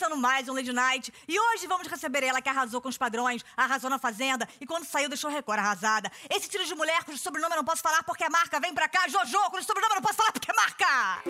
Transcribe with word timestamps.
começando 0.00 0.16
mais 0.18 0.48
um 0.48 0.54
Lady 0.54 0.72
Night 0.72 1.12
e 1.28 1.38
hoje 1.38 1.66
vamos 1.66 1.86
receber 1.86 2.22
ela 2.22 2.40
que 2.40 2.48
arrasou 2.48 2.80
com 2.80 2.88
os 2.88 2.96
padrões, 2.96 3.44
arrasou 3.54 3.90
na 3.90 3.98
Fazenda 3.98 4.48
e 4.58 4.64
quando 4.66 4.86
saiu 4.86 5.10
deixou 5.10 5.28
a 5.28 5.32
Record 5.32 5.58
arrasada. 5.58 6.10
Esse 6.30 6.48
tiro 6.48 6.64
de 6.64 6.74
mulher 6.74 7.04
cujo 7.04 7.18
sobrenome 7.18 7.52
eu 7.52 7.58
não 7.58 7.64
posso 7.64 7.82
falar 7.82 8.02
porque 8.04 8.24
é 8.24 8.30
marca, 8.30 8.58
vem 8.58 8.72
pra 8.72 8.88
cá, 8.88 9.06
Jojo, 9.08 9.38
cujo 9.50 9.66
sobrenome 9.66 9.92
eu 9.92 9.96
não 9.96 10.02
posso 10.02 10.16
falar 10.16 10.32
porque 10.32 10.50
é 10.50 10.54
marca! 10.54 11.22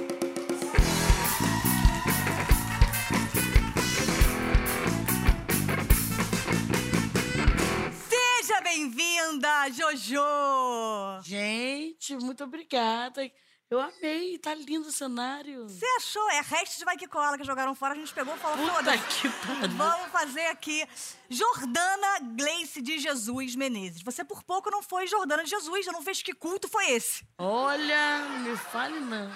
Seja 8.09 8.61
bem-vinda, 8.61 9.69
Jojo! 9.73 11.23
Gente, 11.25 12.15
muito 12.19 12.45
obrigada. 12.45 13.21
Eu 13.71 13.79
amei, 13.81 14.37
tá 14.37 14.53
lindo 14.53 14.89
o 14.89 14.91
cenário. 14.91 15.69
Você 15.69 15.87
achou? 15.97 16.29
É 16.31 16.41
resto 16.41 16.77
de 16.77 16.85
vai 16.85 16.97
que 16.97 17.07
cola 17.07 17.39
que 17.39 17.45
jogaram 17.45 17.73
fora, 17.73 17.95
a 17.95 17.97
gente 17.97 18.13
pegou 18.13 18.35
e 18.35 18.39
falou, 18.39 18.57
Puta 18.59 18.99
que 18.99 19.29
pariu. 19.29 19.77
Vamos 19.77 20.11
fazer 20.11 20.47
aqui. 20.47 20.85
Jordana 21.29 22.19
Gleice 22.35 22.83
de 22.83 22.99
Jesus 22.99 23.55
Menezes. 23.55 24.03
Você 24.03 24.25
por 24.25 24.43
pouco 24.43 24.73
não 24.73 24.83
foi 24.83 25.07
Jordana 25.07 25.45
de 25.45 25.51
Jesus, 25.51 25.87
eu 25.87 25.93
não 25.93 26.03
fez 26.03 26.21
que 26.21 26.35
culto 26.35 26.69
foi 26.69 26.91
esse. 26.91 27.25
Olha, 27.39 28.19
me 28.41 28.57
fale 28.57 28.99
não. 28.99 29.31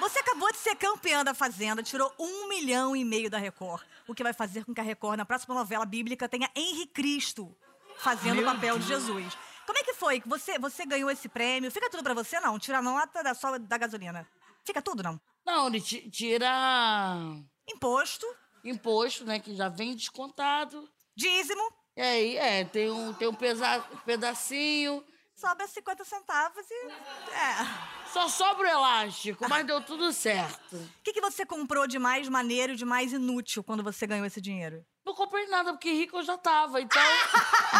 Você 0.00 0.18
acabou 0.18 0.50
de 0.50 0.58
ser 0.58 0.74
campeã 0.74 1.22
da 1.22 1.32
Fazenda, 1.32 1.80
tirou 1.80 2.12
um 2.18 2.48
milhão 2.48 2.96
e 2.96 3.04
meio 3.04 3.30
da 3.30 3.38
Record. 3.38 3.84
O 4.08 4.16
que 4.16 4.24
vai 4.24 4.32
fazer 4.32 4.64
com 4.64 4.74
que 4.74 4.80
a 4.80 4.84
Record, 4.84 5.16
na 5.16 5.24
próxima 5.24 5.54
novela 5.54 5.86
bíblica, 5.86 6.28
tenha 6.28 6.50
Henri 6.56 6.88
Cristo 6.88 7.56
fazendo 7.98 8.32
o 8.32 8.42
Meu 8.42 8.52
papel 8.52 8.80
de 8.80 8.88
Deus. 8.88 9.04
Jesus. 9.04 9.38
Como 9.66 9.78
é 9.78 9.82
que 9.82 9.94
foi? 9.94 10.22
Você, 10.26 10.58
você 10.58 10.86
ganhou 10.86 11.10
esse 11.10 11.28
prêmio? 11.28 11.70
Fica 11.70 11.90
tudo 11.90 12.02
pra 12.02 12.14
você, 12.14 12.38
não? 12.40 12.58
Tira 12.58 12.78
a 12.78 12.82
nota 12.82 13.22
da, 13.22 13.34
só 13.34 13.58
da 13.58 13.78
gasolina. 13.78 14.26
Fica 14.64 14.80
tudo, 14.80 15.02
não? 15.02 15.20
Não, 15.44 15.68
ele 15.68 15.80
ti- 15.80 16.08
tira 16.10 16.48
Imposto, 17.68 18.26
imposto, 18.64 19.24
né, 19.24 19.38
que 19.38 19.54
já 19.54 19.68
vem 19.68 19.94
descontado. 19.94 20.88
dízimo, 21.16 21.62
E 21.96 22.00
aí, 22.02 22.36
é, 22.36 22.64
tem 22.64 22.90
um, 22.90 23.12
tem 23.14 23.28
um 23.28 23.34
pesa- 23.34 23.80
pedacinho. 24.04 25.04
sobra 25.36 25.66
50 25.68 26.04
centavos 26.04 26.64
e... 26.70 26.86
É... 27.32 28.06
Só 28.12 28.28
sobra 28.28 28.66
o 28.66 28.70
elástico, 28.70 29.48
mas 29.48 29.66
deu 29.66 29.80
tudo 29.82 30.12
certo. 30.12 30.76
O 30.76 31.02
que, 31.04 31.12
que 31.12 31.20
você 31.20 31.44
comprou 31.46 31.86
de 31.86 31.98
mais 31.98 32.28
maneiro 32.28 32.74
de 32.74 32.84
mais 32.84 33.12
inútil 33.12 33.62
quando 33.62 33.82
você 33.82 34.06
ganhou 34.06 34.24
esse 34.26 34.40
dinheiro? 34.40 34.84
Não 35.04 35.14
comprei 35.14 35.46
nada, 35.48 35.72
porque 35.72 35.92
rico 35.92 36.16
eu 36.18 36.22
já 36.24 36.36
tava, 36.38 36.80
então 36.80 37.00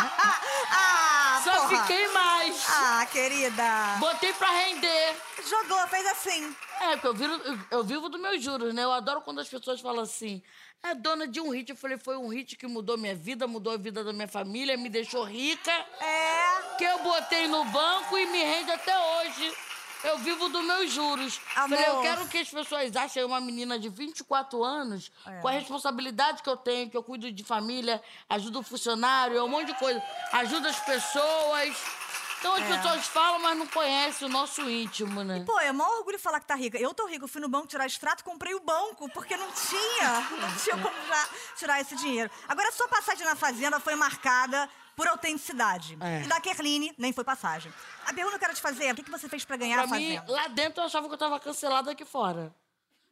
Ah, 0.71 1.26
só 1.47 1.69
porra. 1.69 1.83
fiquei 1.83 2.09
mais. 2.09 2.65
Ah, 2.69 3.07
querida. 3.11 3.97
Botei 3.99 4.33
pra 4.35 4.51
render. 4.51 5.17
Jogou, 5.49 5.87
fez 5.89 6.07
assim. 6.07 6.55
É, 6.81 6.91
porque 6.97 7.07
eu, 7.09 7.15
viro, 7.15 7.33
eu, 7.45 7.59
eu 7.71 7.85
vivo 7.85 8.09
dos 8.09 8.21
meus 8.21 8.43
juros, 8.43 8.75
né? 8.75 8.83
Eu 8.85 8.93
adoro 8.93 9.21
quando 9.23 9.41
as 9.41 9.49
pessoas 9.49 9.81
falam 9.81 10.03
assim, 10.03 10.43
é 10.83 10.95
dona 10.95 11.27
de 11.27 11.41
um 11.41 11.51
hit. 11.51 11.71
Eu 11.71 11.77
falei, 11.77 11.97
foi 11.99 12.17
um 12.17 12.29
hit 12.29 12.57
que 12.57 12.67
mudou 12.67 12.99
minha 12.99 13.15
vida, 13.15 13.47
mudou 13.47 13.73
a 13.73 13.77
vida 13.77 14.03
da 14.05 14.13
minha 14.13 14.29
família, 14.29 14.77
me 14.77 14.89
deixou 14.89 15.25
rica, 15.25 15.73
É. 16.01 16.77
que 16.77 16.85
eu 16.85 16.99
botei 16.99 17.47
no 17.49 17.65
banco 17.67 18.19
e 18.19 18.27
me 18.27 18.43
rende 18.43 18.71
até 18.73 18.97
hoje. 18.99 19.55
Eu 20.07 20.19
vivo 20.19 20.49
dos 20.49 20.65
meus 20.65 20.91
juros. 20.93 21.41
Amor. 21.57 21.77
Falei, 21.77 21.91
eu 21.91 22.01
quero 22.01 22.29
que 22.29 22.39
as 22.39 22.49
pessoas 22.49 22.95
achem 22.95 23.25
uma 23.25 23.41
menina 23.41 23.79
de 23.79 23.89
24 23.89 24.63
anos, 24.63 25.11
É. 25.27 25.41
com 25.41 25.49
a 25.49 25.51
responsabilidade 25.51 26.43
que 26.43 26.49
eu 26.49 26.57
tenho, 26.57 26.89
que 26.89 26.97
eu 26.97 27.03
cuido 27.03 27.31
de 27.33 27.43
família, 27.45 28.01
ajudo 28.29 28.61
o 28.61 28.63
funcionário, 28.63 29.37
é 29.37 29.43
um 29.43 29.49
monte 29.49 29.67
de 29.73 29.75
coisa. 29.79 30.01
Ajudo 30.33 30.69
as 30.69 30.79
pessoas. 30.81 31.77
Então 32.39 32.55
as 32.55 32.63
É. 32.63 32.77
pessoas 32.77 33.07
falam, 33.09 33.41
mas 33.41 33.57
não 33.59 33.67
conhecem 33.67 34.29
o 34.29 34.31
nosso 34.31 34.61
íntimo, 34.71 35.25
né? 35.25 35.43
Pô, 35.45 35.59
é 35.59 35.73
maior 35.73 35.91
orgulho 35.99 36.19
falar 36.19 36.39
que 36.39 36.47
tá 36.47 36.55
rica. 36.55 36.79
Eu 36.79 36.93
tô 36.95 37.07
rica, 37.07 37.25
eu 37.25 37.29
fui 37.29 37.41
no 37.41 37.49
banco 37.49 37.67
tirar 37.67 37.87
extrato, 37.87 38.23
comprei 38.23 38.55
o 38.55 38.61
banco, 38.61 39.09
porque 39.11 39.37
não 39.37 39.49
tinha. 39.51 40.21
Não 40.41 40.57
tinha 40.57 40.77
como 40.77 41.07
já 41.09 41.29
tirar 41.57 41.81
esse 41.81 41.97
dinheiro. 41.97 42.31
Agora, 42.47 42.69
a 42.69 42.73
sua 42.73 42.87
passagem 42.89 43.25
na 43.25 43.35
Fazenda 43.35 43.81
foi 43.81 43.97
marcada 43.97 44.69
por 44.97 45.07
autenticidade. 45.07 45.97
É. 46.01 46.23
E 46.23 46.27
da 46.27 46.41
Kerline, 46.41 46.93
nem 46.97 47.13
foi 47.13 47.23
passagem. 47.23 47.73
A 48.07 48.13
pergunta 48.15 48.31
que 48.31 48.37
eu 48.37 48.41
quero 48.49 48.55
te 48.55 48.63
fazer 48.63 48.87
é, 48.87 48.93
o 48.93 48.97
que 48.97 49.03
que 49.03 49.11
você 49.11 49.29
fez 49.29 49.45
pra 49.45 49.57
ganhar 49.57 49.87
Pra 49.87 49.97
a 49.97 50.01
mim, 50.01 50.17
Fazenda? 50.17 50.33
lá 50.33 50.49
dentro 50.49 50.81
eu 50.81 50.87
achava 50.87 51.07
que 51.07 51.15
eu 51.15 51.19
tava 51.19 51.39
cancelada 51.39 51.91
aqui 51.93 52.05
fora. 52.05 52.55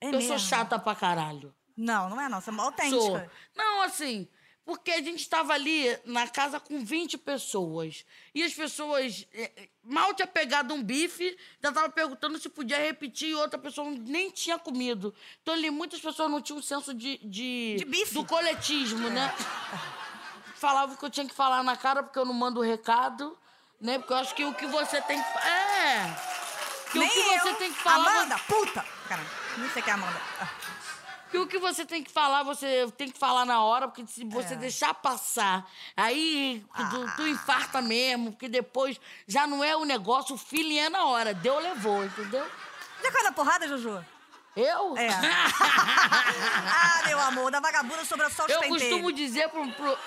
É 0.01 0.09
eu 0.09 0.13
mesmo? 0.13 0.29
sou 0.29 0.39
chata 0.39 0.79
pra 0.79 0.95
caralho. 0.95 1.55
Não, 1.77 2.09
não 2.09 2.21
é 2.21 2.29
não. 2.29 2.41
Você 2.41 2.51
é 2.51 2.55
Sou. 2.55 2.65
autêntica. 2.65 3.31
Não, 3.55 3.83
assim, 3.83 4.29
porque 4.65 4.91
a 4.93 5.03
gente 5.03 5.29
tava 5.29 5.53
ali 5.53 5.85
na 6.05 6.27
casa 6.27 6.59
com 6.59 6.85
20 6.85 7.19
pessoas. 7.19 8.05
E 8.35 8.43
as 8.43 8.55
pessoas 8.55 9.27
eh, 9.35 9.53
eh, 9.57 9.69
mal 9.83 10.15
tinha 10.15 10.27
pegado 10.27 10.73
um 10.73 10.83
bife, 10.83 11.37
já 11.63 11.71
tava 11.73 11.91
perguntando 11.91 12.39
se 12.39 12.49
podia 12.49 12.79
repetir 12.79 13.31
e 13.31 13.35
outra 13.35 13.59
pessoa 13.59 13.91
nem 13.91 14.31
tinha 14.31 14.59
comido. 14.59 15.15
Então 15.43 15.53
ali 15.53 15.69
muitas 15.71 16.01
pessoas 16.01 16.31
não 16.31 16.41
tinham 16.41 16.63
senso 16.63 16.95
de. 16.95 17.19
De, 17.19 17.77
De 17.79 17.85
bife. 17.85 18.15
Do 18.15 18.25
coletismo, 18.25 19.11
né? 19.11 19.35
Falava 20.65 20.97
que 20.97 21.05
eu 21.05 21.11
tinha 21.11 21.27
que 21.27 21.35
falar 21.35 21.63
na 21.63 21.77
cara 21.77 22.03
porque 22.03 22.19
eu 22.19 22.25
não 22.25 22.33
mando 22.33 22.63
recado, 22.63 23.37
né? 23.79 23.99
Porque 23.99 24.13
eu 24.15 24.17
acho 24.17 24.35
que 24.35 24.45
o 24.47 24.55
que 24.55 24.67
você 24.67 24.99
tem 25.03 25.23
que. 25.23 25.39
É! 25.39 26.17
Que 26.91 26.99
Nem 26.99 27.07
o 27.09 27.13
que 27.13 27.19
eu. 27.19 27.39
você 27.41 27.55
tem 27.57 27.71
que 27.73 27.79
falar. 27.83 28.09
Amanda, 28.09 28.39
puta! 28.49 28.85
Caramba, 29.07 29.29
não 29.59 29.69
sei 29.69 29.83
que 29.83 29.91
é 29.91 29.93
Amanda. 29.93 30.19
Ah. 30.41 30.49
Que 31.31 31.37
o 31.39 31.47
que 31.47 31.59
você 31.59 31.85
tem 31.85 32.03
que 32.03 32.11
falar, 32.11 32.45
você 32.45 32.91
tem 32.97 33.11
que 33.11 33.19
falar 33.19 33.45
na 33.45 33.61
hora, 33.63 33.89
porque 33.89 34.07
se 34.07 34.25
você 34.25 34.55
É. 34.55 34.57
deixar 34.57 34.95
passar, 34.95 35.69
aí 35.95 36.65
tu, 36.91 37.17
tu 37.17 37.27
infarta 37.29 37.83
mesmo, 37.83 38.31
porque 38.33 38.49
depois 38.49 38.99
já 39.27 39.47
não 39.47 39.63
é 39.63 39.77
o 39.77 39.85
negócio, 39.85 40.35
o 40.35 40.39
feeling 40.39 40.79
é 40.79 40.89
na 40.89 41.05
hora. 41.05 41.35
Deu, 41.35 41.59
levou, 41.59 42.05
entendeu? 42.05 42.47
Já 43.03 43.13
caiu 43.13 43.25
na 43.25 43.33
porrada, 43.33 43.69
Jojo? 43.69 44.03
Eu? 44.57 44.97
É. 44.97 45.09
ah, 45.13 47.03
meu 47.07 47.21
amor, 47.21 47.51
da 47.51 47.61
vagabunda 47.61 48.05
sobrou 48.05 48.31
só 48.31 48.45
os 48.45 48.51
eu 48.51 48.61
penteiros. 48.61 48.83
costumo 48.89 49.13
dizer 49.13 49.49
pro, 49.49 49.69
pro- 49.73 49.99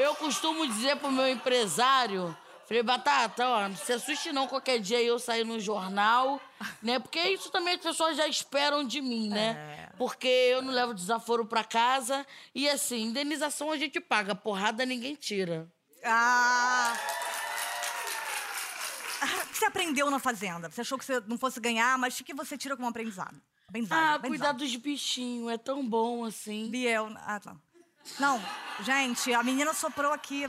Eu 0.00 0.14
costumo 0.14 0.66
dizer 0.66 0.96
pro 0.96 1.12
meu 1.12 1.28
empresário. 1.28 2.34
Falei, 2.66 2.82
Batata, 2.82 3.46
ó, 3.46 3.68
não 3.68 3.76
se 3.76 3.92
assuste 3.92 4.32
não 4.32 4.46
qualquer 4.46 4.78
dia 4.78 5.02
eu 5.02 5.18
sair 5.18 5.44
no 5.44 5.60
jornal, 5.60 6.40
né? 6.82 6.98
Porque 6.98 7.20
isso 7.20 7.50
também 7.50 7.74
as 7.74 7.82
pessoas 7.82 8.16
já 8.16 8.26
esperam 8.26 8.82
de 8.82 9.02
mim, 9.02 9.28
né? 9.28 9.90
É. 9.90 9.96
Porque 9.98 10.26
eu 10.26 10.62
não 10.62 10.72
levo 10.72 10.94
desaforo 10.94 11.44
pra 11.44 11.62
casa. 11.62 12.26
E 12.54 12.66
assim, 12.66 13.02
indenização 13.02 13.70
a 13.70 13.76
gente 13.76 14.00
paga, 14.00 14.34
porrada 14.34 14.86
ninguém 14.86 15.14
tira. 15.16 15.70
Ah. 16.02 16.96
O 19.42 19.46
que 19.48 19.58
você 19.58 19.66
aprendeu 19.66 20.10
na 20.10 20.18
Fazenda? 20.18 20.70
Você 20.70 20.80
achou 20.80 20.96
que 20.96 21.04
você 21.04 21.20
não 21.26 21.36
fosse 21.36 21.60
ganhar, 21.60 21.98
mas 21.98 22.18
o 22.18 22.24
que 22.24 22.32
você 22.32 22.56
tira 22.56 22.74
como 22.74 22.88
aprendizado? 22.88 23.38
Aprendizado. 23.68 23.98
Ah, 23.98 24.14
aprendizado. 24.14 24.48
cuidar 24.48 24.64
dos 24.64 24.74
bichinhos, 24.76 25.52
é 25.52 25.58
tão 25.58 25.86
bom 25.86 26.24
assim. 26.24 26.70
Biel. 26.70 27.12
Ah, 27.16 27.38
tá. 27.38 27.54
Não, 28.18 28.40
gente, 28.82 29.32
a 29.32 29.42
menina 29.42 29.72
soprou 29.74 30.12
aqui. 30.12 30.44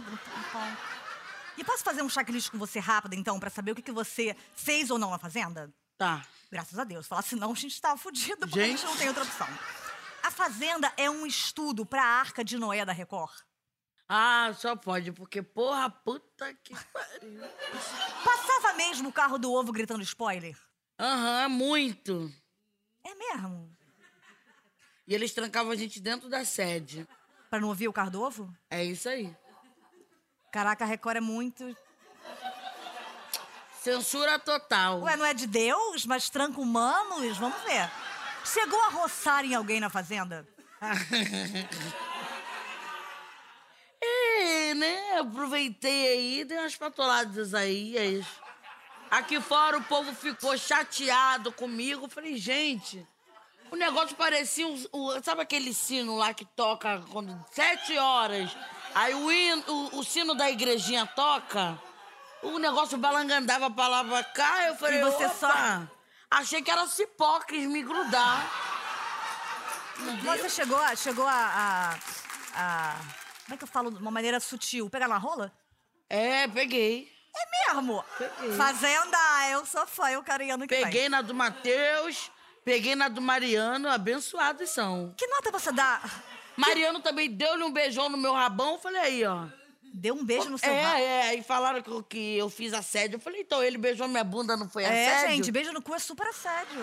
E 1.57 1.63
posso 1.63 1.83
fazer 1.83 2.01
um 2.01 2.09
checklist 2.09 2.49
com 2.49 2.57
você 2.57 2.79
rápido, 2.79 3.13
então, 3.13 3.39
pra 3.39 3.49
saber 3.49 3.71
o 3.71 3.75
que, 3.75 3.81
que 3.81 3.91
você 3.91 4.35
fez 4.55 4.89
ou 4.89 4.97
não 4.97 5.11
na 5.11 5.17
Fazenda? 5.19 5.71
Tá. 5.97 6.25
Graças 6.51 6.77
a 6.79 6.83
Deus. 6.83 7.07
Falar 7.07 7.21
senão 7.21 7.51
a 7.51 7.55
gente 7.55 7.79
tava 7.79 7.97
fudido, 7.97 8.47
porque 8.47 8.59
a 8.59 8.63
gente 8.67 8.79
Gente. 8.81 8.89
não 8.89 8.97
tem 8.97 9.07
outra 9.07 9.23
opção. 9.23 9.47
A 10.23 10.31
Fazenda 10.31 10.91
é 10.97 11.09
um 11.09 11.25
estudo 11.25 11.85
pra 11.85 12.03
Arca 12.03 12.43
de 12.43 12.57
Noé 12.57 12.83
da 12.85 12.91
Record. 12.93 13.31
Ah, 14.09 14.51
só 14.57 14.75
pode, 14.75 15.11
porque 15.13 15.41
porra, 15.41 15.89
puta 15.89 16.53
que 16.55 16.73
pariu. 16.91 17.41
Passava 18.23 18.73
mesmo 18.73 19.09
o 19.09 19.13
carro 19.13 19.37
do 19.37 19.51
ovo 19.53 19.71
gritando 19.71 20.03
spoiler? 20.03 20.57
Aham, 20.99 21.47
muito. 21.49 22.33
É 23.03 23.15
mesmo? 23.15 23.73
E 25.07 25.13
eles 25.15 25.33
trancavam 25.33 25.71
a 25.71 25.75
gente 25.75 25.99
dentro 25.99 26.29
da 26.29 26.43
sede. 26.43 27.07
Pra 27.51 27.59
não 27.59 27.67
ouvir 27.67 27.89
o 27.89 27.93
carro 27.93 28.09
do 28.09 28.21
ovo? 28.21 28.49
É 28.69 28.81
isso 28.81 29.09
aí. 29.09 29.35
Caraca, 30.53 30.85
a 30.85 30.87
Record 30.87 31.17
é 31.17 31.19
muito. 31.19 31.75
Censura 33.81 34.39
total. 34.39 35.01
Ué, 35.01 35.17
não 35.17 35.25
é 35.25 35.33
de 35.33 35.47
Deus, 35.47 36.05
mas 36.05 36.29
tranca 36.29 36.61
humanos? 36.61 37.37
Vamos 37.37 37.61
ver. 37.63 37.91
Chegou 38.45 38.81
a 38.83 38.87
roçar 38.87 39.43
em 39.43 39.53
alguém 39.53 39.81
na 39.81 39.89
fazenda? 39.89 40.47
É, 44.03 44.73
né? 44.73 45.19
Aproveitei 45.19 46.07
aí, 46.07 46.43
dei 46.43 46.57
umas 46.57 46.75
patoladas 46.75 47.53
aí. 47.53 47.95
aí. 47.99 48.25
Aqui 49.11 49.39
fora 49.39 49.77
o 49.77 49.83
povo 49.83 50.11
ficou 50.15 50.57
chateado 50.57 51.51
comigo. 51.51 52.09
Falei, 52.09 52.35
gente, 52.35 53.07
o 53.71 53.75
negócio 53.75 54.15
parecia. 54.15 54.67
um- 54.67 54.85
o- 54.91 55.23
sabe 55.23 55.41
aquele 55.41 55.73
sino 55.73 56.15
lá 56.17 56.33
que 56.33 56.45
toca 56.45 57.01
quando. 57.11 57.33
Sete 57.51 57.97
horas. 57.97 58.55
Aí 58.93 59.13
o, 59.15 59.31
hino- 59.31 59.63
o, 59.67 59.99
o 59.99 60.03
sino 60.03 60.35
da 60.35 60.49
igrejinha 60.51 61.05
toca. 61.07 61.79
O 62.43 62.57
negócio 62.59 62.97
balangandava 62.97 63.69
pra 63.71 63.87
lá 63.87 64.03
pra 64.03 64.23
cá. 64.23 64.67
Eu 64.67 64.75
falei, 64.75 64.99
E 64.99 65.01
você 65.03 65.25
opa, 65.25 65.35
só- 65.35 65.81
Achei 66.31 66.61
que 66.61 66.71
era 66.71 66.85
cipó, 66.87 67.39
quis 67.41 67.65
me 67.67 67.81
grudar. 67.83 68.49
Você 70.23 70.49
chegou 70.49 70.77
a. 70.79 70.95
Chegou 70.95 71.27
a, 71.27 71.33
a, 71.33 71.99
a- 72.55 72.95
Como 73.45 73.53
é 73.55 73.57
que 73.57 73.63
eu 73.63 73.67
falo 73.67 73.91
de 73.91 73.97
uma 73.97 74.11
maneira 74.11 74.39
sutil? 74.39 74.89
Pegar 74.89 75.07
na 75.07 75.17
rola? 75.17 75.51
É, 76.09 76.47
peguei. 76.47 77.11
É 77.35 77.73
mesmo? 77.73 78.03
Peguei. 78.17 78.51
Fazenda, 78.57 79.17
eu 79.51 79.65
sou 79.65 79.85
fã, 79.87 80.09
eu 80.11 80.21
quero 80.23 80.43
ir 80.43 80.51
ano 80.51 80.67
que. 80.67 80.75
Peguei 80.75 81.07
na 81.07 81.21
do 81.21 81.33
Matheus, 81.33 82.29
peguei 82.63 82.95
na 82.95 83.07
do 83.07 83.21
Mariano, 83.21 83.89
abençoados 83.89 84.69
são. 84.69 85.13
Que 85.17 85.27
nota 85.27 85.51
você 85.51 85.71
dá? 85.71 86.01
Mariano 86.57 86.99
também 86.99 87.29
deu-lhe 87.29 87.63
um 87.63 87.71
beijão 87.71 88.09
no 88.09 88.17
meu 88.17 88.33
rabão. 88.33 88.73
Eu 88.73 88.79
falei, 88.79 89.01
aí, 89.01 89.25
ó. 89.25 89.45
Deu 89.93 90.15
um 90.15 90.23
beijo 90.23 90.49
no 90.49 90.57
seu 90.57 90.71
É, 90.71 90.81
rabo. 90.83 90.97
é. 90.99 91.35
E 91.35 91.43
falaram 91.43 91.81
que, 91.81 91.89
eu- 91.89 92.03
que 92.03 92.37
eu 92.37 92.49
fiz 92.49 92.73
assédio. 92.73 93.17
Eu 93.17 93.19
falei, 93.19 93.41
então, 93.41 93.61
ele 93.63 93.77
beijou 93.77 94.07
minha 94.07 94.23
bunda, 94.23 94.55
não 94.55 94.69
foi 94.69 94.83
É, 94.83 94.87
assédio? 94.87 95.35
gente, 95.35 95.51
beijo 95.51 95.73
no 95.73 95.81
cu 95.81 95.93
é 95.95 95.99
super 95.99 96.27
assédio. 96.27 96.79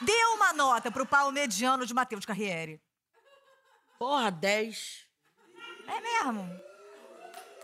Dê 0.00 0.12
uma 0.34 0.52
nota 0.52 0.90
pro 0.90 1.06
pau 1.06 1.32
mediano 1.32 1.86
de 1.86 1.94
Matheus 1.94 2.24
Carriere. 2.26 2.80
Porra, 3.98 4.30
10. 4.30 5.06
É 5.88 6.00
mesmo. 6.00 6.60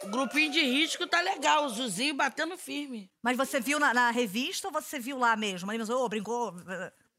O 0.03 0.09
grupinho 0.09 0.51
de 0.51 0.61
risco 0.61 1.07
tá 1.07 1.21
legal, 1.21 1.65
o 1.65 1.69
Zuzinho 1.69 2.15
batendo 2.15 2.57
firme. 2.59 3.11
Mas 3.23 3.37
você 3.37 3.61
viu 3.61 3.79
na, 3.79 3.95
na 3.95 4.11
revista 4.11 4.69
ou 4.69 4.73
você 4.73 4.99
viu 4.99 5.19
lá 5.19 5.37
mesmo? 5.37 5.71
Ele 5.71 5.79
pensou, 5.79 6.05
ô, 6.05 6.09
brincou. 6.09 6.55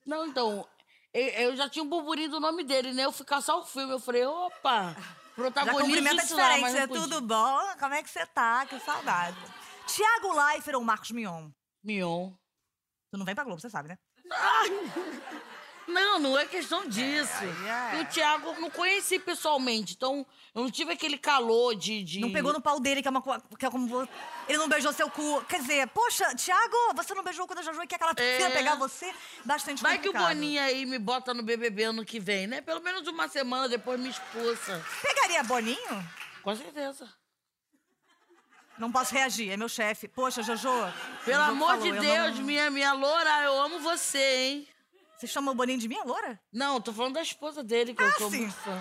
Não, 0.05 0.25
então, 0.27 0.67
eu, 1.13 1.27
eu 1.27 1.55
já 1.55 1.69
tinha 1.69 1.83
um 1.83 1.89
burburinho 1.89 2.29
do 2.29 2.39
nome 2.39 2.63
dele, 2.63 2.93
né? 2.93 3.05
Eu 3.05 3.11
ficar 3.11 3.41
só 3.41 3.61
o 3.61 3.65
filme. 3.65 3.93
Eu 3.93 3.99
falei, 3.99 4.25
opa, 4.25 4.93
Já 4.93 5.05
protagonista 5.35 5.83
cumprimenta 5.83 6.23
isso 6.23 6.35
lá, 6.35 6.55
diferente. 6.55 6.77
É 6.77 6.87
tudo 6.87 7.21
bom? 7.21 7.59
Como 7.79 7.93
é 7.93 8.03
que 8.03 8.09
você 8.09 8.25
tá? 8.25 8.65
Que 8.65 8.79
saudade. 8.79 9.37
Tiago 9.87 10.33
Leifert 10.33 10.75
ou 10.75 10.83
Marcos 10.83 11.11
Mion? 11.11 11.49
Mion. 11.83 12.31
Tu 13.11 13.17
não 13.17 13.25
vem 13.25 13.35
pra 13.35 13.43
Globo, 13.43 13.61
você 13.61 13.69
sabe, 13.69 13.89
né? 13.89 13.97
Não, 15.87 16.17
não 16.19 16.37
é 16.39 16.45
questão 16.45 16.87
disso. 16.87 17.31
Ai, 17.41 17.97
é. 17.97 17.99
E 17.99 18.01
o 18.01 18.05
Thiago 18.05 18.53
não 18.59 18.69
conheci 18.69 19.19
pessoalmente, 19.19 19.93
então 19.95 20.25
eu 20.55 20.63
não 20.63 20.71
tive 20.71 20.93
aquele 20.93 21.17
calor 21.17 21.75
de. 21.75 22.03
de... 22.03 22.19
Não 22.21 22.31
pegou 22.31 22.53
no 22.53 22.61
pau 22.61 22.79
dele, 22.79 23.01
que 23.01 23.07
é, 23.07 23.11
uma, 23.11 23.21
que 23.21 23.65
é 23.65 23.69
como. 23.69 24.07
Ele 24.47 24.57
não 24.57 24.69
beijou 24.69 24.93
seu 24.93 25.09
cu. 25.09 25.43
Quer 25.47 25.59
dizer, 25.61 25.87
poxa, 25.89 26.33
Tiago, 26.35 26.75
você 26.95 27.13
não 27.13 27.23
beijou 27.23 27.43
o 27.45 27.47
cu 27.47 27.53
da 27.55 27.61
Jojo 27.61 27.81
e 27.83 27.87
quer 27.87 27.95
aquela 27.95 28.13
É. 28.17 28.49
pegar 28.51 28.75
você? 28.75 29.13
Bastante 29.43 29.81
Vai 29.83 29.97
que 29.99 30.07
o 30.07 30.11
complicado. 30.13 30.35
Boninho 30.35 30.61
aí 30.61 30.85
me 30.85 30.97
bota 30.99 31.33
no 31.33 31.43
BBB 31.43 31.83
ano 31.83 32.05
que 32.05 32.19
vem, 32.19 32.47
né? 32.47 32.61
Pelo 32.61 32.81
menos 32.81 33.07
uma 33.07 33.27
semana 33.27 33.67
depois 33.67 33.99
me 33.99 34.09
expulsa. 34.09 34.83
Pegaria 35.01 35.43
Boninho? 35.43 36.09
Com 36.41 36.55
certeza. 36.55 37.07
Não 38.77 38.91
posso 38.91 39.13
reagir, 39.13 39.51
é 39.51 39.57
meu 39.57 39.69
chefe. 39.69 40.07
Poxa, 40.07 40.41
Jojo. 40.41 40.69
Pelo 41.25 41.43
amor 41.43 41.67
falou, 41.77 41.83
de 41.83 41.89
eu 41.89 41.99
Deus, 42.01 42.37
não- 42.39 42.45
minha, 42.45 42.71
minha 42.71 42.93
loura, 42.93 43.43
eu 43.43 43.61
amo 43.61 43.79
você, 43.79 44.35
hein? 44.37 44.67
Você 45.23 45.27
chama 45.27 45.53
o 45.53 45.55
Boninho 45.55 45.79
de 45.79 45.87
minha 45.87 46.03
loura? 46.03 46.37
Não, 46.51 46.81
tô 46.81 46.91
falando 46.91 47.13
da 47.13 47.21
esposa 47.21 47.63
dele, 47.63 47.93
que 47.93 48.03
eu 48.03 48.07
Ah, 48.09 48.11
sou 48.17 48.29
sim. 48.29 48.39
muito 48.41 48.55
fã. 48.55 48.77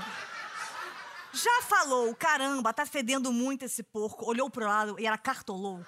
Já 1.32 1.62
falou, 1.62 2.12
caramba, 2.16 2.72
tá 2.72 2.84
fedendo 2.84 3.32
muito 3.32 3.64
esse 3.64 3.80
porco. 3.80 4.28
Olhou 4.28 4.50
pro 4.50 4.66
lado 4.66 4.98
e 4.98 5.06
era 5.06 5.16
cartolouco. 5.16 5.86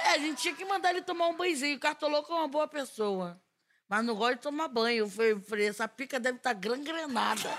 É, 0.00 0.08
a 0.14 0.18
gente 0.18 0.42
tinha 0.42 0.52
que 0.52 0.64
mandar 0.64 0.90
ele 0.90 1.02
tomar 1.02 1.28
um 1.28 1.36
banhozinho. 1.36 1.76
O 1.76 1.78
cartoloco 1.80 2.32
é 2.32 2.34
uma 2.34 2.48
boa 2.48 2.66
pessoa. 2.66 3.40
Mas 3.88 4.04
não 4.04 4.16
gosta 4.16 4.34
de 4.34 4.42
tomar 4.42 4.66
banho. 4.66 5.04
Eu 5.04 5.08
falei, 5.08 5.68
eu 5.68 5.70
essa 5.70 5.86
pica 5.86 6.18
deve 6.18 6.38
estar 6.38 6.52
gangrenada. 6.52 7.56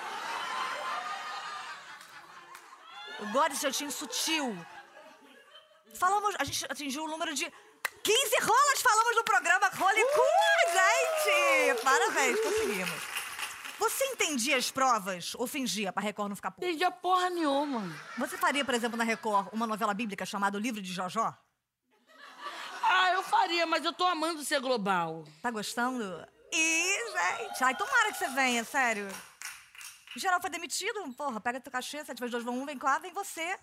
O 3.22 3.28
God 3.28 3.54
Jetinho 3.54 3.92
sutil. 3.94 4.54
Falamos, 5.94 6.36
a 6.38 6.44
gente 6.44 6.66
atingiu 6.66 7.06
o 7.06 7.08
número 7.08 7.34
de 7.34 7.50
15 8.04 8.36
rolas 8.42 8.82
falamos 8.82 9.16
no 9.16 9.24
programa 9.24 9.68
Role 9.68 10.04
Cu, 10.04 10.22
gente! 10.74 11.84
Parabéns, 11.84 12.40
conseguimos. 12.40 13.02
Você 13.78 14.06
entendia 14.06 14.58
as 14.58 14.70
provas 14.72 15.34
ou 15.36 15.48
fingia 15.48 15.92
pra 15.92 16.02
Record 16.02 16.30
não 16.30 16.36
ficar 16.36 16.52
puto? 16.52 16.66
entendia 16.66 16.92
porra 16.92 17.30
nenhuma. 17.30 17.84
Você 18.18 18.38
faria, 18.38 18.66
por 18.66 18.74
exemplo, 18.74 18.98
na 18.98 19.04
Record, 19.04 19.50
uma 19.52 19.68
novela 19.68 19.94
bíblica 19.94 20.26
chamada 20.26 20.58
O 20.58 20.62
Livro 20.62 20.82
de 20.82 20.92
Jojó? 20.92 21.36
Ah, 22.84 23.12
eu 23.14 23.24
faria, 23.24 23.66
mas 23.66 23.86
eu 23.86 23.94
tô 23.94 24.06
amando 24.06 24.44
ser 24.44 24.60
global. 24.60 25.24
Tá 25.42 25.52
gostando? 25.52 26.04
Ih, 26.52 26.98
gente, 27.12 27.64
ai, 27.64 27.76
tomara 27.76 28.12
que 28.12 28.18
você 28.18 28.28
venha, 28.30 28.64
sério. 28.64 29.08
O 30.16 30.20
geral 30.20 30.42
foi 30.42 30.50
demitido, 30.50 31.12
porra, 31.14 31.40
pega 31.40 31.60
teu 31.62 31.72
cachê, 31.72 32.04
7 32.04 32.20
vezes 32.20 32.32
2 32.32 32.44
vão 32.44 32.60
1, 32.62 32.66
vem 32.66 32.78
cá, 32.78 33.00
vem 33.00 33.14
você. 33.14 33.58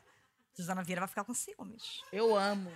Suzana 0.55 0.83
Vieira 0.83 1.01
vai 1.01 1.09
ficar 1.09 1.25
com 1.25 1.35
ciúmes. 1.35 2.03
Eu 2.13 2.37
amo. 2.37 2.73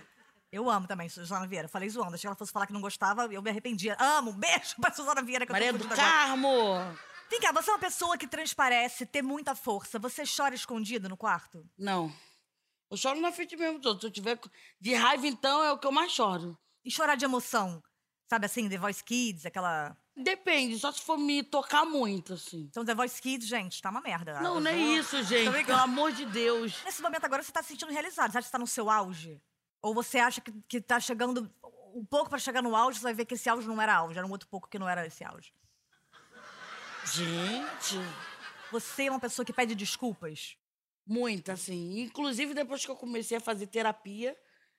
Eu 0.53 0.69
amo 0.69 0.85
também 0.85 1.09
Suzana 1.09 1.47
Vieira. 1.47 1.67
Falei 1.67 1.89
zoando. 1.89 2.13
Achei 2.13 2.21
que 2.21 2.27
ela 2.27 2.35
fosse 2.35 2.51
falar 2.51 2.67
que 2.67 2.73
não 2.73 2.79
gostava, 2.79 3.25
eu 3.25 3.41
me 3.41 3.49
arrependia. 3.49 3.97
Amo, 3.99 4.29
um 4.29 4.35
beijo 4.35 4.75
pra 4.79 4.93
Suzana 4.93 5.23
Vieira 5.23 5.47
que 5.47 5.51
eu 5.51 5.53
Maria 5.55 5.71
tô 5.71 5.79
do 5.79 5.85
agora. 5.85 5.99
Carmo! 5.99 6.95
Vem 7.27 7.39
cá, 7.41 7.51
você 7.51 7.71
é 7.71 7.73
uma 7.73 7.79
pessoa 7.79 8.15
que 8.19 8.27
transparece, 8.27 9.03
tem 9.03 9.23
muita 9.23 9.55
força. 9.55 9.97
Você 9.97 10.21
chora 10.25 10.53
escondido 10.53 11.09
no 11.09 11.17
quarto? 11.17 11.67
Não. 11.75 12.13
Eu 12.91 12.95
choro 12.95 13.19
na 13.19 13.31
frente 13.31 13.57
mesmo 13.57 13.81
todo. 13.81 13.99
Se 13.99 14.05
eu 14.05 14.11
tiver 14.11 14.39
de 14.79 14.93
raiva, 14.93 15.25
então, 15.25 15.63
é 15.63 15.71
o 15.71 15.79
que 15.79 15.87
eu 15.87 15.91
mais 15.91 16.11
choro. 16.11 16.55
E 16.85 16.91
chorar 16.91 17.15
de 17.15 17.25
emoção? 17.25 17.81
Sabe 18.29 18.45
assim, 18.45 18.69
The 18.69 18.77
Voice 18.77 19.03
Kids, 19.03 19.47
aquela. 19.47 19.97
Depende, 20.15 20.77
só 20.77 20.91
se 20.91 21.01
for 21.01 21.17
me 21.17 21.41
tocar 21.41 21.83
muito, 21.83 22.33
assim. 22.33 22.67
Então, 22.69 22.85
The 22.85 22.93
Voice 22.93 23.19
Kids, 23.19 23.47
gente, 23.47 23.81
tá 23.81 23.89
uma 23.89 24.01
merda. 24.01 24.39
Não, 24.41 24.55
Eu 24.55 24.61
não 24.61 24.69
é 24.69 24.77
isso, 24.77 25.23
gente. 25.23 25.65
Pelo 25.65 25.79
amor 25.79 26.11
de 26.11 26.27
Deus. 26.27 26.83
Nesse 26.85 27.01
momento 27.01 27.25
agora 27.25 27.41
você 27.41 27.51
tá 27.51 27.63
se 27.63 27.69
sentindo 27.69 27.91
realizado. 27.91 28.31
Você 28.31 28.37
acha 28.37 28.45
que 28.45 28.51
tá 28.51 28.59
no 28.59 28.67
seu 28.67 28.91
auge? 28.91 29.41
Ou 29.83 29.93
você 29.93 30.17
acha 30.17 30.41
que, 30.41 30.51
que 30.67 30.81
tá 30.81 30.99
chegando 30.99 31.53
um 31.93 32.03
pouco 32.03 32.29
pra 32.29 32.39
chegar 32.39 32.63
no 32.63 32.75
auge, 32.75 32.97
você 32.97 33.03
vai 33.03 33.13
ver 33.13 33.25
que 33.25 33.35
esse 33.35 33.47
auge 33.49 33.67
não 33.67 33.79
era 33.79 33.93
auge, 33.93 34.17
era 34.17 34.25
um 34.25 34.31
outro 34.31 34.47
pouco 34.47 34.67
que 34.67 34.79
não 34.79 34.89
era 34.89 35.05
esse 35.05 35.23
auge. 35.23 35.53
Gente, 37.05 37.97
Você 38.71 39.05
é 39.05 39.11
uma 39.11 39.19
pessoa 39.19 39.45
que 39.45 39.53
pede 39.53 39.75
desculpas? 39.75 40.57
muito, 41.05 41.51
assim. 41.51 41.99
Inclusive, 41.99 42.53
depois 42.53 42.85
que 42.85 42.89
eu 42.89 42.95
comecei 42.95 43.35
a 43.35 43.41
fazer 43.41 43.67
terapia, 43.67 44.37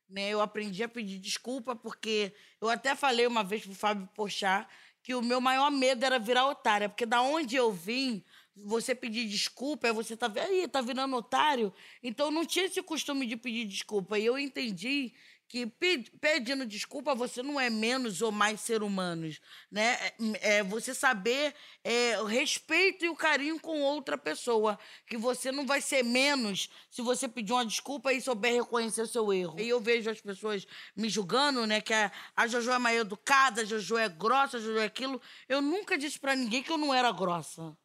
né, 0.09 0.31
eu 0.31 0.41
aprendi 0.41 0.83
a 0.83 0.89
pedir 0.89 1.19
desculpa, 1.19 1.77
porque 1.77 2.35
eu 2.63 2.71
até 2.71 2.95
falei 2.95 3.27
uma 3.27 3.45
vez 3.45 3.63
pro 3.63 3.75
Fábio 3.75 4.09
Pochá 4.15 4.67
que 5.03 5.15
o 5.15 5.21
meu 5.21 5.39
maior 5.39 5.71
medo 5.71 6.03
era 6.03 6.19
virar 6.19 6.47
otária, 6.47 6.89
porque 6.89 7.05
da 7.05 7.21
onde 7.21 7.57
eu 7.57 7.71
vim, 7.71 8.25
você 8.57 8.95
pedir 8.95 9.27
desculpa, 9.29 9.93
você 9.93 10.17
tá, 10.17 10.31
aí, 10.37 10.69
tá 10.69 10.81
virando 10.81 11.17
otário. 11.17 11.73
Então, 12.03 12.31
não 12.31 12.45
tinha 12.45 12.67
esse 12.67 12.83
costume 12.83 13.27
de 13.27 13.37
pedir 13.37 13.65
desculpa. 13.67 14.19
E 14.19 14.25
eu 14.25 14.39
entendi 14.39 15.13
que 15.49 15.67
pe- 15.67 16.11
pedindo 16.21 16.67
desculpa 16.67 17.15
você 17.15 17.43
não 17.43 17.61
é 17.61 17.69
menos 17.69 18.23
ou 18.23 18.33
mais 18.33 18.61
ser 18.61 18.83
humanos, 18.83 19.41
né? 19.71 19.95
É, 20.41 20.59
é 20.59 20.63
você 20.63 20.95
saber 20.95 21.55
é, 21.83 22.21
o 22.21 22.25
respeito 22.25 23.05
e 23.05 23.09
o 23.09 23.17
carinho 23.17 23.61
com 23.61 23.81
outra 23.83 24.17
pessoa, 24.17 24.79
que 25.07 25.17
você 25.17 25.53
não 25.53 25.67
vai 25.67 25.81
ser 25.81 26.03
menos 26.03 26.69
se 26.91 27.03
você 27.03 27.29
pedir 27.29 27.53
uma 27.53 27.65
desculpa 27.67 28.13
e 28.13 28.21
souber 28.21 28.55
reconhecer 28.55 29.07
seu 29.07 29.33
erro. 29.33 29.61
E 29.61 29.69
eu 29.69 29.81
vejo 29.81 30.11
as 30.11 30.21
pessoas 30.21 30.67
me 30.97 31.09
julgando, 31.09 31.67
né? 31.67 31.81
Que 31.81 31.93
a, 31.93 32.11
a 32.35 32.47
Jojo 32.47 32.71
é 32.73 32.79
mais 32.79 32.99
educada, 33.01 33.63
a 33.63 33.65
Jojo 33.65 33.97
é 33.97 34.09
grossa, 34.09 34.57
a 34.57 34.61
Jojo 34.61 34.79
é 34.79 34.85
aquilo. 34.85 35.21
Eu 35.49 35.61
nunca 35.61 35.97
disse 35.99 36.19
pra 36.19 36.35
ninguém 36.35 36.63
que 36.63 36.73
eu 36.73 36.79
não 36.79 36.93
era 36.93 37.13
grossa. 37.13 37.77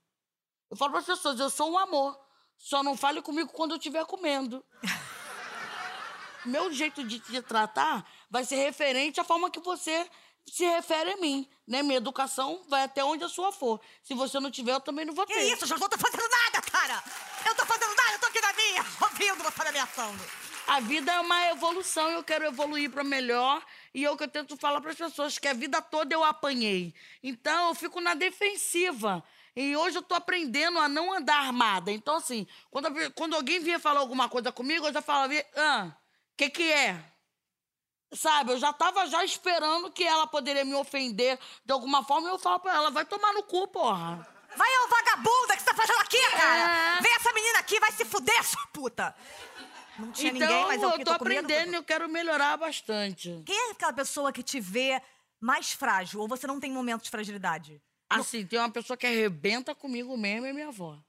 Eu 0.70 0.78
falo 0.78 0.92
para 0.92 1.00
as 1.00 1.06
pessoas, 1.06 1.40
eu 1.40 1.50
sou 1.50 1.72
um 1.72 1.78
amor. 1.78 2.18
Só 2.58 2.84
não 2.84 2.96
fale 2.96 3.22
comigo 3.22 3.52
quando 3.52 3.72
eu 3.72 3.78
estiver 3.78 4.06
comendo. 4.06 4.64
Meu 6.46 6.72
jeito 6.72 7.04
de 7.04 7.20
te 7.20 7.42
tratar 7.42 8.06
vai 8.30 8.44
ser 8.44 8.56
referente 8.58 9.20
à 9.20 9.24
forma 9.24 9.50
que 9.50 9.60
você 9.60 10.10
se 10.46 10.66
refere 10.66 11.12
a 11.14 11.18
mim, 11.18 11.48
né? 11.68 11.84
Minha 11.84 11.98
educação 11.98 12.62
vai 12.68 12.84
até 12.84 13.04
onde 13.04 13.24
a 13.24 13.30
sua 13.30 13.52
for. 13.52 13.80
Se 14.04 14.14
você 14.14 14.40
não 14.40 14.50
tiver, 14.50 14.72
eu 14.72 14.80
também 14.80 15.06
não 15.06 15.14
vou 15.14 15.26
Que 15.26 15.34
ter. 15.34 15.54
isso, 15.54 15.66
Jojo? 15.66 15.84
Eu 15.84 15.90
tô 15.90 15.98
fazendo 15.98 16.28
nada, 16.30 16.62
cara! 16.62 17.04
Eu 17.46 17.56
tô 17.56 17.66
fazendo 17.66 17.96
nada, 17.96 18.14
eu 18.14 18.20
tô 18.20 18.26
aqui 18.28 18.42
na 18.42 18.54
minha, 18.54 18.86
ouvindo 19.02 19.44
você 19.44 19.68
ameaçando. 19.68 20.24
A 20.68 20.80
vida 20.80 21.12
é 21.12 21.20
uma 21.20 21.48
evolução, 21.48 22.10
eu 22.10 22.24
quero 22.24 22.46
evoluir 22.46 22.90
para 22.92 23.04
melhor 23.04 23.64
e 23.94 24.06
é 24.06 24.12
o 24.12 24.18
que 24.18 24.24
eu 24.24 24.28
tento 24.28 24.56
falar 24.58 24.82
para 24.82 24.92
as 24.92 24.98
pessoas 24.98 25.38
que 25.38 25.48
a 25.48 25.54
vida 25.54 25.82
toda 25.82 26.14
eu 26.14 26.24
apanhei. 26.24 26.94
Então 27.24 27.70
eu 27.70 27.76
fico 27.76 28.00
na 28.02 28.14
defensiva. 28.14 29.24
E 29.56 29.76
hoje 29.76 29.98
eu 29.98 30.02
tô 30.02 30.16
aprendendo 30.16 30.80
a 30.80 30.88
não 30.88 31.14
andar 31.14 31.38
armada. 31.38 31.92
Então 31.92 32.16
assim, 32.16 32.48
quando, 32.70 32.90
quando 33.14 33.36
alguém 33.36 33.60
vinha 33.60 33.80
falar 33.80 34.00
alguma 34.00 34.30
coisa 34.30 34.52
comigo, 34.52 34.88
eu 34.88 34.94
já 34.94 35.02
falava, 35.02 35.34
ah, 35.56 35.92
o 36.34 36.38
que 36.38 36.50
que 36.50 36.72
é? 36.72 37.04
Sabe, 38.14 38.54
eu 38.54 38.58
já 38.58 38.74
tava 38.74 39.06
já 39.06 39.24
esperando 39.24 39.92
que 39.92 40.04
ela 40.04 40.26
poderia 40.26 40.66
me 40.66 40.74
ofender 40.74 41.38
de 41.64 41.72
alguma 41.72 42.04
forma 42.04 42.28
e 42.28 42.32
eu 42.32 42.40
falo 42.40 42.60
para 42.60 42.74
ela, 42.74 42.90
vai 42.90 43.06
tomar 43.06 43.34
no 43.34 43.44
cu, 43.44 43.68
porra. 43.68 44.28
Vai, 44.56 44.68
ô 44.80 44.88
vagabunda, 44.88 45.56
que 45.56 45.62
você 45.62 45.66
tá 45.66 45.76
fazendo 45.76 46.00
aqui, 46.00 46.32
cara? 46.32 46.98
É. 46.98 47.02
Vem 47.02 47.14
essa 47.14 47.32
menina 47.34 47.60
aqui, 47.60 47.80
vai 47.80 47.92
se 47.92 48.04
fuder, 48.06 48.44
sua 48.44 48.66
puta! 48.74 49.16
Não 50.00 50.12
tinha 50.12 50.32
então 50.32 50.48
ninguém, 50.48 50.66
mas 50.66 50.82
eu, 50.82 50.90
eu 50.90 50.98
que 50.98 51.04
tô 51.04 51.12
tô 51.12 51.16
aprendendo 51.18 51.74
e 51.74 51.76
eu 51.76 51.84
quero 51.84 52.10
melhorar 52.10 52.58
bastante. 52.58 53.44
Quem 53.46 53.70
é 53.70 53.72
aquela 53.72 53.94
pessoa 53.94 54.32
que 54.32 54.42
te 54.42 54.60
vê 54.60 55.00
mais 55.40 55.72
frágil? 55.72 56.22
Ou 56.22 56.28
você 56.28 56.48
não 56.48 56.60
tem 56.60 56.72
momentos 56.72 57.04
de 57.04 57.12
fragilidade? 57.12 57.82
Assim, 58.10 58.46
tem 58.46 58.58
uma 58.58 58.72
pessoa 58.72 58.98
que 58.98 59.06
arrebenta 59.06 59.76
comigo 59.76 60.18
mesmo, 60.18 60.48
é 60.48 60.54
minha 60.54 60.70
avó. 60.70 61.00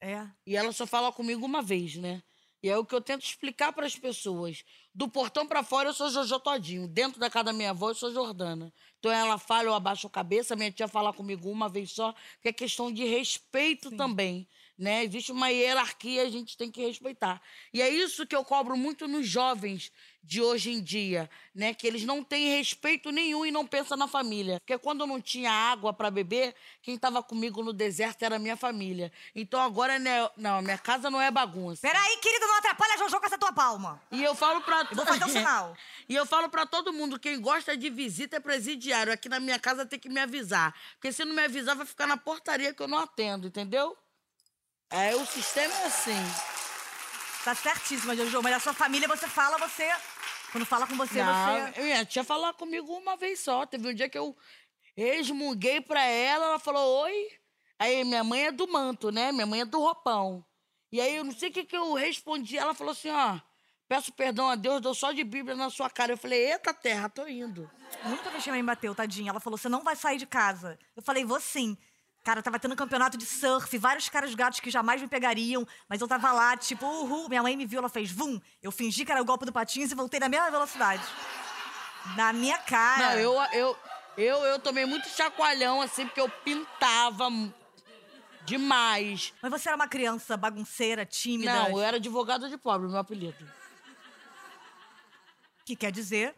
É. 0.00 0.26
E 0.46 0.56
ela 0.56 0.72
só 0.72 0.86
fala 0.86 1.12
comigo 1.12 1.44
uma 1.44 1.62
vez, 1.62 1.96
né? 1.96 2.22
E 2.62 2.68
é 2.68 2.76
o 2.76 2.84
que 2.84 2.94
eu 2.94 3.00
tento 3.00 3.24
explicar 3.24 3.72
para 3.72 3.86
as 3.86 3.96
pessoas. 3.96 4.64
Do 4.92 5.08
portão 5.08 5.46
para 5.46 5.62
fora 5.62 5.90
eu 5.90 5.94
sou 5.94 6.10
Jojo 6.10 6.40
Todinho. 6.40 6.88
Dentro 6.88 7.20
da 7.20 7.30
casa 7.30 7.44
da 7.44 7.52
minha 7.52 7.70
avó 7.70 7.90
eu 7.90 7.94
sou 7.94 8.12
Jordana. 8.12 8.72
Então 8.98 9.12
ela 9.12 9.38
fala, 9.38 9.68
eu 9.68 9.74
abaixo 9.74 10.08
a 10.08 10.10
cabeça, 10.10 10.56
minha 10.56 10.72
tia 10.72 10.88
fala 10.88 11.12
comigo 11.12 11.48
uma 11.48 11.68
vez 11.68 11.92
só, 11.92 12.12
que 12.42 12.48
é 12.48 12.52
questão 12.52 12.92
de 12.92 13.04
respeito 13.04 13.96
também. 13.96 14.48
Né? 14.78 15.04
Existe 15.04 15.32
uma 15.32 15.48
hierarquia, 15.48 16.22
a 16.22 16.30
gente 16.30 16.56
tem 16.56 16.70
que 16.70 16.80
respeitar. 16.80 17.42
E 17.74 17.82
é 17.82 17.88
isso 17.88 18.26
que 18.26 18.36
eu 18.36 18.44
cobro 18.44 18.76
muito 18.76 19.08
nos 19.08 19.26
jovens 19.26 19.90
de 20.22 20.42
hoje 20.42 20.70
em 20.70 20.82
dia, 20.82 21.28
né? 21.54 21.72
Que 21.72 21.86
eles 21.86 22.04
não 22.04 22.22
têm 22.22 22.56
respeito 22.56 23.10
nenhum 23.10 23.46
e 23.46 23.50
não 23.50 23.66
pensam 23.66 23.96
na 23.96 24.06
família. 24.06 24.60
Porque 24.60 24.76
quando 24.78 25.00
eu 25.00 25.06
não 25.06 25.20
tinha 25.20 25.50
água 25.50 25.92
para 25.92 26.10
beber, 26.10 26.54
quem 26.82 26.94
estava 26.94 27.22
comigo 27.22 27.62
no 27.62 27.72
deserto 27.72 28.22
era 28.22 28.36
a 28.36 28.38
minha 28.38 28.56
família. 28.56 29.10
Então 29.34 29.60
agora, 29.60 29.98
né? 29.98 30.28
Não, 30.36 30.62
minha 30.62 30.78
casa 30.78 31.10
não 31.10 31.20
é 31.20 31.30
bagunça. 31.30 31.80
Peraí, 31.80 32.18
querido, 32.18 32.46
não 32.46 32.58
atrapalha 32.58 32.98
Jojo 32.98 33.18
com 33.18 33.26
essa 33.26 33.38
tua 33.38 33.52
palma. 33.52 34.00
E 34.12 34.22
eu 34.22 34.34
falo 34.34 34.60
pra... 34.60 34.86
Eu 34.90 34.96
vou 34.96 35.06
fazer 35.06 35.24
um 35.24 35.28
sinal. 35.28 35.76
e 36.08 36.14
eu 36.14 36.26
falo 36.26 36.48
pra 36.48 36.66
todo 36.66 36.92
mundo, 36.92 37.18
quem 37.18 37.40
gosta 37.40 37.76
de 37.76 37.88
visita 37.90 38.36
é 38.36 38.40
presidiário. 38.40 39.12
Aqui 39.12 39.28
na 39.28 39.40
minha 39.40 39.58
casa 39.58 39.86
tem 39.86 39.98
que 39.98 40.08
me 40.08 40.20
avisar. 40.20 40.74
Porque 40.94 41.10
se 41.10 41.24
não 41.24 41.34
me 41.34 41.42
avisar, 41.42 41.74
vai 41.74 41.86
ficar 41.86 42.06
na 42.06 42.16
portaria 42.16 42.74
que 42.74 42.82
eu 42.82 42.88
não 42.88 42.98
atendo, 42.98 43.48
entendeu? 43.48 43.96
É, 44.90 45.14
o 45.14 45.26
sistema 45.26 45.72
é 45.74 45.86
assim. 45.86 46.16
Tá 47.44 47.54
certíssima, 47.54 48.16
Jojo. 48.16 48.42
Mas 48.42 48.54
a 48.56 48.60
sua 48.60 48.72
família, 48.72 49.06
você 49.08 49.28
fala, 49.28 49.58
você. 49.58 49.88
Quando 50.50 50.64
fala 50.64 50.86
com 50.86 50.96
você, 50.96 51.22
Não, 51.22 51.66
você. 51.72 51.82
minha 51.82 52.04
tia 52.06 52.24
falou 52.24 52.52
comigo 52.54 52.92
uma 52.94 53.16
vez 53.16 53.40
só. 53.40 53.66
Teve 53.66 53.88
um 53.88 53.94
dia 53.94 54.08
que 54.08 54.16
eu 54.16 54.34
resmunguei 54.96 55.80
pra 55.80 56.02
ela, 56.02 56.46
ela 56.46 56.58
falou, 56.58 57.02
oi. 57.02 57.28
Aí 57.78 58.02
minha 58.02 58.24
mãe 58.24 58.46
é 58.46 58.52
do 58.52 58.66
manto, 58.66 59.10
né? 59.12 59.30
Minha 59.30 59.46
mãe 59.46 59.60
é 59.60 59.64
do 59.64 59.78
roupão. 59.78 60.44
E 60.90 61.00
aí 61.00 61.16
eu 61.16 61.24
não 61.24 61.32
sei 61.32 61.50
o 61.50 61.52
que, 61.52 61.64
que 61.64 61.76
eu 61.76 61.92
respondi. 61.94 62.56
Ela 62.56 62.74
falou 62.74 62.92
assim, 62.92 63.10
ó, 63.10 63.38
peço 63.86 64.10
perdão 64.12 64.48
a 64.48 64.54
Deus, 64.54 64.80
dou 64.80 64.94
só 64.94 65.12
de 65.12 65.22
Bíblia 65.22 65.54
na 65.54 65.68
sua 65.70 65.90
cara. 65.90 66.12
Eu 66.12 66.18
falei, 66.18 66.50
eita 66.52 66.72
terra, 66.72 67.08
tô 67.10 67.26
indo. 67.28 67.70
Muita 68.04 68.30
vez 68.30 68.42
que 68.42 68.50
minha 68.50 68.62
mãe 68.62 68.74
bateu, 68.74 68.94
tadinha. 68.94 69.30
Ela 69.30 69.38
falou: 69.40 69.58
você 69.58 69.68
não 69.68 69.82
vai 69.84 69.94
sair 69.94 70.16
de 70.18 70.26
casa. 70.26 70.78
Eu 70.96 71.02
falei, 71.02 71.24
vou 71.24 71.38
sim. 71.40 71.76
Cara, 72.28 72.42
tava 72.42 72.58
tendo 72.58 72.72
um 72.72 72.76
campeonato 72.76 73.16
de 73.16 73.24
surf, 73.24 73.78
vários 73.78 74.10
caras 74.10 74.34
gatos 74.34 74.60
que 74.60 74.70
jamais 74.70 75.00
me 75.00 75.08
pegariam, 75.08 75.66
mas 75.88 75.98
eu 75.98 76.06
tava 76.06 76.30
lá, 76.30 76.58
tipo, 76.58 76.84
uhul. 76.84 77.26
Minha 77.26 77.42
mãe 77.42 77.56
me 77.56 77.64
viu, 77.64 77.78
ela 77.78 77.88
fez 77.88 78.12
vum. 78.12 78.38
Eu 78.62 78.70
fingi 78.70 79.02
que 79.02 79.10
era 79.10 79.22
o 79.22 79.24
golpe 79.24 79.46
do 79.46 79.52
patins 79.52 79.90
e 79.90 79.94
voltei 79.94 80.20
na 80.20 80.28
mesma 80.28 80.50
velocidade. 80.50 81.02
Na 82.16 82.30
minha 82.34 82.58
cara. 82.58 83.14
Não, 83.14 83.18
eu, 83.18 83.32
eu, 83.54 83.76
eu, 84.18 84.36
eu 84.44 84.58
tomei 84.58 84.84
muito 84.84 85.08
chacoalhão, 85.08 85.80
assim, 85.80 86.04
porque 86.04 86.20
eu 86.20 86.28
pintava 86.28 87.30
demais. 88.44 89.32
Mas 89.40 89.50
você 89.50 89.70
era 89.70 89.76
uma 89.76 89.88
criança 89.88 90.36
bagunceira, 90.36 91.06
tímida. 91.06 91.50
Não, 91.50 91.70
eu 91.70 91.80
era 91.80 91.96
advogado 91.96 92.46
de 92.50 92.58
pobre, 92.58 92.88
meu 92.88 92.98
apelido. 92.98 93.50
Que 95.64 95.74
quer 95.74 95.90
dizer. 95.90 96.34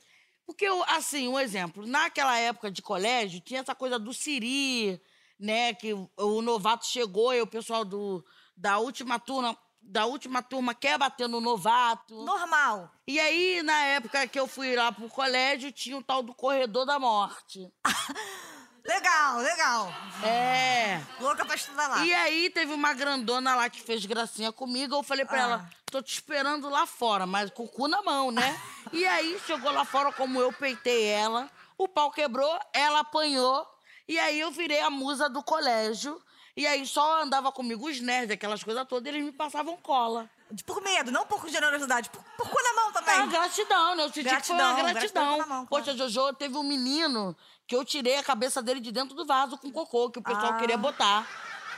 Porque, 0.47 0.67
eu, 0.67 0.85
assim, 0.85 1.27
um 1.27 1.37
exemplo, 1.37 1.85
naquela 1.85 2.39
época 2.39 2.71
de 2.71 2.81
colégio, 2.81 3.41
tinha 3.41 3.59
essa 3.59 3.75
coisa 3.75 3.99
do 3.99 4.15
Siri, 4.15 5.03
né? 5.41 5.75
Que 5.75 5.93
o, 6.17 6.43
novato 6.43 6.87
chegou 6.87 7.35
e 7.35 7.41
o 7.41 7.47
pessoal 7.47 7.85
do, 7.85 8.25
da 8.57 8.79
última 8.79 9.19
turma. 9.19 9.57
Da 9.83 10.05
última 10.05 10.43
turma 10.43 10.75
quer 10.75 10.99
bater 10.99 11.27
no 11.27 11.41
novato. 11.41 12.15
Normal. 12.23 12.93
E 13.09 13.19
aí, 13.19 13.63
na 13.63 13.83
época 13.87 14.27
que 14.29 14.39
eu 14.39 14.47
fui 14.47 14.77
lá 14.77 14.93
pro 14.93 15.09
colégio, 15.09 15.73
tinha 15.73 15.97
o 15.97 16.03
tal 16.03 16.23
do 16.23 16.35
corredor 16.35 16.85
da 16.85 16.99
morte. 16.99 17.73
Legal, 18.85 19.39
legal. 19.39 19.93
É. 20.25 21.01
Louca 21.21 21.45
pra 21.45 21.55
estudar 21.55 21.87
lá. 21.87 22.05
E 22.05 22.13
aí 22.15 22.49
teve 22.51 22.73
uma 22.73 22.95
grandona 22.95 23.55
lá 23.55 23.69
que 23.69 23.81
fez 23.81 24.05
gracinha 24.07 24.51
comigo. 24.53 24.95
Eu 24.95 25.03
falei 25.03 25.25
pra 25.25 25.37
Ah. 25.39 25.43
ela, 25.43 25.71
tô 25.87 26.01
te 26.03 26.15
esperando 26.15 26.69
lá 26.69 26.87
fora, 26.87 27.27
mas 27.27 27.51
com 27.51 27.65
o 27.65 27.69
cu 27.69 27.87
na 27.87 28.03
mão, 28.03 28.31
né? 28.31 28.59
e 28.93 29.05
aí 29.07 29.39
chegou 29.47 29.71
lá 29.71 29.85
fora, 29.85 30.11
como 30.13 30.41
eu 30.41 30.51
peitei 30.53 31.05
ela, 31.05 31.51
o 31.77 31.87
pau 31.87 32.11
quebrou, 32.11 32.59
ela 32.73 33.01
apanhou. 33.01 33.67
E 34.11 34.19
aí 34.19 34.41
eu 34.41 34.51
virei 34.51 34.81
a 34.81 34.91
musa 34.91 35.29
do 35.29 35.41
colégio. 35.41 36.21
E 36.57 36.67
aí 36.67 36.85
só 36.85 37.23
andava 37.23 37.53
comigo 37.53 37.89
os 37.89 38.01
nerds, 38.01 38.33
aquelas 38.33 38.63
coisas 38.65 38.85
todas, 38.89 39.07
eles 39.07 39.25
me 39.25 39.31
passavam 39.31 39.77
cola. 39.77 40.29
Por 40.67 40.83
medo, 40.83 41.13
não 41.13 41.25
por 41.25 41.49
generosidade. 41.49 42.11
Por, 42.11 42.21
por 42.37 42.49
cu 42.51 42.59
na 42.61 42.73
mão 42.83 42.93
também. 42.93 43.15
Ah, 43.15 43.27
gratidão, 43.27 43.95
né? 43.95 44.03
Eu 44.03 44.09
senti 44.09 44.23
que 44.25 44.29
foi 44.29 44.33
Gratidão, 44.57 44.75
uma 44.75 44.93
gratidão 44.93 45.23
gratidão. 45.23 45.49
mão, 45.49 45.67
claro. 45.67 45.85
Poxa, 45.85 45.97
Jojo, 45.97 46.33
teve 46.35 46.57
um 46.57 46.65
menino 46.65 47.37
que 47.69 47.77
eu 47.77 47.85
tirei 47.85 48.17
a 48.17 48.23
cabeça 48.25 48.61
dele 48.61 48.81
de 48.81 48.91
dentro 48.91 49.15
do 49.15 49.25
vaso 49.25 49.57
com 49.59 49.71
cocô, 49.71 50.11
que 50.11 50.19
o 50.19 50.23
pessoal 50.23 50.55
Ah. 50.55 50.59
queria 50.59 50.77
botar. 50.77 51.25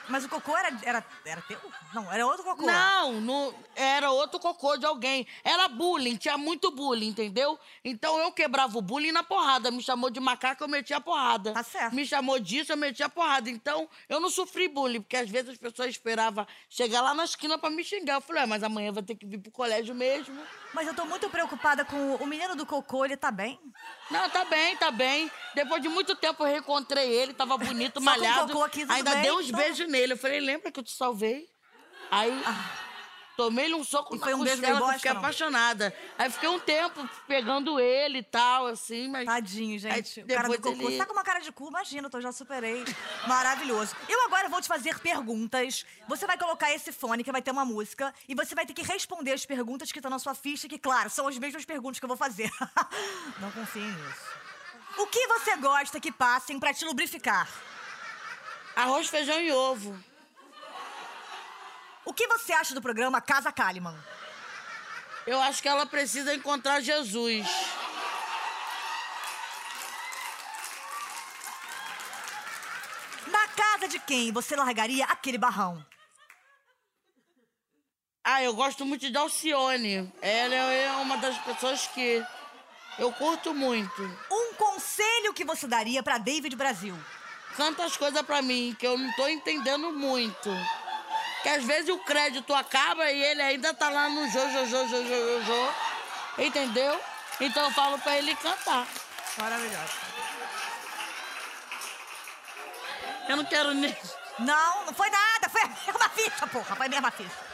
Mas 0.09 0.25
o 0.25 0.29
cocô 0.29 0.57
era, 0.57 0.77
era, 0.83 1.07
era 1.25 1.41
teu? 1.43 1.59
Não, 1.95 2.13
era 2.13 2.27
outro 2.27 2.43
cocô. 2.43 2.67
Não, 2.67 3.21
não, 3.21 3.55
era 3.77 4.11
outro 4.11 4.41
cocô 4.41 4.77
de 4.77 4.85
alguém. 4.85 5.27
Era 5.45 5.69
bullying, 5.69 6.17
tinha 6.17 6.37
muito 6.37 6.71
bullying, 6.71 7.09
entendeu? 7.09 7.59
Então 7.85 8.19
eu 8.19 8.33
quebrava 8.33 8.77
o 8.77 8.83
bullying 8.83 9.13
na 9.13 9.23
porrada. 9.23 9.71
Me 9.71 9.83
chamou 9.83 10.11
de 10.11 10.21
macaco, 10.21 10.65
eu 10.65 10.69
metia 10.69 10.97
a 10.97 11.01
porrada. 11.01 11.53
Tá 11.53 11.63
certo. 11.63 11.95
Me 11.95 12.05
chamou 12.05 12.39
disso, 12.39 12.73
eu 12.73 12.77
metia 12.77 13.07
a 13.07 13.09
porrada. 13.09 13.49
Então 13.49 13.89
eu 14.09 14.21
não 14.21 14.31
sofri 14.31 14.69
bullying, 14.69 15.01
porque 15.01 15.17
às 15.17 15.31
vezes 15.31 15.51
as 15.51 15.59
pessoas 15.59 15.91
esperavam 15.91 16.47
chegar 16.69 17.01
lá 17.01 17.15
na 17.15 17.25
esquina 17.25 17.59
pra 17.59 17.71
me 17.71 17.85
xingar. 17.85 18.15
Eu 18.15 18.21
falei, 18.21 18.43
ah, 18.43 18.47
mas 18.47 18.63
amanhã 18.63 18.93
vai 18.93 19.03
ter 19.03 19.15
que 19.15 19.27
vir 19.27 19.39
pro 19.39 19.51
colégio 19.51 19.95
mesmo. 19.95 20.39
Mas 20.75 20.87
eu 20.89 20.95
tô 20.95 21.05
muito 21.05 21.29
preocupada 21.29 21.85
com 21.85 22.15
o 22.17 22.27
menino 22.27 22.57
do 22.57 22.65
cocô, 22.65 23.05
ele 23.05 23.17
tá 23.17 23.31
bem? 23.31 23.61
Não, 24.11 24.29
tá 24.31 24.45
bem, 24.47 24.77
tá 24.77 24.91
bem. 24.91 25.31
Depois 25.55 25.83
de 25.83 25.89
muito 25.89 26.15
tempo 26.17 26.43
eu 26.43 26.47
reencontrei 26.49 27.11
ele, 27.13 27.35
tava 27.35 27.59
bonito, 27.59 27.95
Só 27.95 28.01
com 28.01 28.05
malhado. 28.21 28.53
cocô 28.53 28.65
aqui, 28.65 28.81
tudo 28.81 28.93
Ainda 28.93 29.11
bem, 29.13 29.23
dei 29.23 29.33
uns 29.33 29.49
então? 29.49 29.61
beijos 29.61 29.89
nele. 29.89 30.15
Eu 30.15 30.17
falei, 30.19 30.41
lembra 30.41 30.71
que 30.73 30.81
eu 30.81 30.85
te 30.85 30.93
salvei? 30.93 31.47
Aí 32.11 32.33
tomei-lhe 33.37 33.75
um 33.75 33.83
soco. 33.85 34.15
E 34.15 34.19
na 34.19 34.25
foi 34.25 34.35
um 34.35 34.39
costela, 34.39 34.79
que 34.79 34.83
eu 34.85 34.93
fiquei 34.95 35.11
não? 35.13 35.19
apaixonada. 35.21 35.95
Aí 36.19 36.31
fiquei 36.31 36.49
um 36.49 36.59
tempo 36.59 37.09
pegando 37.27 37.79
ele 37.81 38.19
e 38.19 38.23
tal, 38.23 38.67
assim, 38.67 39.09
mas... 39.09 39.25
Tadinho, 39.27 39.79
gente. 39.79 40.21
Aí 40.21 40.25
o 40.25 40.29
cara 40.29 40.49
do 40.49 40.57
cocô. 40.61 40.71
ele- 40.71 40.85
Você 40.93 40.99
tá 40.99 41.07
com 41.07 41.13
uma 41.13 41.25
cara 41.25 41.41
de 41.41 41.51
cu? 41.53 41.69
Imagina, 41.69 42.09
eu 42.13 42.21
já 42.21 42.33
superei. 42.33 42.85
Maravilhoso. 43.27 43.97
Eu 44.09 44.25
agora 44.27 44.49
vou 44.49 44.61
te 44.61 44.69
fazer 44.69 44.99
perguntas. 45.01 45.85
Você 46.09 46.27
vai 46.27 46.37
colocar 46.39 46.73
esse 46.73 46.93
fone, 46.93 47.25
que 47.25 47.33
vai 47.33 47.43
ter 47.43 47.51
uma 47.51 47.65
música, 47.65 48.13
e 48.29 48.35
você 48.35 48.55
vai 48.55 48.67
ter 48.67 48.75
que 48.75 48.83
responder 48.83 49.33
as 49.33 49.47
perguntas 49.47 49.91
que 49.91 49.99
estão 49.99 50.11
na 50.11 50.19
sua 50.19 50.35
ficha, 50.35 50.69
que, 50.69 50.79
claro, 50.79 51.09
são 51.11 51.27
as 51.29 51.39
mesmas 51.39 51.65
perguntas 51.65 51.99
que 51.99 52.05
eu 52.05 52.09
vou 52.09 52.17
fazer. 52.17 52.51
Não 53.41 53.51
confiem 53.51 53.85
nisso. 53.91 54.43
O 54.99 55.07
que 55.07 55.27
você 55.27 55.57
gosta 55.57 55.99
que 55.99 56.13
passem 56.13 56.59
pra 56.61 56.75
te 56.75 56.85
lubrificar? 56.85 57.49
Arroz, 58.77 59.09
feijão 59.09 59.41
e 59.41 59.51
ovo. 59.53 59.99
O 62.05 62.13
que 62.13 62.27
você 62.27 62.53
acha 62.53 62.75
do 62.75 62.83
programa 62.83 63.21
Casa 63.21 63.53
Kalimann? 63.53 63.97
Eu 65.27 65.41
acho 65.41 65.63
que 65.63 65.69
ela 65.69 65.87
precisa 65.87 66.35
encontrar 66.35 66.81
Jesus. 66.81 67.47
Na 73.27 73.47
casa 73.49 73.89
de 73.89 73.99
quem 74.01 74.33
você 74.33 74.57
largaria 74.57 75.05
aquele 75.05 75.39
barrão? 75.39 75.85
Ah, 78.25 78.43
eu 78.43 78.55
gosto 78.55 78.85
muito 78.85 79.11
de 79.11 79.17
Alcione. 79.17 80.13
Ela 80.21 80.55
é 80.55 80.91
uma 80.93 81.17
das 81.19 81.37
pessoas 81.39 81.87
que 81.89 82.25
eu 82.99 83.13
curto 83.13 83.55
muito. 83.55 84.03
Um 84.31 84.55
conselho 84.55 85.33
que 85.33 85.45
você 85.45 85.67
daria 85.67 86.03
pra 86.03 86.19
David 86.19 86.55
Brasil? 86.57 86.97
tantas 87.57 87.97
coisas 87.97 88.23
pra 88.23 88.43
mim 88.43 88.75
que 88.79 88.87
eu 88.87 88.97
não 88.97 89.13
tô 89.13 89.29
entendendo 89.29 89.93
muito. 89.93 90.51
Que 91.43 91.49
às 91.49 91.65
vezes 91.65 91.89
o 91.89 91.99
crédito 91.99 92.55
acaba 92.55 93.11
e 93.11 93.23
ele 93.23 93.43
ainda 93.43 93.75
tá 93.75 93.91
lá 93.91 94.09
no 94.09 94.29
Jojo, 94.31 94.67
Jojo, 94.67 94.89
Jojo, 94.89 95.45
Jojo. 95.45 95.75
Entendeu? 96.39 97.01
Então 97.41 97.65
eu 97.65 97.71
falo 97.73 97.99
pra 97.99 98.17
ele 98.17 98.35
cantar. 98.37 98.87
Maravilhoso. 99.39 99.93
Eu 103.29 103.37
não 103.37 103.45
quero 103.45 103.75
nem. 103.75 103.97
Não, 104.39 104.87
não 104.87 104.95
foi 104.95 105.11
nada. 105.11 105.49
Foi 105.49 105.63
a 105.63 105.69
mesma 105.69 106.09
ficha, 106.11 106.47
porra. 106.47 106.77
Foi 106.77 106.87
a 106.87 106.89
mesma 106.89 107.11
ficha. 107.11 107.53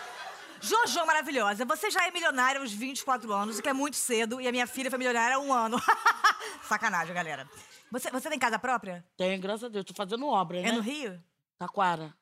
Jojo 0.60 1.06
maravilhosa, 1.06 1.64
você 1.64 1.88
já 1.88 2.04
é 2.06 2.10
milionária 2.10 2.60
aos 2.60 2.72
24 2.72 3.32
anos, 3.32 3.58
o 3.58 3.62
que 3.62 3.68
é 3.68 3.72
muito 3.72 3.96
cedo, 3.96 4.40
e 4.40 4.48
a 4.48 4.50
minha 4.50 4.66
filha 4.66 4.90
foi 4.90 4.98
milionária 4.98 5.36
há 5.36 5.38
um 5.38 5.52
ano. 5.52 5.80
Sacanagem, 6.66 7.14
galera. 7.14 7.48
Você, 7.92 8.10
você 8.10 8.28
tem 8.28 8.38
casa 8.38 8.58
própria? 8.58 9.04
Tem, 9.16 9.38
graças 9.40 9.64
a 9.64 9.68
Deus. 9.68 9.84
Tô 9.84 9.94
fazendo 9.94 10.26
obra, 10.26 10.60
né? 10.60 10.68
É 10.68 10.72
no 10.72 10.80
Rio? 10.80 11.22
Taquara. 11.58 12.12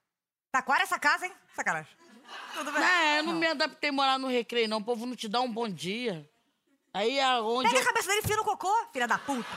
Taquara 0.57 0.85
essa 0.85 0.99
casa, 0.99 1.27
hein? 1.27 1.33
Sacanagem. 1.55 1.93
Tudo 2.55 2.73
bem. 2.73 2.81
Não, 2.81 3.03
eu 3.17 3.23
não, 3.25 3.33
me 3.35 3.47
adaptei 3.47 3.91
a 3.91 3.93
morar 3.93 4.19
no 4.19 4.27
recreio, 4.27 4.67
não. 4.67 4.79
O 4.79 4.85
povo 4.85 5.05
não 5.05 5.15
te 5.15 5.29
dá 5.29 5.43
um 5.43 5.53
bom 5.53 5.69
dia. 5.69 6.27
Aí 6.95 7.19
é 7.19 7.41
onde. 7.41 7.69
Pega 7.69 7.81
eu- 7.81 7.83
a 7.83 7.87
cabeça 7.87 8.09
dele 8.09 8.21
e 8.21 8.25
enfia 8.25 8.37
no 8.39 8.45
cocô, 8.45 8.75
filha 8.91 9.07
da 9.07 9.19
puta. 9.19 9.51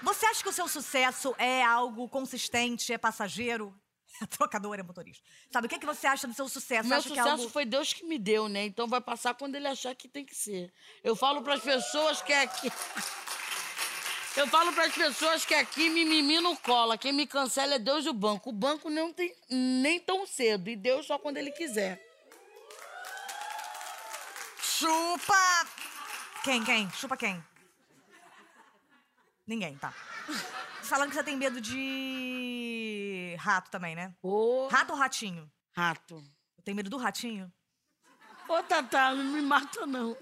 Você 0.00 0.24
acha 0.24 0.42
que 0.42 0.48
o 0.48 0.52
seu 0.52 0.66
sucesso 0.68 1.34
é 1.36 1.62
algo 1.62 2.08
consistente, 2.08 2.94
é 2.94 2.96
passageiro? 2.96 3.78
É 4.22 4.24
trocador, 4.24 4.78
é 4.78 4.82
motorista. 4.82 5.22
Sabe, 5.50 5.66
o 5.66 5.68
que, 5.68 5.78
que 5.78 5.84
você 5.84 6.06
acha 6.06 6.26
do 6.26 6.32
seu 6.32 6.48
sucesso? 6.48 6.88
Meu 6.88 6.96
acha 6.96 7.10
que 7.10 7.14
sucesso 7.14 7.28
é 7.28 7.32
algo... 7.32 7.50
foi 7.50 7.66
Deus 7.66 7.92
que 7.92 8.02
me 8.06 8.18
deu, 8.18 8.48
né? 8.48 8.64
Então 8.64 8.88
vai 8.88 9.02
passar 9.02 9.34
quando 9.34 9.54
ele 9.54 9.68
achar 9.68 9.94
que 9.94 10.08
tem 10.08 10.24
que 10.24 10.34
ser. 10.34 10.72
Eu 11.04 11.14
falo 11.14 11.42
pras 11.42 11.60
pessoas 11.60 12.22
que 12.22 12.32
é 12.32 12.44
aqui. 12.44 12.72
Eu 14.36 14.46
falo 14.48 14.70
pras 14.74 14.92
pessoas 14.92 15.46
que 15.46 15.54
aqui 15.54 15.88
mimimi 15.88 16.40
não 16.40 16.54
cola. 16.54 16.98
Quem 16.98 17.10
me 17.10 17.26
cancela 17.26 17.76
é 17.76 17.78
Deus 17.78 18.04
e 18.04 18.10
o 18.10 18.12
banco. 18.12 18.50
O 18.50 18.52
banco 18.52 18.90
não 18.90 19.10
tem 19.10 19.34
nem 19.48 19.98
tão 19.98 20.26
cedo. 20.26 20.68
E 20.68 20.76
Deus 20.76 21.06
só 21.06 21.18
quando 21.18 21.38
ele 21.38 21.50
quiser. 21.50 21.98
Chupa! 24.60 25.66
Quem, 26.44 26.62
quem? 26.62 26.90
Chupa 26.90 27.16
quem? 27.16 27.42
Ninguém, 29.46 29.78
tá. 29.78 29.90
Falando 30.82 31.08
que 31.08 31.14
você 31.14 31.24
tem 31.24 31.36
medo 31.36 31.58
de 31.60 33.34
rato 33.38 33.70
também, 33.70 33.96
né? 33.96 34.14
Rato 34.70 34.92
ou 34.92 34.98
ratinho? 34.98 35.50
Rato. 35.74 36.22
Eu 36.58 36.62
tenho 36.62 36.76
medo 36.76 36.90
do 36.90 36.98
ratinho. 36.98 37.50
Ô, 38.46 38.62
Tatá, 38.62 39.14
não 39.14 39.24
me 39.24 39.40
mata, 39.40 39.86
não. 39.86 40.14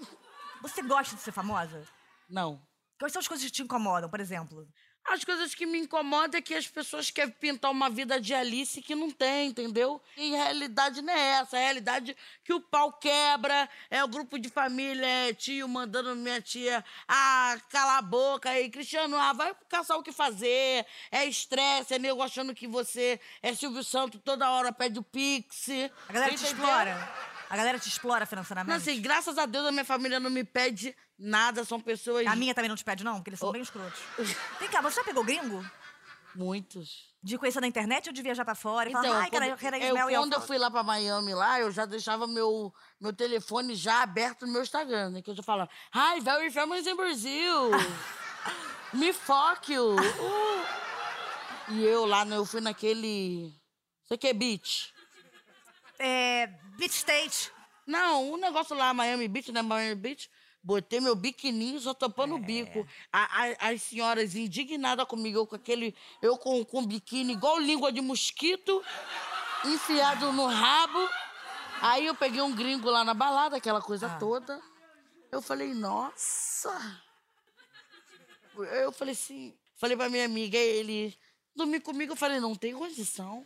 Você 0.61 0.81
gosta 0.81 1.17
de 1.17 1.21
ser 1.21 1.33
famosa? 1.33 1.85
Não. 2.29 2.65
Quais 2.97 3.11
são 3.11 3.19
as 3.19 3.27
coisas 3.27 3.45
que 3.45 3.51
te 3.51 3.63
incomodam, 3.63 4.09
por 4.09 4.19
exemplo? 4.19 4.67
As 5.07 5.23
coisas 5.23 5.53
que 5.53 5.67
me 5.67 5.77
incomodam 5.77 6.39
é 6.39 6.41
que 6.41 6.55
as 6.55 6.67
pessoas 6.67 7.11
querem 7.11 7.31
pintar 7.31 7.69
uma 7.69 7.91
vida 7.91 8.19
de 8.19 8.33
Alice 8.33 8.81
que 8.81 8.95
não 8.95 9.11
tem, 9.11 9.49
entendeu? 9.49 10.01
E 10.17 10.31
realidade 10.31 10.99
não 11.03 11.13
é 11.13 11.41
essa. 11.41 11.55
A 11.55 11.59
realidade 11.59 12.11
é 12.11 12.15
que 12.43 12.51
o 12.51 12.59
pau 12.59 12.91
quebra, 12.91 13.69
é 13.91 14.03
o 14.03 14.07
grupo 14.07 14.39
de 14.39 14.49
família, 14.49 15.05
é 15.05 15.33
tio 15.33 15.67
mandando 15.67 16.15
minha 16.15 16.41
tia, 16.41 16.83
ah, 17.07 17.55
cala 17.69 17.99
a 17.99 18.01
boca 18.01 18.49
aí, 18.49 18.67
Cristiano, 18.69 19.15
ah, 19.15 19.31
vai 19.31 19.55
caçar 19.69 19.95
o 19.95 20.01
que 20.01 20.11
fazer. 20.11 20.83
É 21.11 21.23
estresse, 21.25 21.93
é 21.93 21.99
nego 21.99 22.23
achando 22.23 22.55
que 22.55 22.67
você 22.67 23.19
é 23.43 23.53
Silvio 23.53 23.83
Santos, 23.83 24.19
toda 24.23 24.49
hora 24.49 24.71
pede 24.71 24.97
o 24.97 25.03
pix. 25.03 25.67
A 26.09 26.13
galera 26.13 26.33
te 26.33 26.45
explora. 26.45 27.13
A 27.47 27.55
galera 27.55 27.77
te 27.77 27.87
explora 27.87 28.25
financeiramente. 28.25 28.69
Não, 28.71 28.77
assim, 28.77 28.99
graças 28.99 29.37
a 29.37 29.45
Deus 29.45 29.67
a 29.67 29.71
minha 29.71 29.85
família 29.85 30.19
não 30.19 30.31
me 30.31 30.43
pede 30.43 30.95
nada, 31.17 31.63
são 31.63 31.79
pessoas. 31.79 32.25
A 32.27 32.35
minha 32.35 32.53
também 32.53 32.69
não 32.69 32.75
te 32.75 32.83
pede, 32.83 33.03
não, 33.03 33.15
porque 33.15 33.31
eles 33.31 33.39
são 33.39 33.49
Ô. 33.49 33.51
bem 33.51 33.61
escrotos. 33.61 33.99
Vem 34.59 34.69
cá, 34.69 34.81
você 34.81 34.97
já 34.97 35.03
pegou 35.03 35.23
gringo? 35.23 35.63
Muitos. 36.35 37.13
De 37.23 37.37
conhecer 37.37 37.61
na 37.61 37.67
internet 37.67 38.07
ou 38.07 38.13
de 38.13 38.21
viajar 38.21 38.43
pra 38.45 38.55
fora? 38.55 38.89
E 38.89 38.91
Então, 38.91 39.03
falar, 39.03 39.19
ai, 39.21 39.31
cara, 39.31 39.45
quando, 39.45 39.51
eu 39.51 39.57
quero 39.57 39.77
ir 39.77 39.87
eu, 39.87 40.19
quando 40.19 40.33
eu 40.33 40.41
fui 40.41 40.57
lá 40.57 40.69
pra 40.69 40.83
Miami, 40.83 41.33
lá, 41.33 41.59
eu 41.59 41.71
já 41.71 41.85
deixava 41.85 42.27
meu, 42.27 42.73
meu 42.99 43.13
telefone 43.13 43.73
já 43.73 44.03
aberto 44.03 44.45
no 44.45 44.51
meu 44.51 44.61
Instagram, 44.61 45.11
né? 45.11 45.21
Que 45.21 45.31
eu 45.31 45.35
já 45.35 45.41
falava, 45.41 45.69
hi, 45.93 46.19
very 46.21 46.51
famous 46.51 46.85
in 46.85 46.95
Brazil. 46.95 47.71
Me 48.93 49.11
fuck 49.11 49.73
you. 49.73 49.95
Uh. 49.95 51.73
E 51.73 51.83
eu 51.83 52.05
lá, 52.05 52.23
né, 52.23 52.37
eu 52.37 52.45
fui 52.45 52.61
naquele... 52.61 53.51
Você 54.03 54.17
que 54.17 54.27
é 54.27 54.33
beach? 54.33 54.93
É, 55.97 56.47
Beach 56.77 56.95
State. 56.95 57.51
Não, 57.87 58.33
um 58.33 58.37
negócio 58.37 58.75
lá, 58.75 58.93
Miami 58.93 59.27
Beach, 59.27 59.51
né? 59.51 59.61
Miami 59.61 59.95
Beach. 59.95 60.29
Botei 60.65 60.99
meu 60.99 61.15
biquininho 61.15 61.79
só 61.79 61.93
tampando 61.93 62.33
o 62.33 62.39
bico. 62.39 62.87
A- 63.13 63.43
a- 63.43 63.69
as 63.69 63.83
senhoras 63.83 64.35
indignadas 64.35 65.05
comigo, 65.07 65.37
eu 65.37 65.45
com 65.45 65.55
aquele. 65.55 65.95
Eu 66.19 66.39
com, 66.39 66.65
com 66.65 66.83
biquíni 66.83 67.33
igual 67.33 67.59
língua 67.59 67.91
de 67.91 68.01
mosquito, 68.01 68.83
enfiado 69.63 70.31
no 70.33 70.47
rabo. 70.47 71.07
Aí 71.81 72.07
eu 72.07 72.15
peguei 72.15 72.41
um 72.41 72.55
gringo 72.55 72.89
lá 72.89 73.03
na 73.03 73.13
balada, 73.13 73.57
aquela 73.57 73.79
coisa 73.79 74.09
toda. 74.17 74.59
Eu 75.31 75.39
falei, 75.39 75.71
nossa. 75.71 76.99
Eu 78.57 78.91
falei 78.91 79.13
assim, 79.13 79.53
falei 79.75 79.95
pra 79.95 80.09
minha 80.09 80.25
amiga, 80.25 80.57
ele 80.57 81.15
dormir 81.55 81.81
comigo, 81.81 82.13
eu 82.13 82.17
falei, 82.17 82.39
não 82.39 82.55
tem 82.55 82.73
condição. 82.73 83.45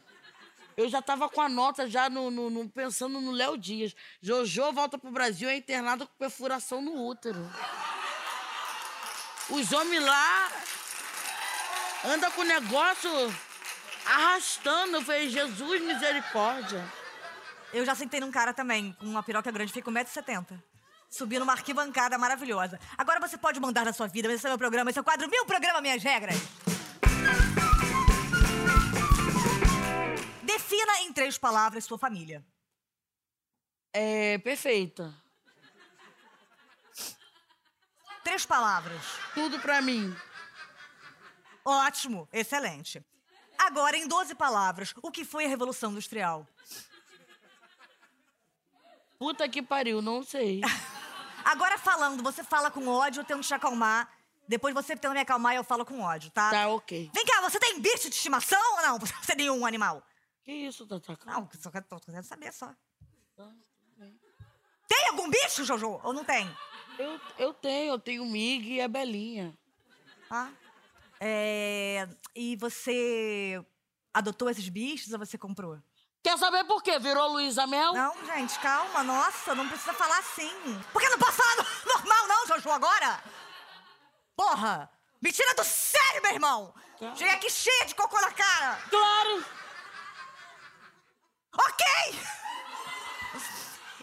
Eu 0.80 0.88
já 0.88 1.02
tava 1.02 1.28
com 1.28 1.42
a 1.42 1.50
nota 1.50 1.90
já 1.90 2.10
no, 2.10 2.32
no- 2.32 2.50
no- 2.50 2.70
pensando 2.70 3.20
no 3.20 3.32
Léo 3.32 3.58
Dias. 3.58 3.94
Jojo 4.22 4.72
volta 4.72 4.98
pro 4.98 5.12
Brasil 5.12 5.50
é 5.50 5.58
internado 5.58 6.08
com 6.08 6.14
perfuração 6.18 6.82
no 6.82 7.06
útero. 7.06 7.38
Os 9.50 9.74
homens 9.74 10.02
lá 10.02 10.50
andam 12.06 12.32
com 12.32 12.42
o 12.42 12.46
negócio 12.46 13.10
arrastando. 14.06 14.96
Eu 14.96 15.02
falei, 15.02 15.30
Jesus, 15.30 15.82
misericórdia. 15.82 16.82
Eu 17.74 17.84
já 17.86 17.94
sentei 17.94 18.22
num 18.22 18.32
cara 18.32 18.54
também, 18.54 18.94
com 19.02 19.06
uma 19.06 19.22
piroca 19.22 19.52
grande, 19.52 19.74
fica 19.74 19.92
1,70m. 19.92 20.64
Subi 21.10 21.40
numa 21.40 21.52
arquibancada 21.52 22.18
maravilhosa. 22.18 22.80
Agora 22.98 23.20
você 23.20 23.38
pode 23.38 23.60
mandar 23.60 23.84
na 23.84 23.92
sua 23.92 24.08
vida, 24.08 24.30
mas 24.30 24.38
esse 24.38 24.46
é 24.48 24.50
meu 24.50 24.58
programa, 24.58 24.92
esse 24.92 24.98
é 25.00 25.02
o 25.02 25.04
quadro 25.04 25.30
Meu 25.30 25.46
Programa, 25.46 25.82
Minhas 25.82 26.02
Regras. 26.02 26.38
Em 31.10 31.14
três 31.14 31.38
palavras 31.38 31.84
sua 31.84 31.98
família. 31.98 32.46
É 33.92 34.38
perfeita. 34.38 35.14
Três 38.24 38.46
palavras. 38.46 39.02
Tudo 39.34 39.60
pra 39.60 39.82
mim. 39.82 40.16
Ótimo, 41.66 42.30
excelente. 42.32 43.04
Agora, 43.58 43.98
em 43.98 44.08
12 44.08 44.36
palavras, 44.36 44.94
o 45.02 45.12
que 45.12 45.26
foi 45.26 45.46
a 45.46 45.48
Revolução 45.48 45.92
Industrial? 45.92 46.48
Puta 49.18 49.50
que 49.50 49.62
pariu, 49.62 50.02
não 50.02 50.24
sei. 50.24 50.62
Agora 51.44 51.78
falando, 51.78 52.22
você 52.24 52.44
fala 52.44 52.70
com 52.70 52.88
ódio, 52.88 53.22
eu 53.22 53.26
tento 53.26 53.42
te 53.42 53.54
acalmar. 53.54 54.10
Depois 54.48 54.74
você 54.74 54.96
tenta 54.96 55.14
me 55.14 55.20
acalmar 55.20 55.54
e 55.54 55.58
eu 55.58 55.64
falo 55.64 55.86
com 55.86 56.02
ódio, 56.02 56.32
tá? 56.32 56.50
Tá, 56.50 56.68
ok. 56.70 57.10
Vem 57.14 57.26
cá, 57.26 57.42
você 57.42 57.60
tem 57.60 57.80
bicho 57.80 58.10
de 58.10 58.16
estimação 58.16 58.60
ou 58.78 58.82
não? 58.82 58.98
Você 59.22 59.36
tem 59.36 59.50
um 59.50 59.66
animal? 59.66 60.04
Que 60.50 60.56
isso, 60.66 60.84
Tata? 60.88 61.16
Não, 61.28 61.48
só 61.62 61.70
quero, 61.70 61.86
tô 61.86 62.00
querendo 62.00 62.24
saber 62.24 62.52
só. 62.52 62.74
Tá. 63.38 63.52
Tem 64.88 65.08
algum 65.10 65.30
bicho, 65.30 65.64
Jojo? 65.64 66.00
Ou 66.04 66.12
não 66.12 66.26
tem? 66.26 66.50
Eu, 66.98 67.22
eu 67.38 67.54
tenho, 67.54 67.94
eu 67.94 68.00
tenho 68.00 68.24
o 68.24 68.26
Mig 68.26 68.68
e 68.68 68.82
a 68.82 68.88
Belinha. 68.88 69.56
Ah. 70.28 70.50
É... 71.20 72.10
E 72.34 72.56
você 72.56 73.64
adotou 74.12 74.50
esses 74.50 74.68
bichos 74.70 75.14
ou 75.14 75.20
você 75.20 75.38
comprou? 75.38 75.80
Quer 76.24 76.36
saber 76.40 76.64
por 76.64 76.82
quê? 76.82 76.98
Virou 76.98 77.34
Luísa 77.34 77.68
Mel? 77.68 77.94
Não, 77.94 78.26
gente, 78.26 78.58
calma. 78.58 79.04
Nossa, 79.04 79.54
não 79.54 79.70
precisa 79.70 79.94
falar 79.94 80.18
assim. 80.18 80.50
Por 80.92 81.00
que 81.00 81.10
não 81.10 81.20
posso 81.20 81.34
falar 81.34 81.58
no- 81.58 81.94
normal, 81.94 82.28
não, 82.28 82.48
Jojo, 82.48 82.72
agora? 82.72 83.24
Porra! 84.36 84.90
Me 85.22 85.32
tira 85.32 85.54
do 85.54 85.64
sério, 85.64 86.24
meu 86.24 86.32
irmão! 86.32 86.74
Tá. 86.98 87.14
Cheguei 87.14 87.36
aqui 87.36 87.52
cheia 87.52 87.86
de 87.86 87.94
cocô 87.94 88.20
na 88.20 88.32
cara! 88.32 88.78
Claro! 88.90 89.59
Ok! 91.54 91.86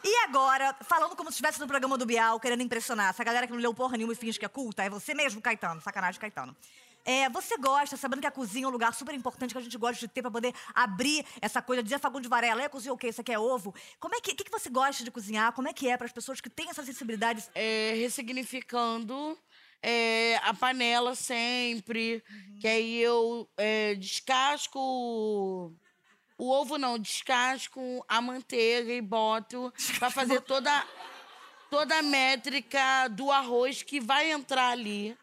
E 0.04 0.16
agora, 0.24 0.76
falando 0.82 1.16
como 1.16 1.30
se 1.30 1.34
estivesse 1.34 1.58
no 1.58 1.66
programa 1.66 1.98
do 1.98 2.06
Bial, 2.06 2.38
querendo 2.38 2.62
impressionar 2.62 3.10
essa 3.10 3.24
galera 3.24 3.46
que 3.46 3.52
não 3.52 3.58
leu 3.58 3.74
porra 3.74 3.96
nenhuma 3.96 4.12
e 4.12 4.16
finge 4.16 4.38
que 4.38 4.44
é 4.44 4.48
culta, 4.48 4.84
é 4.84 4.88
você 4.88 5.14
mesmo, 5.14 5.42
Caetano. 5.42 5.80
Sacanagem, 5.80 6.20
Caetano. 6.20 6.56
É, 7.04 7.28
você 7.28 7.56
gosta, 7.56 7.96
sabendo 7.96 8.20
que 8.20 8.26
a 8.26 8.30
cozinha 8.32 8.66
é 8.66 8.68
um 8.68 8.72
lugar 8.72 8.92
super 8.92 9.14
importante 9.14 9.52
que 9.52 9.58
a 9.58 9.60
gente 9.60 9.78
gosta 9.78 9.98
de 9.98 10.08
ter 10.08 10.22
pra 10.22 10.30
poder 10.30 10.52
abrir 10.74 11.24
essa 11.40 11.62
coisa, 11.62 11.82
dizer 11.82 12.00
Fagundes 12.00 12.24
de 12.24 12.28
Varela, 12.28 12.62
é 12.62 12.68
cozinha 12.68 12.92
o 12.92 12.98
quê? 12.98 13.08
Isso 13.08 13.20
aqui 13.20 13.32
é 13.32 13.38
ovo? 13.38 13.72
Como 14.00 14.14
é 14.14 14.20
que, 14.20 14.34
que, 14.34 14.44
que 14.44 14.50
você 14.50 14.68
gosta 14.68 15.04
de 15.04 15.10
cozinhar? 15.10 15.52
Como 15.52 15.68
é 15.68 15.72
que 15.72 15.88
é 15.88 15.96
para 15.96 16.06
as 16.06 16.12
pessoas 16.12 16.40
que 16.40 16.50
têm 16.50 16.68
essa 16.68 16.84
sensibilidade? 16.84 17.44
É, 17.54 17.94
ressignificando 17.96 19.38
é, 19.80 20.36
a 20.42 20.52
panela 20.52 21.14
sempre. 21.14 22.24
Que 22.60 22.66
aí 22.66 23.00
eu 23.00 23.48
é, 23.56 23.94
descasco 23.94 25.72
o 26.38 26.50
ovo, 26.50 26.76
não, 26.76 26.98
descasco 26.98 28.04
a 28.06 28.20
manteiga 28.20 28.92
e 28.92 29.00
boto 29.00 29.72
pra 29.98 30.10
fazer 30.10 30.40
toda, 30.42 30.86
toda 31.70 31.98
a 31.98 32.02
métrica 32.02 33.08
do 33.08 33.30
arroz 33.30 33.82
que 33.82 34.00
vai 34.00 34.30
entrar 34.30 34.70
ali. 34.70 35.16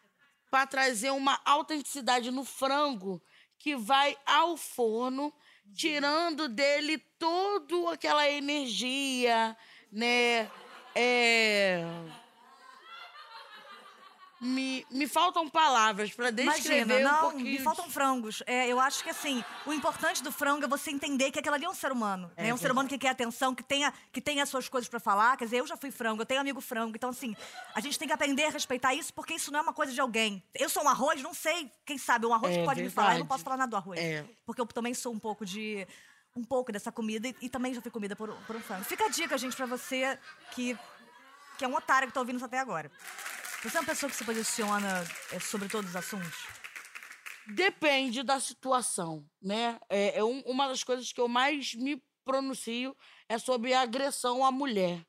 Pra 0.49 0.67
trazer 0.67 1.11
uma 1.11 1.41
autenticidade 1.45 2.29
no 2.29 2.45
frango 2.45 3.19
que 3.57 3.75
vai 3.75 4.15
ao 4.25 4.55
forno, 4.55 5.33
tirando 5.73 6.47
dele 6.47 6.99
toda 7.17 7.93
aquela 7.93 8.29
energia, 8.29 9.57
né? 9.91 10.51
É... 10.93 11.83
Me, 14.43 14.85
me 14.91 15.07
faltam 15.07 15.47
palavras 15.49 16.11
para 16.13 16.29
descrever 16.29 16.83
Imagina, 16.83 17.09
um 17.09 17.11
não, 17.13 17.21
pouquinho. 17.29 17.45
me 17.45 17.59
faltam 17.59 17.89
frangos. 17.89 18.43
É, 18.45 18.67
eu 18.67 18.77
acho 18.77 19.01
que 19.01 19.09
assim, 19.09 19.41
o 19.65 19.71
importante 19.71 20.21
do 20.21 20.33
frango 20.33 20.65
é 20.65 20.67
você 20.67 20.91
entender 20.91 21.31
que 21.31 21.39
aquilo 21.39 21.55
ali 21.55 21.63
é 21.63 21.69
um 21.69 21.73
ser 21.73 21.93
humano. 21.93 22.29
É, 22.35 22.43
né? 22.43 22.53
um 22.53 22.57
ser 22.57 22.69
humano 22.69 22.89
que 22.89 22.97
quer 22.97 23.09
atenção, 23.09 23.55
que 23.55 23.63
tenha, 23.63 23.93
que 24.11 24.19
tenha 24.19 24.43
as 24.43 24.49
suas 24.49 24.67
coisas 24.67 24.89
pra 24.89 24.99
falar. 24.99 25.37
Quer 25.37 25.45
dizer, 25.45 25.59
eu 25.61 25.67
já 25.67 25.77
fui 25.77 25.91
frango, 25.91 26.21
eu 26.21 26.25
tenho 26.25 26.41
amigo 26.41 26.59
frango. 26.59 26.93
Então, 26.93 27.09
assim, 27.09 27.35
a 27.73 27.79
gente 27.79 27.97
tem 27.97 28.05
que 28.07 28.13
aprender 28.13 28.43
a 28.43 28.49
respeitar 28.49 28.93
isso, 28.93 29.13
porque 29.13 29.33
isso 29.33 29.49
não 29.49 29.59
é 29.59 29.61
uma 29.61 29.73
coisa 29.73 29.93
de 29.93 30.01
alguém. 30.01 30.43
Eu 30.53 30.67
sou 30.67 30.83
um 30.83 30.89
arroz, 30.89 31.21
não 31.21 31.33
sei, 31.33 31.71
quem 31.85 31.97
sabe, 31.97 32.25
um 32.25 32.33
arroz 32.33 32.53
É 32.53 32.59
que 32.59 32.65
pode 32.65 32.83
me 32.83 32.89
falar, 32.89 33.07
eu 33.07 33.09
não 33.11 33.15
verdade. 33.19 33.29
posso 33.29 33.43
falar 33.45 33.55
nada 33.57 33.69
do 33.69 33.77
arroz. 33.77 33.97
É. 33.99 34.25
Porque 34.45 34.59
eu 34.59 34.65
também 34.65 34.93
sou 34.93 35.13
um 35.13 35.19
pouco 35.19 35.45
de. 35.45 35.87
Um 36.35 36.43
pouco 36.43 36.71
dessa 36.71 36.91
comida 36.91 37.27
e, 37.27 37.35
e 37.43 37.47
também 37.47 37.75
já 37.75 37.79
fui 37.81 37.91
comida 37.91 38.15
por, 38.15 38.27
por 38.47 38.55
um 38.55 38.59
frango. 38.59 38.83
Fica 38.83 39.05
a 39.05 39.07
dica, 39.07 39.37
gente, 39.37 39.55
pra 39.55 39.67
você 39.67 40.17
que, 40.55 40.75
que 41.57 41.65
é 41.65 41.67
um 41.67 41.75
otário 41.75 42.07
que 42.07 42.13
tá 42.13 42.19
ouvindo 42.19 42.37
isso 42.37 42.45
até 42.45 42.59
agora. 42.59 42.91
Você 43.63 43.77
é 43.77 43.79
uma 43.79 43.85
pessoa 43.85 44.09
que 44.09 44.15
se 44.15 44.23
posiciona 44.25 45.03
é, 45.31 45.39
sobre 45.39 45.69
todos 45.69 45.89
os 45.91 45.95
assuntos? 45.95 46.45
Depende 47.47 48.23
da 48.23 48.39
situação, 48.39 49.25
né? 49.41 49.77
É, 49.89 50.19
é 50.19 50.23
um- 50.23 50.41
uma 50.45 50.67
das 50.67 50.83
coisas 50.83 51.11
que 51.11 51.19
eu 51.19 51.27
mais 51.27 51.73
me 51.75 52.01
pronuncio 52.25 52.95
é 53.27 53.37
sobre 53.37 53.73
a 53.73 53.81
agressão 53.81 54.45
à 54.45 54.51
mulher. 54.51 55.01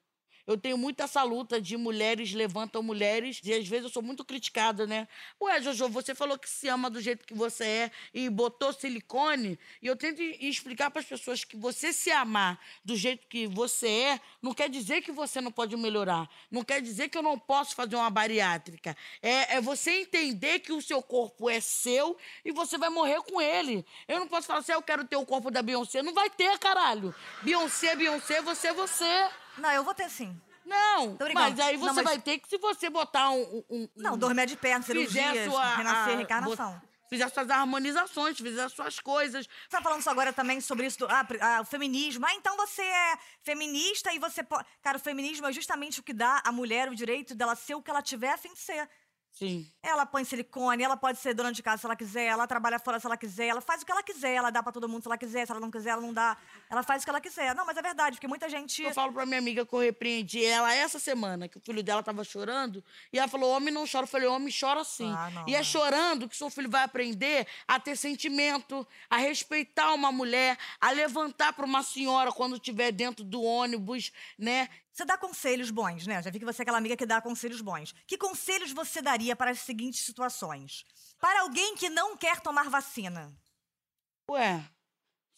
Eu 0.47 0.59
tenho 0.59 0.77
muita 0.77 1.05
essa 1.05 1.23
luta 1.23 1.61
de 1.61 1.77
mulheres 1.77 2.33
levantam 2.33 2.83
mulheres, 2.83 3.41
e 3.45 3.53
às 3.53 3.67
vezes 3.67 3.85
eu 3.85 3.91
sou 3.91 4.03
muito 4.03 4.25
criticada, 4.25 4.87
né? 4.87 5.07
Ué, 5.41 5.61
Jojo, 5.63 5.89
você 5.89 6.15
falou 6.15 6.39
que 6.39 6.49
se 6.49 6.69
ama 6.69 6.91
do 6.91 7.01
jeito 7.01 7.27
que 7.27 7.35
você 7.35 7.65
é 7.65 7.91
e 8.13 8.29
botou 8.29 8.73
silicone, 8.73 9.59
e 9.81 9.87
eu 9.87 9.97
tento 9.97 10.21
explicar 10.23 10.91
para 10.91 11.01
as 11.01 11.07
pessoas 11.07 11.45
que 11.45 11.57
você 11.57 11.93
se 11.93 12.11
amar 12.11 12.59
do 12.85 12.97
jeito 12.97 13.27
que 13.27 13.47
você 13.47 13.89
é, 13.89 14.21
não 14.43 14.53
quer 14.53 14.69
dizer 14.69 15.03
que 15.03 15.13
você 15.13 15.41
não 15.41 15.53
pode 15.53 15.77
melhorar, 15.77 16.29
não 16.51 16.63
quer 16.63 16.81
dizer 16.81 17.09
que 17.09 17.17
eu 17.17 17.23
não 17.23 17.39
posso 17.39 17.75
fazer 17.75 17.97
uma 17.97 18.11
bariátrica. 18.11 18.97
É, 19.23 19.57
é 19.57 19.61
você 19.61 20.01
entender 20.01 20.61
que 20.61 20.73
o 20.73 20.83
seu 20.83 21.03
corpo 21.03 21.49
é 21.49 21.61
seu 21.61 22.17
e 22.45 22.53
você 22.53 22.77
vai 22.77 22.91
morrer 22.91 23.21
com 23.23 23.41
ele. 23.41 23.85
Eu 24.09 24.21
não 24.21 24.29
posso 24.29 24.47
falar 24.47 24.61
assim, 24.61 24.73
ah, 24.73 24.77
eu 24.77 24.83
quero 24.83 25.05
ter 25.05 25.17
o 25.17 25.27
corpo 25.27 25.51
da 25.51 25.63
Beyoncé. 25.63 26.03
Não 26.03 26.15
vai 26.15 26.31
ter, 26.31 26.59
caralho. 26.59 27.15
Beyoncé, 27.43 27.95
Beyoncé, 27.97 28.43
você 28.43 28.69
é 28.69 28.73
você. 28.73 29.44
Não, 29.59 29.71
eu 29.71 29.85
vou 29.85 29.95
ter 29.95 30.09
sim. 30.11 30.39
Não, 30.65 31.17
mas 31.35 31.61
aí 31.61 31.77
você 31.77 31.87
não, 31.87 31.95
mas... 31.95 32.05
vai 32.05 32.19
ter 32.19 32.39
que, 32.39 32.49
se 32.49 32.57
você 32.57 32.89
botar 32.89 33.31
um... 33.31 33.63
um 33.69 33.89
não, 33.95 34.17
dormir 34.17 34.47
de 34.47 34.57
perna, 34.57 34.83
sua, 34.83 35.77
renascer, 35.77 36.15
a, 36.15 36.17
reencarnação. 36.17 36.83
Fizer 37.09 37.29
suas 37.29 37.51
harmonizações, 37.51 38.39
fizer 38.39 38.69
suas 38.71 38.99
coisas. 38.99 39.47
Você 39.47 39.69
tá 39.69 39.83
falando 39.83 40.03
agora 40.09 40.33
também 40.33 40.61
sobre 40.63 40.87
isso, 40.87 40.99
do, 40.99 41.07
ah, 41.07 41.27
ah, 41.41 41.61
o 41.61 41.65
feminismo. 41.65 42.25
Ah, 42.27 42.35
então 42.35 42.57
você 42.57 42.83
é 42.83 43.19
feminista 43.43 44.13
e 44.15 44.19
você 44.19 44.43
pode... 44.43 44.65
Cara, 44.83 44.97
o 44.97 45.01
feminismo 45.01 45.47
é 45.47 45.53
justamente 45.53 46.01
o 46.01 46.03
que 46.03 46.15
dá 46.15 46.41
à 46.43 46.51
mulher 46.51 46.89
o 46.89 46.95
direito 46.95 47.35
dela 47.35 47.55
ser 47.55 47.75
o 47.75 47.83
que 47.83 47.91
ela 47.91 48.01
tiver 48.03 48.31
a 48.31 48.39
fim 48.39 48.53
de 48.55 48.59
ser. 48.59 48.89
Sim. 49.35 49.69
Ela 49.83 50.07
põe 50.07 50.25
silicone, 50.25 50.85
ela 50.85 50.97
pode 50.97 51.19
ser 51.19 51.35
dona 51.35 51.51
de 51.51 51.61
casa 51.61 51.79
se 51.79 51.87
ela 51.87 51.97
quiser, 51.97 52.27
ela 52.27 52.47
trabalha 52.47 52.79
fora 52.79 53.01
se 53.01 53.07
ela 53.07 53.17
quiser, 53.17 53.49
ela 53.49 53.61
faz 53.61 53.83
o 53.83 53.85
que 53.85 53.91
ela 53.91 54.03
quiser, 54.03 54.35
ela 54.35 54.49
dá 54.49 54.63
para 54.63 54.71
todo 54.71 54.89
mundo 54.89 55.03
se 55.03 55.09
ela 55.09 55.19
quiser, 55.19 55.45
se 55.45 55.51
ela 55.51 55.61
não 55.61 55.73
quiser, 55.73 55.91
ela 55.91 56.01
não 56.01 56.15
dá. 56.15 56.37
Ela 56.71 56.85
faz 56.85 57.03
o 57.03 57.05
que 57.05 57.11
ela 57.11 57.21
quiser. 57.21 57.53
Não, 57.53 57.67
mas 57.67 57.77
é 57.77 57.83
verdade, 57.83 58.17
porque 58.17 58.29
muita 58.29 58.49
gente. 58.49 58.81
Eu 58.85 58.95
falo 58.95 59.13
pra 59.13 59.27
minha 59.27 59.41
amiga 59.41 59.67
que 59.67 59.75
eu 59.75 59.81
repreendi 59.81 60.45
ela 60.45 60.73
essa 60.73 61.01
semana, 61.01 61.49
que 61.49 61.59
o 61.59 61.61
filho 61.61 61.83
dela 61.83 62.01
tava 62.01 62.23
chorando, 62.23 62.83
e 63.13 63.19
ela 63.19 63.27
falou: 63.27 63.51
homem 63.51 63.75
não 63.75 63.85
chora. 63.91 64.05
Eu 64.05 64.09
falei: 64.09 64.29
homem 64.29 64.55
chora 64.57 64.85
sim. 64.85 65.13
Ah, 65.13 65.29
não, 65.31 65.49
e 65.49 65.57
é, 65.57 65.59
é 65.59 65.63
chorando 65.65 66.29
que 66.29 66.37
seu 66.37 66.49
filho 66.49 66.71
vai 66.71 66.85
aprender 66.85 67.45
a 67.67 67.81
ter 67.81 67.97
sentimento, 67.97 68.87
a 69.11 69.17
respeitar 69.17 69.93
uma 69.95 70.13
mulher, 70.13 70.57
a 70.81 70.93
levantar 70.93 71.53
para 71.55 71.65
uma 71.65 71.83
senhora 71.83 72.31
quando 72.31 72.55
estiver 72.55 72.93
dentro 72.93 73.25
do 73.25 73.43
ônibus, 73.43 74.13
né? 74.39 74.69
Você 74.95 75.05
dá 75.05 75.19
conselhos 75.19 75.73
bons, 75.73 76.07
né? 76.07 76.23
Já 76.23 76.31
vi 76.31 76.39
que 76.39 76.45
você 76.45 76.63
é 76.63 76.63
aquela 76.63 76.79
amiga 76.79 76.97
que 76.97 77.05
dá 77.05 77.21
conselhos 77.21 77.61
bons. 77.61 77.93
Que 78.07 78.17
conselhos 78.17 78.71
você 78.71 79.03
daria 79.03 79.35
para 79.35 79.51
as 79.51 79.59
seguintes 79.59 80.07
situações? 80.07 80.85
Para 81.19 81.41
alguém 81.41 81.75
que 81.75 81.91
não 81.91 82.17
quer 82.17 82.41
tomar 82.41 82.71
vacina. 82.71 83.37
Ué, 84.31 84.65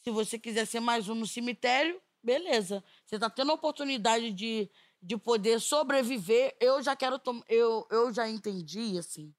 se 0.05 0.11
você 0.11 0.39
quiser 0.39 0.67
ser 0.67 0.81
mais 0.81 1.09
um 1.09 1.15
no 1.15 1.27
cemitério, 1.27 1.99
beleza. 2.23 2.85
Você 3.07 3.15
está 3.15 3.31
tendo 3.31 3.51
a 3.51 3.55
oportunidade 3.55 4.31
de, 4.31 4.71
de 5.01 5.17
poder 5.17 5.59
sobreviver. 5.59 6.55
Eu 6.61 6.83
já 6.83 6.95
quero 6.95 7.19
tomar. 7.19 7.43
Eu, 7.49 7.89
eu 7.91 8.13
já 8.13 8.29
entendi, 8.29 8.99
assim. 8.99 9.35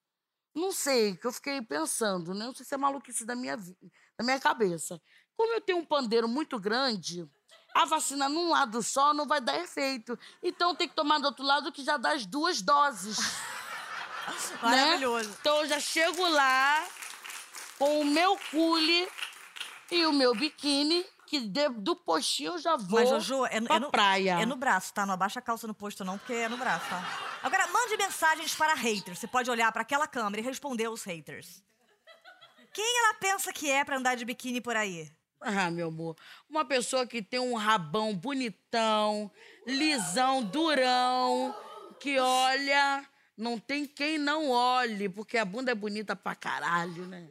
Não 0.55 0.71
sei, 0.71 1.15
que 1.15 1.27
eu 1.27 1.31
fiquei 1.31 1.61
pensando, 1.61 2.33
né? 2.33 2.45
Não 2.45 2.55
sei 2.55 2.65
se 2.65 2.73
é 2.73 2.77
maluquice 2.77 3.23
da 3.23 3.35
minha, 3.35 3.55
da 3.55 4.23
minha 4.23 4.39
cabeça. 4.39 4.99
Como 5.35 5.53
eu 5.53 5.61
tenho 5.61 5.77
um 5.77 5.85
pandeiro 5.85 6.27
muito 6.27 6.59
grande, 6.59 7.29
a 7.77 7.85
vacina 7.85 8.27
num 8.27 8.49
lado 8.49 8.81
só 8.81 9.13
não 9.13 9.27
vai 9.27 9.39
dar 9.39 9.55
efeito. 9.59 10.17
Então 10.41 10.73
tem 10.73 10.87
que 10.87 10.95
tomar 10.95 11.19
do 11.19 11.25
outro 11.25 11.45
lado 11.45 11.71
que 11.71 11.83
já 11.83 11.95
dá 11.95 12.13
as 12.13 12.25
duas 12.25 12.59
doses. 12.59 13.17
Maravilhoso. 14.61 15.29
Né? 15.29 15.35
Então 15.39 15.57
eu 15.57 15.67
já 15.67 15.79
chego 15.79 16.27
lá 16.27 16.83
com 17.77 18.01
o 18.01 18.05
meu 18.05 18.35
cule 18.49 19.07
e 19.91 20.05
o 20.07 20.11
meu 20.11 20.33
biquíni, 20.33 21.05
que 21.27 21.39
de, 21.39 21.69
do 21.69 21.95
postinho 21.95 22.53
eu 22.53 22.57
já 22.57 22.75
vou 22.75 22.99
Mas, 22.99 23.09
Jojo, 23.09 23.45
é, 23.45 23.61
pra 23.61 23.75
é 23.75 23.79
no, 23.79 23.91
praia. 23.91 24.41
É 24.41 24.45
no 24.45 24.55
braço, 24.55 24.91
tá? 24.91 25.05
Não 25.05 25.13
abaixa 25.13 25.37
a 25.37 25.41
calça 25.41 25.67
no 25.67 25.73
posto 25.75 26.03
não, 26.03 26.17
porque 26.17 26.33
é 26.33 26.49
no 26.49 26.57
braço, 26.57 26.89
tá? 26.89 27.03
Agora, 27.43 27.67
mande 27.67 27.95
mensagens 27.95 28.55
para 28.55 28.73
haters. 28.73 29.19
Você 29.19 29.27
pode 29.27 29.51
olhar 29.51 29.71
para 29.71 29.83
aquela 29.83 30.07
câmera 30.07 30.41
e 30.41 30.43
responder 30.43 30.85
aos 30.85 31.03
haters. 31.03 31.61
Quem 32.73 32.99
ela 32.99 33.13
pensa 33.15 33.53
que 33.53 33.69
é 33.69 33.85
para 33.85 33.97
andar 33.97 34.15
de 34.15 34.25
biquíni 34.25 34.61
por 34.61 34.75
aí? 34.75 35.11
Ah, 35.39 35.69
meu 35.69 35.87
amor, 35.89 36.15
uma 36.49 36.65
pessoa 36.65 37.05
que 37.05 37.21
tem 37.21 37.39
um 37.39 37.55
rabão 37.55 38.15
bonitão, 38.15 39.31
lisão, 39.65 40.43
durão, 40.43 41.55
que 41.99 42.17
olha, 42.19 43.07
não 43.37 43.59
tem 43.59 43.85
quem 43.85 44.17
não 44.17 44.49
olhe, 44.49 45.07
porque 45.07 45.37
a 45.37 45.45
bunda 45.45 45.71
é 45.71 45.75
bonita 45.75 46.15
pra 46.15 46.35
caralho, 46.35 47.05
né? 47.05 47.29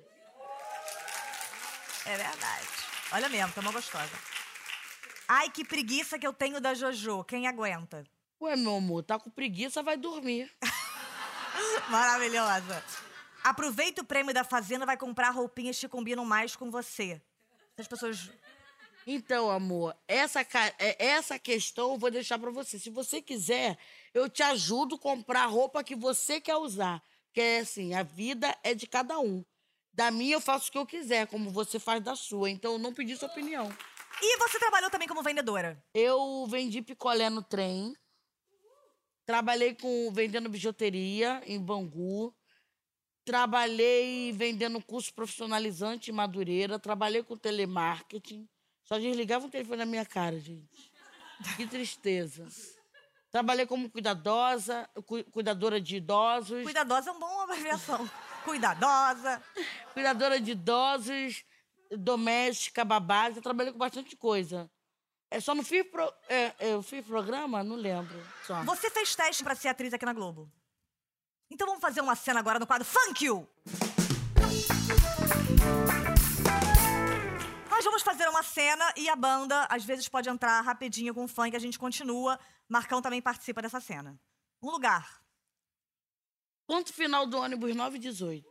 É 2.06 2.16
verdade. 2.16 2.68
Olha 3.12 3.28
mesmo, 3.28 3.52
tá 3.52 3.60
uma 3.60 3.72
gostosa. 3.72 4.16
Ai, 5.28 5.50
que 5.50 5.64
preguiça 5.64 6.18
que 6.18 6.26
eu 6.26 6.32
tenho 6.32 6.60
da 6.60 6.72
Jojo. 6.72 7.24
Quem 7.24 7.48
aguenta? 7.48 8.04
Ué, 8.40 8.54
meu 8.54 8.76
amor, 8.76 9.02
tá 9.02 9.18
com 9.18 9.28
preguiça, 9.28 9.82
vai 9.82 9.96
dormir. 9.96 10.52
Maravilhosa. 11.90 12.84
Aproveita 13.42 14.02
o 14.02 14.04
prêmio 14.04 14.32
da 14.32 14.44
Fazenda, 14.44 14.86
vai 14.86 14.96
comprar 14.96 15.30
roupinhas 15.30 15.78
que 15.78 15.88
combinam 15.88 16.24
mais 16.24 16.54
com 16.54 16.70
você. 16.70 17.20
As 17.78 17.86
pessoas. 17.86 18.30
Então, 19.06 19.50
amor, 19.50 19.94
essa, 20.08 20.40
é, 20.78 21.06
essa 21.06 21.38
questão 21.38 21.92
eu 21.92 21.98
vou 21.98 22.10
deixar 22.10 22.38
para 22.38 22.50
você. 22.50 22.78
Se 22.78 22.90
você 22.90 23.20
quiser, 23.20 23.78
eu 24.14 24.28
te 24.28 24.42
ajudo 24.42 24.96
a 24.96 24.98
comprar 24.98 25.44
a 25.44 25.46
roupa 25.46 25.84
que 25.84 25.94
você 25.94 26.40
quer 26.40 26.56
usar. 26.56 27.02
Porque, 27.26 27.40
é 27.40 27.60
assim, 27.60 27.94
a 27.94 28.02
vida 28.02 28.56
é 28.64 28.74
de 28.74 28.86
cada 28.86 29.18
um. 29.18 29.44
Da 29.92 30.10
minha, 30.10 30.34
eu 30.34 30.40
faço 30.40 30.68
o 30.68 30.72
que 30.72 30.78
eu 30.78 30.86
quiser, 30.86 31.26
como 31.26 31.50
você 31.50 31.78
faz 31.78 32.02
da 32.02 32.16
sua. 32.16 32.50
Então, 32.50 32.72
eu 32.72 32.78
não 32.78 32.92
pedi 32.92 33.16
sua 33.16 33.28
opinião. 33.28 33.70
E 34.20 34.38
você 34.38 34.58
trabalhou 34.58 34.90
também 34.90 35.06
como 35.06 35.22
vendedora? 35.22 35.82
Eu 35.94 36.46
vendi 36.48 36.82
picolé 36.82 37.28
no 37.28 37.42
trem. 37.42 37.94
Trabalhei 39.26 39.74
com 39.74 40.10
vendendo 40.12 40.48
bijuteria 40.48 41.42
em 41.46 41.60
Bangu. 41.60 42.34
Trabalhei 43.26 44.30
vendendo 44.30 44.80
curso 44.80 45.12
profissionalizante 45.12 46.12
em 46.12 46.14
Madureira, 46.14 46.78
trabalhei 46.78 47.24
com 47.24 47.36
telemarketing. 47.36 48.48
Só 48.84 48.98
desligava 49.00 49.46
o 49.46 49.50
telefone 49.50 49.78
na 49.78 49.84
minha 49.84 50.06
cara, 50.06 50.38
gente. 50.38 50.92
Que 51.56 51.66
tristeza. 51.66 52.46
Trabalhei 53.28 53.66
como 53.66 53.90
cuidadosa, 53.90 54.88
cu, 55.04 55.24
cuidadora 55.24 55.80
de 55.80 55.96
idosos. 55.96 56.62
Cuidadosa 56.62 57.10
é 57.10 57.12
uma 57.12 57.18
boa 57.18 57.42
abreviação. 57.42 58.08
cuidadosa. 58.44 59.42
Cuidadora 59.92 60.40
de 60.40 60.52
idosos, 60.52 61.44
doméstica, 61.90 62.84
babá. 62.84 63.28
Eu 63.30 63.42
trabalhei 63.42 63.72
com 63.72 63.78
bastante 63.78 64.14
coisa. 64.14 64.70
É, 65.28 65.40
só 65.40 65.52
não 65.52 65.64
fiz, 65.64 65.84
pro, 65.90 66.10
é, 66.28 66.54
eu 66.60 66.80
fiz 66.80 67.04
programa? 67.04 67.64
Não 67.64 67.74
lembro. 67.74 68.16
Só. 68.46 68.62
Você 68.62 68.88
fez 68.88 69.16
teste 69.16 69.42
para 69.42 69.56
ser 69.56 69.66
atriz 69.66 69.92
aqui 69.92 70.06
na 70.06 70.12
Globo? 70.12 70.48
Então 71.50 71.66
vamos 71.66 71.80
fazer 71.80 72.00
uma 72.00 72.16
cena 72.16 72.40
agora 72.40 72.58
no 72.58 72.66
quadro 72.66 72.84
Funk 72.84 73.24
You! 73.24 73.48
Nós 77.70 77.84
vamos 77.84 78.02
fazer 78.02 78.28
uma 78.28 78.42
cena 78.42 78.92
e 78.96 79.08
a 79.08 79.14
banda 79.14 79.66
às 79.70 79.84
vezes 79.84 80.08
pode 80.08 80.28
entrar 80.28 80.60
rapidinho 80.62 81.14
com 81.14 81.24
o 81.24 81.28
funk, 81.28 81.54
a 81.54 81.58
gente 81.58 81.78
continua. 81.78 82.38
Marcão 82.68 83.00
também 83.00 83.22
participa 83.22 83.62
dessa 83.62 83.80
cena. 83.80 84.18
Um 84.62 84.70
lugar. 84.70 85.20
Ponto 86.66 86.92
final 86.92 87.26
do 87.26 87.38
ônibus 87.38 87.76
9 87.76 87.96
e 87.96 88.00
18. 88.00 88.44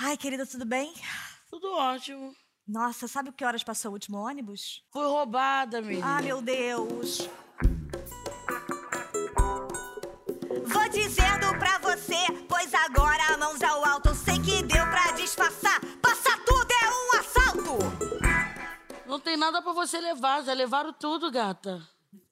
Ai, 0.00 0.16
querida, 0.16 0.44
tudo 0.44 0.64
bem? 0.64 0.92
Tudo 1.48 1.72
ótimo. 1.74 2.34
Nossa, 2.66 3.06
sabe 3.06 3.30
que 3.30 3.44
horas 3.44 3.62
passou 3.62 3.90
o 3.90 3.94
último 3.94 4.18
ônibus? 4.18 4.82
Foi 4.90 5.06
roubada, 5.06 5.80
menina. 5.80 6.18
Ah, 6.18 6.22
meu 6.22 6.42
Deus. 6.42 7.28
Tem 19.34 19.40
nada 19.40 19.60
pra 19.60 19.72
você 19.72 20.00
levar, 20.00 20.44
já 20.44 20.52
levaram 20.52 20.92
tudo, 20.92 21.28
gata. 21.28 21.82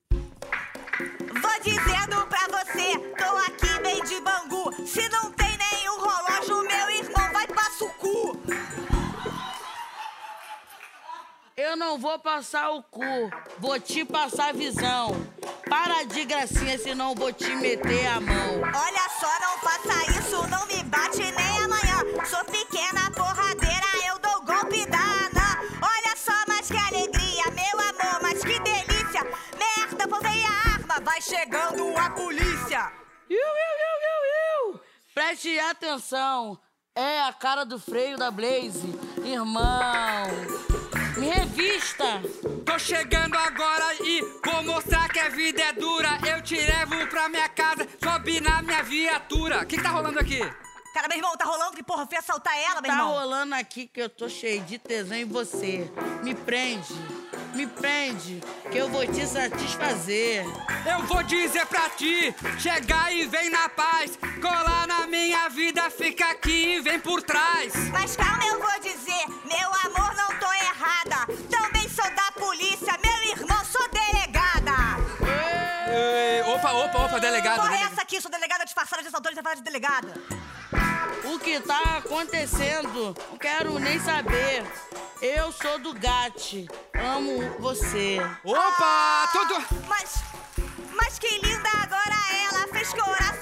Vou 0.09 1.61
dizendo 1.61 2.25
pra 2.29 2.47
você, 2.47 2.97
tô 3.19 3.37
aqui 3.39 3.83
bem 3.83 4.05
de 4.05 4.21
Bangu. 4.21 4.87
Se 4.87 5.09
não 5.09 5.33
tem 5.33 5.51
nenhum 5.57 6.01
relógio, 6.01 6.63
meu 6.63 6.91
irmão 6.91 7.33
vai 7.33 7.45
pra 7.49 7.65
sucu. 7.73 8.41
Eu 11.57 11.77
não 11.77 11.99
vou 11.99 12.21
passar 12.21 12.71
o 12.71 12.85
cu, 12.85 13.03
vou 13.59 13.81
te 13.81 14.05
passar 14.05 14.51
a 14.51 14.53
visão. 14.53 15.11
Para 15.69 16.05
de 16.05 16.25
gracinha, 16.25 16.79
senão 16.79 17.17
vou 17.17 17.33
te 17.33 17.53
meter 17.57 18.07
a 18.07 18.21
mão. 18.21 18.61
Olha 18.61 19.09
só, 19.19 19.41
não 19.41 19.52
vai 31.13 31.21
chegando 31.21 31.95
a 31.99 32.09
polícia. 32.09 32.91
Iu, 33.29 33.37
iu, 33.37 33.75
iu, 33.85 33.97
iu, 34.09 34.73
iu. 34.73 34.81
Preste 35.13 35.59
atenção, 35.59 36.59
é 36.95 37.21
a 37.21 37.33
cara 37.35 37.65
do 37.65 37.79
freio 37.79 38.17
da 38.17 38.31
Blaze, 38.31 38.99
irmão. 39.23 40.25
Me 41.19 41.29
revista! 41.29 42.23
Tô 42.65 42.79
chegando 42.79 43.37
agora 43.37 43.95
e 44.01 44.23
vou 44.43 44.63
mostrar 44.63 45.07
que 45.11 45.19
a 45.19 45.29
vida 45.29 45.61
é 45.61 45.73
dura. 45.75 46.19
Eu 46.27 46.41
te 46.41 46.57
levo 46.57 47.07
pra 47.09 47.29
minha 47.29 47.49
casa, 47.51 47.87
sobe 48.03 48.41
na 48.41 48.63
minha 48.63 48.83
viatura. 48.83 49.63
O 49.63 49.67
que, 49.67 49.77
que 49.77 49.83
tá 49.83 49.91
rolando 49.91 50.19
aqui? 50.19 50.41
Cara, 50.93 51.09
meu 51.09 51.17
irmão, 51.17 51.35
tá 51.37 51.45
rolando 51.47 51.73
que 51.73 51.83
porra? 51.83 52.07
Fui 52.07 52.19
assaltar 52.19 52.55
ela, 52.59 52.81
meu 52.83 52.91
Tá 52.91 52.97
irmão. 52.99 53.09
rolando 53.13 53.55
aqui 53.55 53.87
que 53.87 54.01
eu 54.01 54.11
tô 54.11 54.29
cheio 54.29 54.61
de 54.63 54.79
tesão 54.79 55.17
em 55.17 55.25
você. 55.25 55.91
Me 56.23 56.35
prende, 56.35 56.93
me 57.55 57.67
prende, 57.67 58.43
que 58.71 58.77
eu 58.77 58.89
vou 58.91 59.07
te 59.07 59.27
satisfazer. 59.27 60.45
Eu 60.85 61.03
vou 61.07 61.23
dizer 61.23 61.65
pra 61.67 61.89
ti, 61.91 62.35
chega 62.59 63.11
e 63.11 63.25
vem 63.27 63.49
na 63.49 63.71
paz. 63.71 64.19
Colar 64.43 64.87
na 64.87 65.07
minha 65.07 65.49
vida, 65.49 65.89
fica 65.89 66.27
aqui 66.31 66.75
e 66.77 66.81
vem 66.83 67.01
por 67.01 67.23
trás. 67.23 67.73
Mas 67.91 68.15
calma, 68.15 68.45
eu 68.47 68.61
vou 68.61 68.81
dizer, 68.81 69.27
meu 69.47 69.69
amor, 69.87 70.15
não 70.15 70.29
tô 70.39 70.53
errada. 70.53 71.27
Também 71.51 71.89
sou 71.89 72.05
da 72.15 72.33
polícia, 72.33 72.99
meu 73.03 73.31
irmão, 73.31 73.65
sou 73.65 73.89
delegada. 73.89 74.73
Ei, 75.95 76.43
opa, 76.55 76.73
opa, 76.73 76.99
opa, 77.07 77.19
delegado. 77.19 77.42
Sou 78.23 78.31
delegada 78.31 78.65
disfarçada 78.65 79.03
de 79.03 79.09
assaltante, 79.09 79.35
disfarçada 79.35 79.57
de 79.57 79.65
delegada. 79.65 80.15
O 81.25 81.39
que 81.41 81.61
tá 81.61 81.99
acontecendo? 81.99 83.17
Não 83.31 83.37
quero 83.37 83.79
nem 83.81 83.99
saber. 83.99 84.65
Eu 85.21 85.51
sou 85.51 85.79
do 85.81 85.93
GAT. 85.93 86.69
Amo 86.95 87.59
você. 87.59 88.19
Opa, 88.45 89.29
tudo. 89.33 89.55
Mas, 89.89 90.15
mas 90.95 91.19
que 91.19 91.39
linda 91.39 91.69
agora 91.83 92.15
ela 92.45 92.69
fez 92.69 92.93
coraçãozinho, 92.93 93.42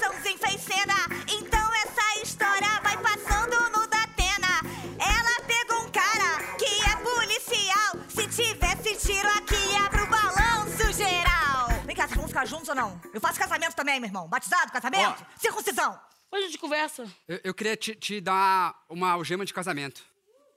ficar 12.40 12.46
juntos 12.46 12.68
ou 12.68 12.74
não? 12.74 13.00
Eu 13.12 13.20
faço 13.20 13.38
casamento 13.38 13.74
também, 13.74 14.00
meu 14.00 14.08
irmão. 14.08 14.26
Batizado, 14.28 14.72
casamento, 14.72 15.24
circuncisão. 15.36 15.98
Depois 16.24 16.44
a 16.44 16.46
gente 16.46 16.58
conversa. 16.58 17.04
Eu, 17.26 17.40
eu 17.44 17.54
queria 17.54 17.76
te, 17.76 17.94
te 17.94 18.20
dar 18.20 18.74
uma 18.88 19.10
algema 19.10 19.44
de 19.44 19.52
casamento. 19.52 20.02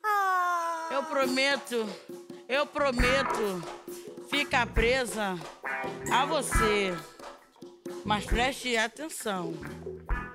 Ah. 0.05 0.89
Eu 0.91 1.03
prometo, 1.03 1.89
eu 2.47 2.65
prometo 2.65 3.63
ficar 4.29 4.67
presa 4.67 5.35
a 6.11 6.25
você. 6.25 6.95
Mas 8.05 8.25
preste 8.25 8.77
atenção. 8.77 9.53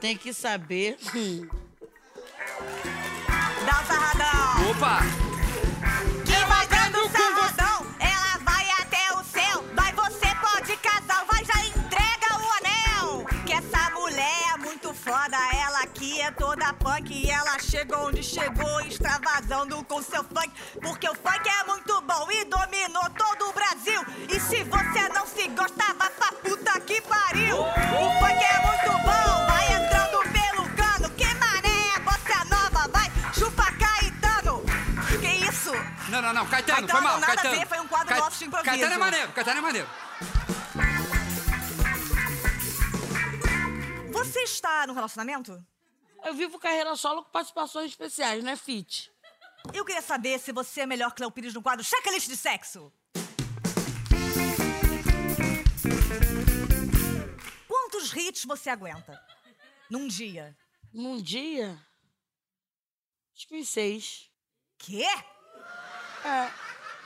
Tem 0.00 0.16
que 0.16 0.32
saber. 0.32 0.96
Dá 3.64 3.80
um 3.80 3.86
sarradão. 3.86 4.70
Opa! 4.70 5.27
Foda, 15.08 15.38
ela 15.54 15.80
aqui 15.80 16.20
é 16.20 16.30
toda 16.30 16.72
punk. 16.74 17.10
E 17.10 17.30
ela 17.30 17.58
chegou 17.58 18.08
onde 18.08 18.22
chegou, 18.22 18.80
extravasando 18.82 19.82
com 19.84 20.02
seu 20.02 20.22
funk. 20.22 20.52
Porque 20.82 21.08
o 21.08 21.14
funk 21.14 21.48
é 21.48 21.64
muito 21.64 22.00
bom 22.02 22.30
e 22.30 22.44
dominou 22.44 23.08
todo 23.16 23.48
o 23.48 23.52
Brasil. 23.52 24.00
E 24.28 24.38
se 24.38 24.62
você 24.64 25.08
não 25.14 25.26
se 25.26 25.48
gosta, 25.48 25.94
vai 25.94 26.10
pra 26.10 26.32
puta 26.32 26.80
que 26.80 27.00
pariu. 27.00 27.56
O 27.58 28.20
funk 28.20 28.44
é 28.44 28.58
muito 28.66 28.92
bom, 29.02 29.46
vai 29.46 29.66
entrando 29.72 30.18
pelo 30.36 30.68
cano. 30.76 31.10
Que 31.16 31.34
mané, 31.34 31.98
bossa 32.00 32.44
nova, 32.44 32.88
vai, 32.92 33.10
chupa 33.32 33.72
Caetano. 33.72 34.62
Que 35.20 35.48
isso? 35.48 35.72
Não, 36.10 36.20
não, 36.20 36.34
não, 36.34 36.46
Caetano, 36.46 36.86
Caetano, 36.86 36.88
foi 36.88 37.00
mal, 37.00 37.20
nada 37.20 37.32
a 37.32 37.36
Caetano. 37.36 37.60
ver, 37.60 37.66
foi 37.66 37.80
um 37.80 37.88
quadro 37.88 38.16
nosso 38.16 38.38
de 38.38 38.44
improviso. 38.44 38.70
Caetano 38.70 38.94
é 38.94 38.98
maneiro, 38.98 39.32
Caetano 39.32 39.58
é 39.58 39.62
maneiro. 39.62 39.88
Você 44.28 44.40
está 44.42 44.86
no 44.86 44.92
relacionamento? 44.92 45.64
Eu 46.22 46.34
vivo 46.34 46.58
carreira 46.58 46.94
solo 46.96 47.24
com 47.24 47.30
participações 47.30 47.90
especiais, 47.92 48.44
não 48.44 48.50
é 48.52 48.56
fit? 48.56 49.10
Eu 49.72 49.84
queria 49.86 50.02
saber 50.02 50.38
se 50.38 50.52
você 50.52 50.82
é 50.82 50.86
melhor 50.86 51.14
que 51.14 51.22
Léo 51.22 51.30
Pires 51.30 51.54
no 51.54 51.62
quadro 51.62 51.82
Checklist 51.82 52.28
de 52.28 52.36
Sexo. 52.36 52.92
Quantos 57.66 58.12
hits 58.14 58.44
você 58.44 58.68
aguenta? 58.68 59.18
Num 59.88 60.06
dia. 60.06 60.54
Num 60.92 61.16
dia. 61.22 61.78
Acho 63.34 63.48
que 63.48 63.64
seis. 63.64 64.30
Quê? 64.76 65.06
É, 66.24 66.50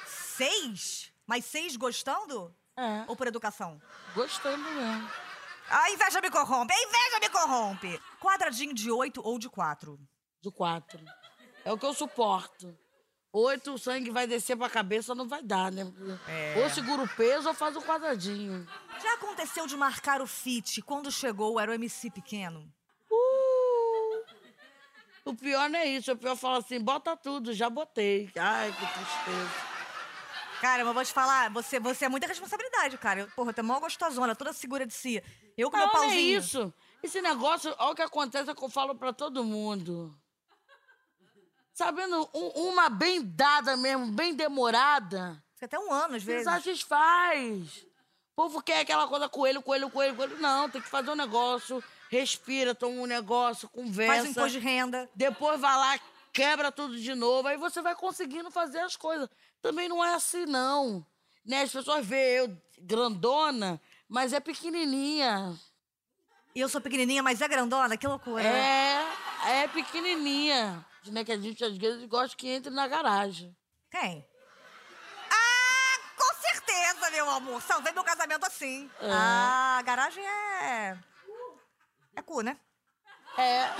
Seis? 0.07 1.13
Mas 1.25 1.45
seis 1.45 1.77
gostando? 1.77 2.53
é. 2.77 3.05
Ou 3.07 3.15
por 3.15 3.29
educação? 3.29 3.81
Gostando 4.13 4.59
mesmo. 4.65 5.22
A 5.73 5.91
inveja 5.91 6.21
me 6.21 6.31
corrompe, 6.31 6.75
a 6.75 6.83
inveja 6.83 7.19
me 7.19 7.29
corrompe. 7.31 8.01
Quadradinho 8.21 8.75
de 8.75 8.91
oito 8.91 9.23
ou 9.25 9.39
de 9.39 9.49
quatro? 9.49 9.99
Do 10.43 10.53
quatro. 10.53 11.03
É 11.65 11.73
o 11.73 11.79
que 11.79 11.87
eu 11.87 11.95
suporto. 11.95 12.77
Oito, 13.33 13.73
o 13.73 13.79
sangue 13.79 14.11
vai 14.11 14.27
descer 14.27 14.55
pra 14.55 14.69
cabeça, 14.69 15.15
não 15.15 15.27
vai 15.27 15.43
dar, 15.43 15.73
né? 15.73 15.91
É. 16.29 16.63
Ou 16.63 16.69
segura 16.69 17.03
o 17.03 17.09
peso 17.09 17.49
ou 17.49 17.55
faz 17.55 17.75
o 17.75 17.81
quadradinho. 17.81 18.69
Já 19.03 19.15
aconteceu 19.15 19.67
de 19.67 19.75
marcar 19.75 20.21
o 20.21 20.27
fit 20.27 20.83
quando 20.83 21.11
chegou 21.11 21.59
era 21.59 21.71
o 21.71 21.75
MC 21.75 22.11
pequeno? 22.11 22.71
Uh! 23.11 24.25
O 25.25 25.35
pior 25.35 25.71
não 25.71 25.79
é 25.79 25.87
isso. 25.87 26.13
O 26.13 26.17
pior 26.19 26.37
fala 26.37 26.59
assim, 26.59 26.79
bota 26.79 27.17
tudo, 27.17 27.55
já 27.55 27.71
botei. 27.71 28.31
Ai, 28.37 28.71
que 28.73 28.87
tristeza. 28.87 29.72
Cara, 30.63 30.85
mas 30.85 30.95
vou 30.95 31.05
te 31.05 31.13
falar, 31.13 31.51
você, 31.51 31.81
você 31.81 32.05
é 32.05 32.09
muita 32.09 32.29
responsabilidade, 32.29 32.97
cara. 32.97 33.19
Eu, 33.23 33.27
porra, 33.35 33.53
tu 33.53 33.59
é 33.59 33.63
mó 33.63 33.81
gostosona, 33.81 34.33
toda 34.37 34.53
segura 34.53 34.87
de 34.87 34.95
si. 34.95 35.21
Eu 35.59 35.69
com 35.69 35.77
meu 35.77 35.87
Não, 35.89 35.93
não 35.93 36.03
é 36.05 36.07
pauzinho. 36.07 36.39
isso. 36.39 36.73
Esse 37.03 37.21
negócio, 37.21 37.75
olha 37.81 37.91
o 37.91 37.95
que 37.97 38.03
acontece, 38.03 38.49
é 38.49 38.55
que 38.55 38.63
eu 38.63 38.69
falo 38.69 38.95
pra 38.95 39.13
todo 39.13 39.43
mundo. 39.43 40.17
Sabendo, 41.75 42.31
um- 42.33 42.69
uma 42.71 42.89
bem 42.89 43.21
dada 43.25 43.77
mesmo, 43.77 44.07
bem 44.13 44.35
demorada, 44.37 45.43
Fica 45.55 45.67
até 45.67 45.79
um 45.81 45.93
ano, 45.93 46.15
às 46.15 46.23
se 46.23 46.27
vezes. 46.27 46.45
satisfaz. 46.45 47.79
O 48.33 48.35
povo 48.37 48.63
quer 48.63 48.81
aquela 48.83 49.09
coisa 49.09 49.29
coelho, 49.29 49.61
coelho, 49.63 49.91
coelho, 49.91 50.15
coelho. 50.15 50.39
Não, 50.39 50.71
tem 50.71 50.81
que 50.81 50.89
fazer 50.89 51.11
um 51.11 51.17
negócio, 51.17 51.83
respira, 52.09 52.73
toma 52.73 53.01
um 53.03 53.07
negócio, 53.07 53.69
conversa. 53.69 54.13
Faz 54.15 54.25
o 54.27 54.31
imposto 54.31 54.51
de 54.53 54.59
renda. 54.61 55.11
Depois 55.15 55.61
vai 55.61 55.77
lá, 55.77 56.01
quebra 56.33 56.71
tudo 56.71 56.97
de 56.97 57.15
novo, 57.17 57.49
aí 57.49 57.57
você 57.57 57.83
vai 57.83 57.97
conseguindo 57.97 58.49
fazer 58.49 58.79
as 58.79 58.97
coisas. 58.97 59.29
Também 59.63 59.89
não 59.89 60.05
é 60.05 60.15
assim, 60.15 60.45
não. 60.45 61.07
Né? 61.47 61.63
As 61.63 61.73
pessoas 61.73 62.05
veem 62.05 62.37
eu 62.39 62.63
grandona, 62.81 63.81
mas 64.09 64.33
é 64.33 64.41
pequenininha. 64.41 65.57
E 66.55 66.61
eu 66.61 66.69
sou 66.69 66.81
pequenininha, 66.81 67.23
mas 67.23 67.41
é 67.41 67.49
grandona, 67.49 67.97
que 67.97 68.07
loucura. 68.07 68.43
É, 68.43 69.07
é 69.47 69.69
pequenininha. 69.69 70.85
Né? 71.07 71.25
Que 71.25 71.33
a 71.33 71.39
gente 71.39 71.65
às 71.65 71.77
vezes 71.77 72.05
gosta 72.07 72.37
que 72.37 72.49
entre 72.49 72.71
na 72.71 72.89
garagem. 72.89 73.57
Quem? 73.91 74.27
Ah, 75.31 75.99
com 76.17 76.35
certeza, 76.41 77.11
meu 77.11 77.31
amor. 77.31 77.63
Salvei 77.63 77.93
meu 77.93 78.05
casamento 78.05 78.45
assim. 78.45 78.91
É. 79.01 79.11
Ah, 79.11 79.81
garagem 79.85 80.25
é... 80.27 80.99
É 82.15 82.23
cu, 82.23 82.43
né? 82.43 82.59
É. 83.39 83.71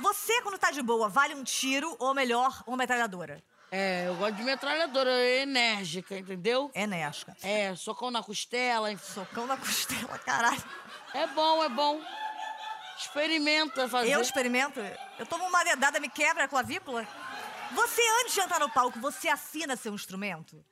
Você, 0.00 0.40
quando 0.42 0.58
tá 0.58 0.70
de 0.70 0.82
boa, 0.82 1.08
vale 1.08 1.34
um 1.34 1.44
tiro 1.44 1.94
ou 1.98 2.14
melhor, 2.14 2.62
uma 2.66 2.76
metralhadora? 2.76 3.42
É, 3.70 4.08
eu 4.08 4.16
gosto 4.16 4.34
de 4.36 4.42
metralhadora 4.42 5.10
enérgica, 5.26 6.16
entendeu? 6.16 6.70
É 6.72 6.86
Nesca. 6.86 7.36
É, 7.42 7.74
socão 7.76 8.10
na 8.10 8.22
costela. 8.22 8.90
enfim. 8.90 9.12
Socão 9.12 9.46
na 9.46 9.56
costela, 9.56 10.18
caralho. 10.18 10.64
É 11.12 11.26
bom, 11.26 11.62
é 11.62 11.68
bom. 11.68 12.00
Experimenta 12.96 13.88
fazer. 13.88 14.10
Eu 14.10 14.20
experimento. 14.20 14.80
Eu 15.18 15.26
tomo 15.26 15.44
uma 15.46 15.62
dedada, 15.64 16.00
me 16.00 16.08
quebra 16.08 16.44
a 16.44 16.48
clavícula. 16.48 17.06
Você, 17.72 18.02
antes 18.22 18.34
de 18.34 18.40
entrar 18.40 18.58
no 18.58 18.70
palco, 18.70 18.98
você 18.98 19.28
afina 19.28 19.76
seu 19.76 19.94
instrumento? 19.94 20.64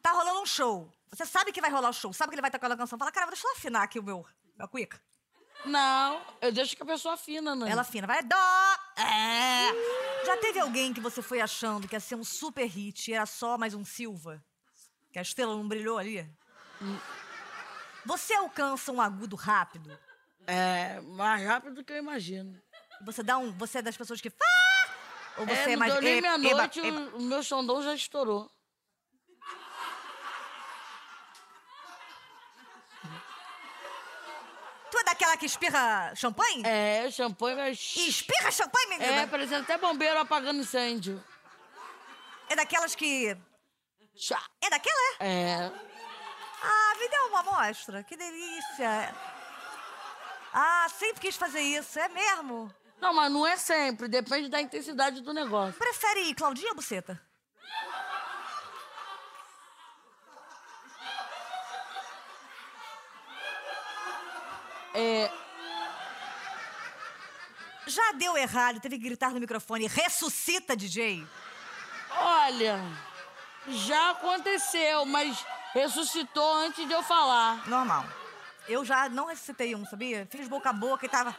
Tá 0.00 0.12
rolando 0.12 0.40
um 0.40 0.46
show. 0.46 0.88
Você 1.10 1.26
sabe 1.26 1.52
que 1.52 1.60
vai 1.60 1.70
rolar 1.70 1.90
o 1.90 1.92
show, 1.92 2.12
sabe 2.12 2.30
que 2.30 2.34
ele 2.36 2.42
vai 2.42 2.50
tocar 2.50 2.70
a 2.70 2.76
canção. 2.76 2.96
Fala, 2.98 3.10
cara, 3.10 3.26
deixa 3.26 3.46
eu 3.46 3.52
afinar 3.52 3.82
aqui 3.82 3.98
o 3.98 4.02
meu, 4.02 4.24
meu 4.56 4.68
quick. 4.68 4.96
Não, 5.64 6.22
eu 6.40 6.50
deixo 6.50 6.74
que 6.74 6.82
a 6.82 6.86
pessoa 6.86 7.14
afina, 7.14 7.54
né? 7.54 7.70
Ela 7.70 7.82
afina, 7.82 8.06
vai 8.06 8.22
dó. 8.22 8.36
É. 8.96 10.24
Já 10.24 10.36
teve 10.38 10.58
alguém 10.58 10.92
que 10.92 11.00
você 11.00 11.20
foi 11.20 11.40
achando 11.40 11.86
que 11.86 11.94
ia 11.94 12.00
ser 12.00 12.14
um 12.14 12.24
super 12.24 12.66
hit 12.66 13.10
e 13.10 13.14
era 13.14 13.26
só 13.26 13.58
mais 13.58 13.74
um 13.74 13.84
Silva? 13.84 14.42
Que 15.12 15.18
a 15.18 15.22
estrela 15.22 15.54
não 15.54 15.66
brilhou 15.66 15.98
ali? 15.98 16.28
Você 18.06 18.32
alcança 18.34 18.90
um 18.90 19.00
agudo 19.00 19.36
rápido? 19.36 19.98
É, 20.46 21.00
mais 21.00 21.46
rápido 21.46 21.74
do 21.74 21.84
que 21.84 21.92
eu 21.92 21.98
imagino. 21.98 22.60
Você 23.04 23.22
dá 23.22 23.38
um. 23.38 23.52
Você 23.52 23.78
é 23.78 23.82
das 23.82 23.96
pessoas 23.96 24.20
que. 24.20 24.32
Ou 25.36 25.46
você 25.46 25.52
é, 25.52 25.62
é, 25.62 25.68
não 25.68 25.78
mais. 25.78 25.92
deu 25.92 26.02
nem 26.02 26.20
meia-noite, 26.20 26.80
o 26.80 27.20
meu 27.20 27.42
xandão 27.42 27.82
já 27.82 27.94
estourou. 27.94 28.50
Tu 35.20 35.24
é 35.24 35.26
daquela 35.26 35.36
que 35.36 35.44
espirra 35.44 36.14
champanhe? 36.16 36.62
É, 36.64 37.10
champanhe 37.10 37.54
vai... 37.54 37.72
E 37.72 38.08
espirra 38.08 38.50
champanhe, 38.50 38.86
menina? 38.88 39.22
É, 39.22 39.26
parecendo 39.26 39.62
até 39.62 39.76
bombeiro 39.76 40.18
apagando 40.18 40.60
incêndio. 40.60 41.22
É 42.48 42.56
daquelas 42.56 42.94
que. 42.94 43.36
Chá. 44.16 44.42
É 44.62 44.70
daquela, 44.70 44.98
é? 45.20 45.26
É. 45.28 45.72
Ah, 46.62 46.94
me 46.98 47.08
dá 47.08 47.26
uma 47.26 47.40
amostra. 47.40 48.02
Que 48.02 48.16
delícia. 48.16 49.14
Ah, 50.54 50.86
sempre 50.98 51.20
quis 51.20 51.36
fazer 51.36 51.60
isso. 51.60 51.98
É 51.98 52.08
mesmo? 52.08 52.74
Não, 52.98 53.12
mas 53.12 53.30
não 53.30 53.46
é 53.46 53.58
sempre. 53.58 54.08
Depende 54.08 54.48
da 54.48 54.60
intensidade 54.60 55.20
do 55.20 55.34
negócio. 55.34 55.78
Prefere 55.78 56.34
Claudinha 56.34 56.70
ou 56.70 56.76
Buceta? 56.76 57.20
É. 65.00 65.30
Já 67.86 68.12
deu 68.12 68.36
errado, 68.36 68.78
teve 68.80 68.98
que 68.98 69.04
gritar 69.04 69.30
no 69.30 69.40
microfone. 69.40 69.86
Ressuscita, 69.86 70.76
DJ. 70.76 71.26
Olha, 72.12 72.80
já 73.68 74.10
aconteceu, 74.10 75.04
mas 75.06 75.44
ressuscitou 75.72 76.54
antes 76.56 76.86
de 76.86 76.92
eu 76.92 77.02
falar. 77.02 77.66
Normal. 77.68 78.04
Eu 78.68 78.84
já 78.84 79.08
não 79.08 79.26
ressuscitei 79.26 79.74
um, 79.74 79.84
sabia? 79.86 80.28
Fiz 80.30 80.46
boca 80.46 80.70
a 80.70 80.72
boca 80.72 81.06
e 81.06 81.08
tava. 81.08 81.34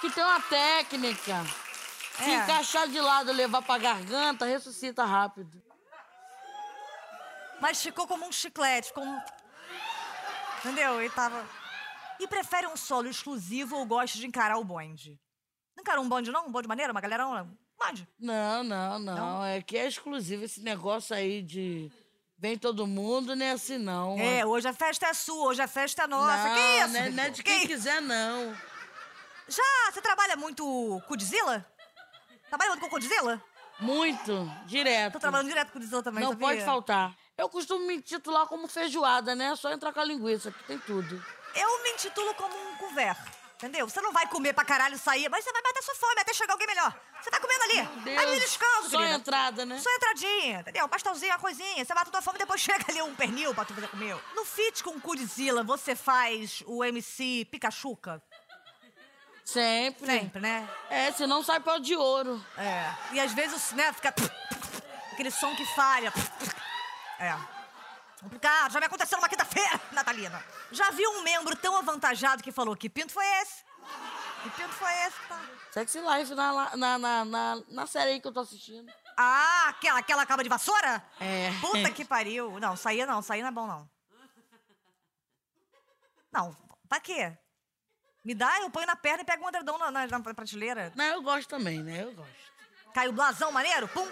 Que 0.00 0.10
tem 0.10 0.22
uma 0.22 0.40
técnica. 0.40 1.44
Se 2.16 2.30
É. 2.30 2.34
encaixar 2.36 2.86
de 2.88 3.00
lado 3.00 3.30
e 3.30 3.34
levar 3.34 3.62
pra 3.62 3.78
garganta, 3.78 4.44
ressuscita 4.44 5.04
rápido. 5.04 5.60
Mas 7.60 7.82
ficou 7.82 8.06
como 8.06 8.26
um 8.26 8.32
chiclete, 8.32 8.92
um. 8.96 9.20
Entendeu? 10.58 11.02
E 11.02 11.10
tava. 11.10 11.44
E 12.20 12.26
prefere 12.26 12.66
um 12.66 12.76
solo 12.76 13.08
exclusivo 13.08 13.76
ou 13.76 13.86
gosta 13.86 14.18
de 14.18 14.26
encarar 14.26 14.58
o 14.58 14.64
bonde? 14.64 15.18
Não 15.76 15.82
encarou 15.82 16.04
um 16.04 16.08
bonde, 16.08 16.30
não? 16.30 16.46
Um 16.46 16.50
bonde 16.52 16.66
maneiro? 16.66 16.90
Uma 16.92 17.00
galera? 17.00 17.26
Um 17.28 17.56
bonde? 17.78 18.08
Não, 18.18 18.64
não, 18.64 18.98
não, 18.98 19.44
É 19.44 19.62
que 19.62 19.76
é 19.78 19.86
exclusivo 19.86 20.44
esse 20.44 20.60
negócio 20.60 21.14
aí 21.14 21.42
de. 21.42 21.90
Vem 22.40 22.56
todo 22.56 22.86
mundo, 22.86 23.34
não 23.34 23.44
é 23.44 23.50
assim 23.50 23.78
não. 23.78 24.16
É, 24.18 24.46
hoje 24.46 24.68
a 24.68 24.72
festa 24.72 25.06
é 25.08 25.12
sua, 25.14 25.48
hoje 25.48 25.60
a 25.60 25.66
festa 25.66 26.04
é 26.04 26.06
nossa. 26.06 26.36
não, 26.48 26.54
que 26.54 26.60
isso? 26.60 26.88
Não 26.92 27.00
é, 27.00 27.10
não 27.10 27.22
é 27.24 27.30
de 27.30 27.42
Que 27.42 27.50
quem 27.50 27.58
isso? 27.58 27.66
quiser, 27.66 28.00
não. 28.00 28.56
Já 29.48 29.62
você 29.92 30.00
trabalha 30.00 30.36
muito 30.36 30.62
com 30.62 31.08
Godzilla? 31.08 31.66
Trabalha 32.48 32.70
muito 32.72 32.80
com 32.82 32.88
Godzilla? 32.90 33.42
Muito, 33.80 34.48
direto. 34.66 35.14
Tô 35.14 35.18
trabalhando 35.18 35.48
direto 35.48 35.72
com 35.72 35.80
Godzilla 35.80 36.02
também, 36.02 36.22
Não 36.22 36.30
sabia? 36.30 36.46
pode 36.46 36.64
faltar. 36.64 37.16
Eu 37.38 37.48
costumo 37.48 37.86
me 37.86 37.94
intitular 37.94 38.46
como 38.48 38.66
feijoada, 38.66 39.34
né? 39.36 39.54
Só 39.54 39.70
entrar 39.70 39.92
com 39.92 40.00
a 40.00 40.04
linguiça, 40.04 40.50
que 40.50 40.64
tem 40.64 40.78
tudo. 40.80 41.24
Eu 41.54 41.82
me 41.84 41.90
intitulo 41.90 42.34
como 42.34 42.52
um 42.54 42.76
couvert. 42.76 43.16
Entendeu? 43.54 43.88
Você 43.88 44.00
não 44.00 44.12
vai 44.12 44.26
comer 44.28 44.52
pra 44.52 44.64
caralho 44.64 44.96
sair, 44.98 45.28
mas 45.28 45.44
você 45.44 45.52
vai 45.52 45.62
matar 45.62 45.82
sua 45.82 45.94
fome 45.94 46.20
até 46.20 46.32
chegar 46.32 46.52
alguém 46.52 46.66
melhor. 46.68 46.94
Você 47.20 47.30
tá 47.30 47.40
comendo 47.40 47.62
ali. 47.64 47.82
Vai 48.14 48.26
me 48.26 48.32
beliscando, 48.32 48.88
Só 48.88 48.98
querida. 48.98 49.16
entrada, 49.16 49.66
né? 49.66 49.78
Só 49.80 49.90
entradinha, 49.96 50.60
entendeu? 50.60 50.84
Um 50.84 50.88
pastelzinho, 50.88 51.32
uma 51.32 51.38
coisinha. 51.40 51.84
Você 51.84 51.92
mata 51.92 52.10
tua 52.10 52.22
fome 52.22 52.36
e 52.36 52.38
depois 52.40 52.60
chega 52.62 52.84
ali 52.88 53.02
um 53.02 53.14
pernil 53.16 53.52
pra 53.54 53.64
tu 53.64 53.74
fazer 53.74 53.88
comer. 53.88 54.16
No 54.34 54.44
fit 54.44 54.82
com 54.84 54.90
o 54.90 55.00
Cudzilla, 55.00 55.64
você 55.64 55.96
faz 55.96 56.62
o 56.66 56.84
MC 56.84 57.46
Pikachuca? 57.50 58.22
Sempre. 59.44 60.06
Sempre, 60.06 60.40
né? 60.40 60.68
É, 60.90 61.10
senão 61.12 61.42
sai 61.42 61.58
pau 61.58 61.80
de 61.80 61.96
ouro. 61.96 62.44
É. 62.56 62.94
E 63.14 63.20
às 63.20 63.32
vezes, 63.32 63.72
né, 63.72 63.92
fica... 63.92 64.14
Aquele 65.12 65.32
som 65.32 65.52
que 65.56 65.64
falha. 65.74 66.12
É. 67.18 67.34
Complicado. 68.20 68.72
Já 68.72 68.80
me 68.80 68.86
aconteceu 68.86 69.18
numa 69.18 69.28
quinta-feira, 69.28 69.80
Natalina. 69.92 70.44
Já 70.72 70.90
vi 70.90 71.06
um 71.06 71.22
membro 71.22 71.54
tão 71.56 71.76
avantajado 71.76 72.42
que 72.42 72.50
falou 72.52 72.76
que 72.76 72.88
pinto 72.88 73.12
foi 73.12 73.24
esse? 73.42 73.64
Que 74.42 74.50
pinto 74.50 74.72
foi 74.74 74.92
esse? 75.06 75.16
Tá? 75.28 75.40
Sexy 75.72 76.00
Life 76.00 76.34
na, 76.34 76.76
na, 76.76 76.98
na, 76.98 77.24
na, 77.24 77.62
na 77.68 77.86
série 77.86 78.12
aí 78.12 78.20
que 78.20 78.26
eu 78.26 78.32
tô 78.32 78.40
assistindo. 78.40 78.90
Ah, 79.16 79.68
aquela, 79.68 79.98
aquela 79.98 80.26
caba 80.26 80.42
de 80.42 80.48
vassoura? 80.48 81.04
É. 81.20 81.50
Puta 81.60 81.90
que 81.90 82.04
pariu. 82.04 82.58
Não, 82.60 82.76
saía 82.76 83.06
não, 83.06 83.20
saía 83.20 83.42
não 83.42 83.48
é 83.48 83.52
bom 83.52 83.66
não. 83.66 83.90
Não, 86.32 86.56
pra 86.88 87.00
quê? 87.00 87.36
Me 88.24 88.34
dá, 88.34 88.60
eu 88.60 88.70
ponho 88.70 88.86
na 88.86 88.94
perna 88.94 89.22
e 89.22 89.24
pego 89.24 89.44
um 89.44 89.48
edredom 89.48 89.78
na, 89.78 89.90
na, 89.90 90.06
na 90.06 90.20
prateleira. 90.20 90.92
Não, 90.94 91.04
eu 91.04 91.22
gosto 91.22 91.48
também, 91.48 91.82
né? 91.82 92.04
Eu 92.04 92.12
gosto. 92.12 92.32
Caio 92.92 93.12
Blasão 93.12 93.50
maneiro, 93.50 93.88
pum. 93.88 94.06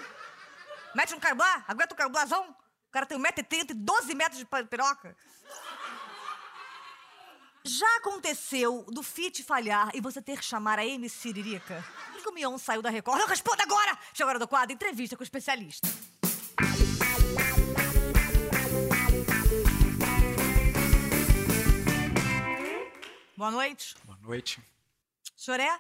Mete 0.94 1.14
um 1.14 1.20
Caio 1.20 1.34
Blá, 1.34 1.64
aguenta 1.68 1.94
o 1.94 1.96
Caio 1.96 2.10
Blasão. 2.10 2.56
O 2.96 2.98
cara 2.98 3.04
tem 3.04 3.18
1,30m 3.18 3.72
e 3.72 3.74
12 3.74 4.14
metros 4.14 4.38
de 4.38 4.46
piroca. 4.46 5.14
Já 7.62 7.96
aconteceu 7.98 8.86
do 8.88 9.02
fit 9.02 9.42
falhar 9.42 9.90
e 9.92 10.00
você 10.00 10.22
ter 10.22 10.38
que 10.38 10.44
chamar 10.46 10.78
a 10.78 10.86
MC 10.86 11.14
Siririca? 11.14 11.84
Por 12.12 12.22
que 12.22 12.28
o 12.30 12.32
Mion 12.32 12.56
saiu 12.56 12.80
da 12.80 12.88
Record? 12.88 13.20
Eu 13.20 13.26
respondo 13.26 13.60
agora! 13.60 13.98
Chegou 14.14 14.28
a 14.28 14.30
hora 14.30 14.38
do 14.38 14.48
quadro, 14.48 14.72
entrevista 14.72 15.14
com 15.14 15.20
o 15.20 15.24
especialista. 15.24 15.86
Boa 23.36 23.50
noite. 23.50 23.94
Boa 24.06 24.18
noite. 24.22 24.58
O 25.36 25.38
senhor 25.38 25.60
é? 25.60 25.78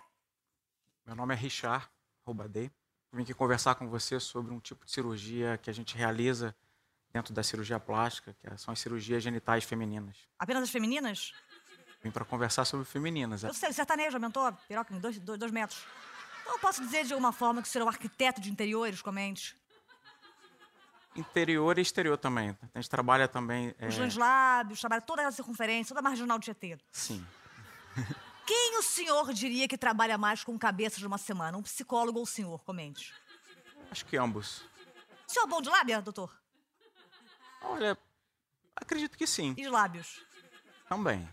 Meu 1.06 1.16
nome 1.16 1.32
é 1.32 1.36
Richard 1.38 1.88
Roubadei. 2.26 2.70
Vim 3.10 3.22
aqui 3.22 3.32
conversar 3.32 3.74
com 3.76 3.88
você 3.88 4.20
sobre 4.20 4.52
um 4.52 4.60
tipo 4.60 4.84
de 4.84 4.90
cirurgia 4.92 5.56
que 5.56 5.70
a 5.70 5.72
gente 5.72 5.96
realiza 5.96 6.54
dentro 7.16 7.32
da 7.32 7.42
cirurgia 7.42 7.80
plástica, 7.80 8.36
que 8.38 8.58
são 8.58 8.72
as 8.72 8.78
cirurgias 8.78 9.22
genitais 9.22 9.64
femininas. 9.64 10.16
Apenas 10.38 10.64
as 10.64 10.70
femininas? 10.70 11.32
Vim 12.02 12.10
para 12.10 12.26
conversar 12.26 12.66
sobre 12.66 12.84
femininas. 12.84 13.42
Eu 13.42 13.54
sei, 13.54 13.70
o 13.70 13.72
sertanejo 13.72 14.16
aumentou 14.18 14.44
a 14.44 14.52
piroca 14.52 14.94
em 14.94 15.00
dois, 15.00 15.18
dois, 15.18 15.38
dois 15.38 15.50
metros. 15.50 15.82
Então 16.42 16.52
eu 16.52 16.58
posso 16.58 16.82
dizer 16.82 17.06
de 17.06 17.14
alguma 17.14 17.32
forma 17.32 17.62
que 17.62 17.68
o 17.68 17.70
senhor 17.70 17.84
é 17.84 17.86
um 17.86 17.88
arquiteto 17.88 18.38
de 18.38 18.50
interiores, 18.50 19.00
comente. 19.00 19.56
Interior 21.16 21.78
e 21.78 21.80
exterior 21.80 22.18
também. 22.18 22.54
A 22.74 22.78
gente 22.78 22.90
trabalha 22.90 23.26
também. 23.26 23.74
é, 23.78 23.88
Os 23.88 23.96
dois 23.96 24.14
lábios, 24.14 24.78
trabalha 24.80 25.00
toda 25.00 25.26
a 25.26 25.32
circunferência, 25.32 25.94
toda 25.94 26.06
a 26.06 26.10
marginal 26.10 26.38
de 26.38 26.44
Tietê. 26.44 26.76
Sim. 26.92 27.26
Quem 28.46 28.78
o 28.78 28.82
senhor 28.82 29.32
diria 29.32 29.66
que 29.66 29.78
trabalha 29.78 30.18
mais 30.18 30.44
com 30.44 30.56
cabeça 30.58 30.98
de 30.98 31.06
uma 31.06 31.16
semana? 31.16 31.56
Um 31.56 31.62
psicólogo 31.62 32.18
ou 32.18 32.24
o 32.24 32.26
senhor? 32.26 32.62
Comente. 32.62 33.14
Acho 33.90 34.04
que 34.04 34.18
ambos. 34.18 34.62
O 35.26 35.32
senhor 35.32 35.46
é 35.46 35.48
bom 35.48 35.62
de 35.62 35.70
lábia, 35.70 36.02
doutor? 36.02 36.30
Olha, 37.68 37.96
acredito 38.74 39.16
que 39.16 39.26
sim. 39.26 39.54
E 39.56 39.68
lábios? 39.68 40.24
Também. 40.88 41.28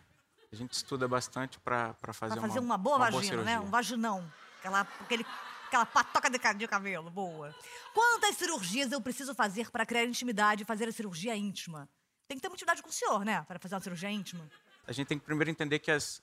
A 0.52 0.56
gente 0.56 0.74
estuda 0.74 1.08
bastante 1.08 1.60
para 1.60 1.94
fazer, 2.14 2.34
Pra 2.40 2.42
fazer 2.48 2.60
uma, 2.60 2.78
boa 2.78 2.98
vagina, 2.98 3.22
né? 3.22 3.52
cirurgia. 3.54 3.62
Um 3.62 3.70
vaginão. 3.72 4.34
Aquela, 4.60 4.82
aquele, 4.82 5.26
aquela 5.68 5.86
patoca 5.86 6.30
de, 6.30 6.40
ca- 6.40 6.54
de 6.54 6.68
cabelo, 6.68 7.10
boa. 7.10 7.54
Quantas 7.94 8.38
cirurgias 8.38 8.92
eu 8.92 9.02
preciso 9.02 9.34
fazer 9.36 9.70
para 9.72 9.86
criar 9.86 10.06
intimidade 10.06 10.64
e 10.64 10.66
fazer 10.66 10.88
a 10.88 10.92
cirurgia 10.92 11.36
íntima? 11.36 11.90
Tem 12.28 12.38
que 12.38 12.42
ter 12.42 12.48
uma 12.48 12.54
intimidade 12.56 12.82
com 12.82 12.90
o 12.90 12.94
senhor, 12.94 13.26
né? 13.26 13.42
Para 13.44 13.60
fazer 13.60 13.76
uma 13.76 13.82
cirurgia 13.82 14.10
íntima. 14.12 14.50
A 14.88 14.92
gente 14.92 15.08
tem 15.08 15.18
que 15.20 15.26
primeiro 15.26 15.50
entender 15.50 15.80
que 15.80 15.90
as, 15.92 16.22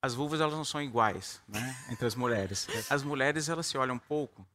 as 0.00 0.14
vulvas 0.14 0.40
elas 0.40 0.54
não 0.54 0.64
são 0.64 0.80
iguais, 0.80 1.42
né, 1.48 1.76
entre 1.90 2.06
as 2.06 2.14
mulheres. 2.14 2.66
As 2.90 3.02
mulheres 3.02 3.48
elas 3.48 3.66
se 3.66 3.76
olham 3.76 3.96
um 3.96 3.98
pouco 3.98 4.46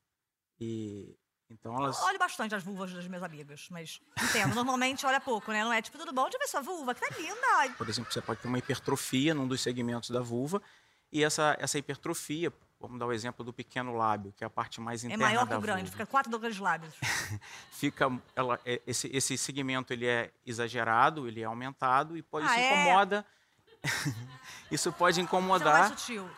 e 0.60 1.18
então 1.50 1.76
elas 1.76 2.02
Olho 2.04 2.20
bastante 2.20 2.54
as 2.56 2.64
vulvas 2.64 2.92
das 2.94 3.08
minhas 3.08 3.24
amigas, 3.24 3.68
mas 3.72 4.00
entendo. 4.22 4.54
Normalmente 4.56 5.06
olha 5.06 5.20
pouco, 5.20 5.52
né? 5.52 5.64
Não 5.64 5.74
é 5.74 5.82
tipo, 5.82 5.98
tudo 5.98 6.14
bom? 6.14 6.24
Deixa 6.24 6.38
eu 6.38 6.42
ver 6.42 6.48
sua 6.48 6.62
vulva, 6.62 6.94
que 6.94 7.02
tá 7.02 7.16
linda. 7.18 7.74
Por 7.78 7.90
exemplo, 7.90 8.12
você 8.12 8.22
pode 8.22 8.40
ter 8.42 8.48
uma 8.48 8.58
hipertrofia 8.60 9.34
num 9.34 9.48
dos 9.48 9.62
segmentos 9.62 10.10
da 10.10 10.22
vulva 10.22 10.62
e 11.12 11.24
essa, 11.24 11.56
essa 11.60 11.78
hipertrofia, 11.78 12.54
vamos 12.80 13.00
dar 13.00 13.08
o 13.08 13.12
exemplo 13.12 13.44
do 13.44 13.52
pequeno 13.52 13.94
lábio, 13.96 14.32
que 14.38 14.44
é 14.44 14.48
a 14.48 14.50
parte 14.50 14.80
mais 14.80 15.04
É 15.04 15.08
interna 15.08 15.26
maior 15.26 15.48
que 15.48 15.54
o 15.56 15.60
grande, 15.62 15.82
vulva. 15.82 15.92
fica 15.92 16.06
quatro 16.06 16.38
grandes 16.40 16.60
lábios. 16.60 16.94
Fica, 17.72 18.12
ela, 18.36 18.60
é- 18.66 18.82
esse, 18.86 19.08
esse 19.16 19.38
segmento 19.38 19.92
ele 19.92 20.06
é 20.06 20.32
exagerado, 20.46 21.28
ele 21.28 21.42
é 21.42 21.46
aumentado 21.46 22.16
e 22.16 22.22
pode 22.22 22.46
Ah, 22.46 22.52
isso 22.52 22.60
é? 22.60 22.84
incomoda. 22.84 23.26
isso 24.72 24.92
pode 24.92 24.92
Isso 24.92 24.92
é 24.92 24.92
mais 24.92 25.18
incomodar, 25.18 25.90
sutil. 25.90 26.30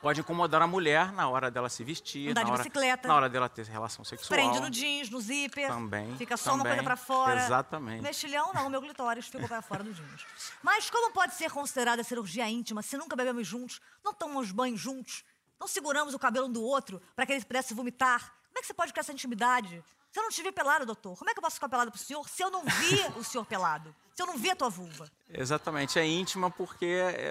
Pode 0.00 0.20
incomodar 0.20 0.62
a 0.62 0.66
mulher 0.66 1.12
na 1.12 1.28
hora 1.28 1.50
dela 1.50 1.68
se 1.68 1.82
vestir, 1.84 2.30
Andar 2.30 2.40
na 2.42 2.46
de 2.46 2.52
hora, 2.52 2.62
bicicleta. 2.62 3.08
na 3.08 3.14
hora 3.14 3.28
dela 3.28 3.48
ter 3.48 3.64
relação 3.66 4.04
sexual. 4.04 4.28
Prende 4.38 4.60
no 4.60 4.70
jeans, 4.70 5.10
no 5.10 5.20
zíper. 5.20 5.68
Também, 5.68 6.16
Fica 6.16 6.36
só 6.36 6.50
uma 6.50 6.58
também. 6.58 6.72
coisa 6.74 6.82
pra 6.84 6.96
fora. 6.96 7.44
Exatamente. 7.44 8.02
Mexilhão 8.02 8.52
não, 8.54 8.68
meu 8.70 8.80
clitóris 8.80 9.26
ficou 9.26 9.46
pra 9.48 9.60
fora 9.62 9.82
do 9.82 9.92
jeans. 9.92 10.26
Mas 10.62 10.88
como 10.90 11.12
pode 11.12 11.34
ser 11.34 11.50
considerada 11.50 12.02
cirurgia 12.04 12.48
íntima 12.48 12.82
se 12.82 12.96
nunca 12.96 13.16
bebemos 13.16 13.46
juntos, 13.46 13.80
não 14.04 14.14
tomamos 14.14 14.50
banho 14.50 14.76
juntos, 14.76 15.24
não 15.58 15.66
seguramos 15.66 16.14
o 16.14 16.18
cabelo 16.18 16.46
um 16.46 16.52
do 16.52 16.62
outro 16.62 17.00
para 17.14 17.24
que 17.26 17.32
ele 17.32 17.44
pudesse 17.44 17.74
vomitar? 17.74 18.32
Como 18.56 18.60
é 18.60 18.62
que 18.62 18.68
você 18.68 18.72
pode 18.74 18.90
criar 18.90 19.02
essa 19.02 19.12
intimidade? 19.12 19.84
Se 20.10 20.18
eu 20.18 20.22
não 20.22 20.30
te 20.30 20.42
vi 20.42 20.50
pelado, 20.50 20.86
doutor, 20.86 21.14
como 21.18 21.28
é 21.28 21.34
que 21.34 21.38
eu 21.38 21.42
posso 21.42 21.56
ficar 21.56 21.68
pelado 21.68 21.90
pro 21.90 22.00
senhor 22.00 22.26
se 22.26 22.42
eu 22.42 22.50
não 22.50 22.64
vi 22.64 23.04
o 23.14 23.22
senhor 23.22 23.44
pelado? 23.44 23.94
Se 24.14 24.22
eu 24.22 24.26
não 24.26 24.38
vi 24.38 24.48
a 24.48 24.56
tua 24.56 24.70
vulva? 24.70 25.12
Exatamente, 25.28 25.98
é 25.98 26.06
íntima 26.06 26.50
porque 26.50 26.86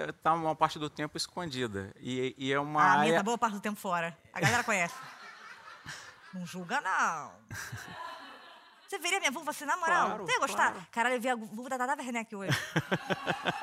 está 0.08 0.32
uma 0.34 0.54
parte 0.54 0.78
do 0.78 0.88
tempo 0.88 1.16
escondida. 1.16 1.92
E, 1.98 2.32
e 2.38 2.52
é 2.52 2.60
uma 2.60 2.80
Ah, 2.80 2.92
a 2.92 2.98
minha 2.98 3.16
tá 3.16 3.24
boa 3.24 3.36
parte 3.36 3.54
do 3.54 3.60
tempo 3.60 3.76
fora. 3.76 4.16
A 4.32 4.38
galera 4.38 4.62
conhece. 4.62 4.94
Não 6.32 6.46
julga, 6.46 6.80
não. 6.80 7.32
Você 8.86 8.96
veria 9.00 9.18
minha 9.18 9.32
vulva 9.32 9.50
assim, 9.50 9.64
na 9.64 9.76
moral? 9.78 10.06
Claro, 10.06 10.24
Você 10.26 10.32
ia 10.32 10.38
gostar? 10.38 10.70
claro. 10.70 10.86
Caralho, 10.92 11.16
eu 11.16 11.20
vi 11.20 11.28
a 11.28 11.34
vulva 11.34 11.68
da 11.70 11.76
Tata 11.76 12.00
Werneck 12.00 12.36
hoje. 12.36 12.56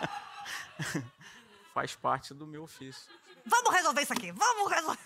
Faz 1.73 1.95
parte 1.95 2.33
do 2.33 2.45
meu 2.45 2.63
ofício. 2.63 3.09
Vamos 3.45 3.73
resolver 3.73 4.01
isso 4.01 4.11
aqui, 4.11 4.33
vamos 4.33 4.69
resolver. 4.69 4.99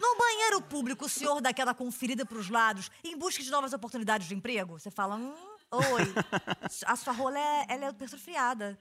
No 0.00 0.16
banheiro 0.16 0.60
público, 0.62 1.06
o 1.06 1.08
senhor 1.08 1.40
dá 1.40 1.50
aquela 1.50 1.74
conferida 1.74 2.24
pros 2.24 2.48
lados 2.48 2.90
em 3.02 3.16
busca 3.16 3.42
de 3.42 3.50
novas 3.50 3.72
oportunidades 3.72 4.28
de 4.28 4.34
emprego? 4.34 4.78
Você 4.78 4.90
fala, 4.90 5.16
hum, 5.16 5.34
oi, 5.70 6.14
a 6.86 6.96
sua 6.96 7.12
rola 7.12 7.38
é, 7.38 7.66
ela 7.68 7.86
é 7.86 7.88
hipertrofiada. 7.90 8.78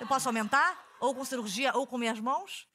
Eu 0.00 0.06
posso 0.06 0.28
aumentar? 0.28 0.86
Ou 1.00 1.14
com 1.14 1.24
cirurgia, 1.24 1.72
ou 1.76 1.86
com 1.86 1.98
minhas 1.98 2.20
mãos? 2.20 2.68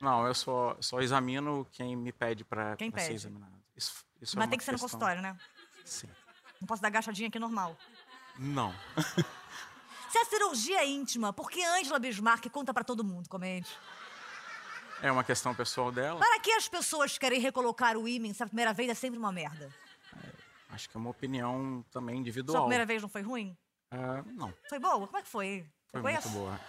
Não, 0.00 0.26
eu 0.26 0.34
só, 0.34 0.76
só 0.80 1.00
examino 1.00 1.66
quem 1.72 1.94
me 1.96 2.12
pede 2.12 2.44
para 2.44 2.76
ser 2.78 3.12
examinado. 3.12 3.52
Isso, 3.76 4.04
isso 4.20 4.36
é 4.36 4.38
Mas 4.38 4.46
uma 4.46 4.48
tem 4.48 4.58
que 4.58 4.64
ser 4.64 4.72
no 4.72 4.78
questão- 4.78 4.98
consultório, 4.98 5.22
né? 5.22 5.36
Sim. 5.84 6.08
Não 6.60 6.66
posso 6.66 6.82
dar 6.82 6.88
agachadinha 6.88 7.28
aqui 7.28 7.38
normal. 7.38 7.76
Não. 8.36 8.74
Se 10.10 10.18
a 10.18 10.24
cirurgia 10.24 10.78
é 10.80 10.86
íntima, 10.86 11.32
por 11.32 11.50
que 11.50 11.62
Angela 11.62 11.98
Bismarck 11.98 12.48
conta 12.50 12.72
pra 12.72 12.82
todo 12.82 13.04
mundo, 13.04 13.28
comente? 13.28 13.70
É 15.02 15.10
uma 15.12 15.22
questão 15.22 15.54
pessoal 15.54 15.92
dela. 15.92 16.18
Para 16.18 16.40
que 16.40 16.50
as 16.52 16.68
pessoas 16.68 17.16
querem 17.18 17.40
recolocar 17.40 17.96
o 17.96 18.08
ímã 18.08 18.32
se 18.34 18.42
a 18.42 18.46
primeira 18.46 18.72
vez 18.72 18.90
é 18.90 18.94
sempre 18.94 19.18
uma 19.18 19.30
merda? 19.32 19.72
Acho 20.70 20.88
que 20.88 20.96
é 20.96 21.00
uma 21.00 21.10
opinião 21.10 21.84
também 21.90 22.16
Sua 22.16 22.20
individual. 22.20 22.62
primeira 22.62 22.84
vez 22.84 23.00
não 23.02 23.08
foi 23.08 23.22
ruim? 23.22 23.56
Ah, 23.90 24.22
não, 24.26 24.52
Foi 24.68 24.78
boa? 24.78 25.06
Como 25.06 25.16
é 25.16 25.22
que 25.22 25.28
foi? 25.28 25.64
foi 25.90 26.00
Eu 26.00 26.02
muito 26.02 26.22
conheço? 26.22 26.28
boa. 26.30 26.60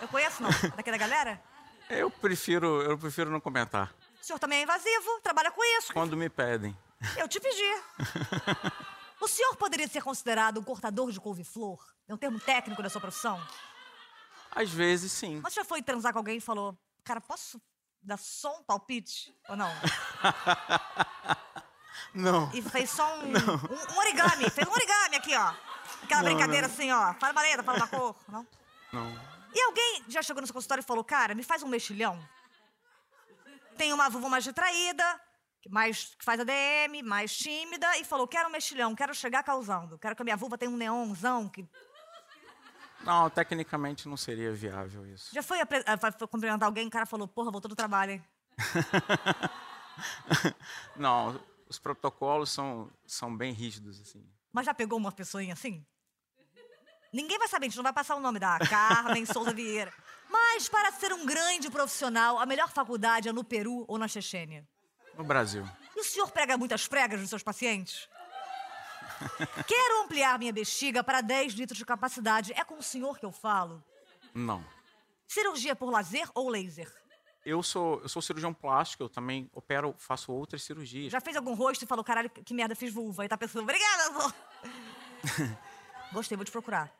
Eu 0.00 0.08
conheço, 0.08 0.42
não? 0.42 0.50
Daqui 0.76 0.90
da 0.90 0.98
galera? 0.98 1.42
Eu 1.88 2.10
prefiro, 2.10 2.82
eu 2.82 2.98
prefiro 2.98 3.30
não 3.30 3.40
comentar. 3.40 3.94
O 4.20 4.24
senhor 4.24 4.38
também 4.38 4.60
é 4.60 4.62
invasivo, 4.62 5.20
trabalha 5.22 5.50
com 5.50 5.62
isso. 5.78 5.92
Quando 5.92 6.16
me 6.16 6.28
pedem. 6.28 6.76
Eu 7.16 7.28
te 7.28 7.40
pedi. 7.40 7.82
O 9.20 9.28
senhor 9.28 9.54
poderia 9.54 9.86
ser 9.86 10.02
considerado 10.02 10.58
um 10.58 10.64
cortador 10.64 11.12
de 11.12 11.20
couve-flor? 11.20 11.78
É 12.08 12.12
um 12.14 12.16
termo 12.16 12.40
técnico 12.40 12.82
da 12.82 12.90
sua 12.90 13.00
profissão? 13.00 13.40
Às 14.50 14.68
vezes, 14.72 15.12
sim. 15.12 15.38
Mas 15.40 15.54
já 15.54 15.64
foi 15.64 15.80
transar 15.80 16.12
com 16.12 16.18
alguém 16.18 16.38
e 16.38 16.40
falou, 16.40 16.76
cara, 17.04 17.20
posso 17.20 17.60
dar 18.02 18.16
só 18.16 18.58
um 18.58 18.64
palpite? 18.64 19.34
Ou 19.48 19.56
não? 19.56 19.70
Não. 22.14 22.50
E 22.52 22.60
fez 22.60 22.90
só 22.90 23.18
um, 23.20 23.28
um, 23.28 23.94
um 23.94 23.98
origami. 23.98 24.50
Fez 24.50 24.68
um 24.68 24.72
origami 24.72 25.16
aqui, 25.16 25.34
ó. 25.34 25.54
Aquela 26.02 26.22
Não, 26.22 26.30
brincadeira 26.30 26.66
não. 26.66 26.74
assim, 26.74 26.90
ó. 26.90 27.14
Fala 27.14 27.32
uma 27.32 27.42
letra, 27.42 27.62
fala 27.62 27.78
uma 27.78 27.88
cor. 27.88 28.16
Não? 28.28 28.46
Não. 28.92 29.20
E 29.54 29.62
alguém 29.62 30.04
já 30.08 30.22
chegou 30.22 30.40
no 30.40 30.46
seu 30.46 30.54
consultório 30.54 30.82
e 30.82 30.84
falou, 30.84 31.04
cara, 31.04 31.34
me 31.34 31.42
faz 31.42 31.62
um 31.62 31.68
mexilhão? 31.68 32.18
Tem 33.76 33.92
uma 33.92 34.08
vulva 34.10 34.28
mais 34.28 34.44
retraída, 34.44 35.20
mais, 35.68 36.14
que 36.18 36.24
faz 36.24 36.40
ADM, 36.40 37.02
mais 37.04 37.34
tímida, 37.36 37.96
e 37.98 38.04
falou, 38.04 38.26
quero 38.26 38.48
um 38.48 38.52
mexilhão, 38.52 38.94
quero 38.94 39.14
chegar 39.14 39.42
causando. 39.42 39.98
Quero 39.98 40.14
que 40.16 40.22
a 40.22 40.24
minha 40.24 40.36
vulva 40.36 40.58
tenha 40.58 40.70
um 40.70 40.76
neonzão. 40.76 41.48
Que... 41.48 41.66
Não, 43.04 43.28
tecnicamente 43.28 44.08
não 44.08 44.16
seria 44.16 44.52
viável 44.52 45.06
isso. 45.06 45.34
Já 45.34 45.42
foi, 45.42 45.58
foi 46.16 46.28
cumprimentar 46.28 46.66
alguém, 46.66 46.86
o 46.86 46.90
cara 46.90 47.06
falou, 47.06 47.26
porra, 47.26 47.50
voltou 47.50 47.68
do 47.68 47.76
trabalho, 47.76 48.12
hein? 48.12 48.24
Não, 50.96 51.40
os 51.68 51.78
protocolos 51.78 52.50
são, 52.50 52.90
são 53.06 53.36
bem 53.36 53.52
rígidos, 53.52 54.00
assim. 54.00 54.24
Mas 54.52 54.66
já 54.66 54.74
pegou 54.74 54.98
uma 54.98 55.12
pessoinha 55.12 55.54
assim? 55.54 55.84
Ninguém 57.12 57.38
vai 57.38 57.48
saber, 57.48 57.66
a 57.66 57.68
gente 57.68 57.76
não 57.76 57.82
vai 57.82 57.92
passar 57.92 58.16
o 58.16 58.20
nome 58.20 58.38
da 58.38 58.58
Carmen 58.58 59.26
Souza 59.26 59.52
Vieira. 59.52 59.92
Mas 60.30 60.68
para 60.68 60.90
ser 60.92 61.12
um 61.12 61.26
grande 61.26 61.70
profissional, 61.70 62.38
a 62.38 62.46
melhor 62.46 62.70
faculdade 62.70 63.28
é 63.28 63.32
no 63.32 63.44
Peru 63.44 63.84
ou 63.86 63.98
na 63.98 64.08
Chechênia. 64.08 64.66
No 65.16 65.24
Brasil. 65.24 65.66
E 65.94 66.00
o 66.00 66.04
senhor 66.04 66.30
prega 66.30 66.56
muitas 66.56 66.86
pregas 66.86 67.20
nos 67.20 67.28
seus 67.28 67.42
pacientes? 67.42 68.08
Quero 69.66 70.02
ampliar 70.04 70.38
minha 70.38 70.52
bexiga 70.52 71.02
para 71.02 71.20
10 71.20 71.54
litros 71.54 71.78
de 71.78 71.84
capacidade. 71.84 72.52
É 72.52 72.64
com 72.64 72.78
o 72.78 72.82
senhor 72.82 73.18
que 73.18 73.24
eu 73.24 73.32
falo. 73.32 73.82
Não. 74.34 74.64
Cirurgia 75.26 75.74
por 75.74 75.90
lazer 75.90 76.28
ou 76.34 76.48
laser? 76.48 76.92
Eu 77.44 77.62
sou, 77.62 78.00
eu 78.00 78.08
sou 78.08 78.22
cirurgião 78.22 78.54
plástico, 78.54 79.02
eu 79.02 79.08
também 79.08 79.50
opero, 79.52 79.94
faço 79.98 80.32
outras 80.32 80.62
cirurgias. 80.62 81.10
Já 81.10 81.20
fez 81.20 81.36
algum 81.36 81.54
rosto 81.54 81.82
e 81.82 81.86
falou, 81.86 82.04
caralho, 82.04 82.30
que 82.30 82.54
merda, 82.54 82.74
fiz 82.76 82.92
vulva. 82.92 83.24
E 83.24 83.28
tá 83.28 83.36
pensando, 83.36 83.62
obrigada, 83.62 84.06
amor. 84.06 84.34
Gostei, 86.12 86.36
vou 86.36 86.44
te 86.44 86.52
procurar. 86.52 86.92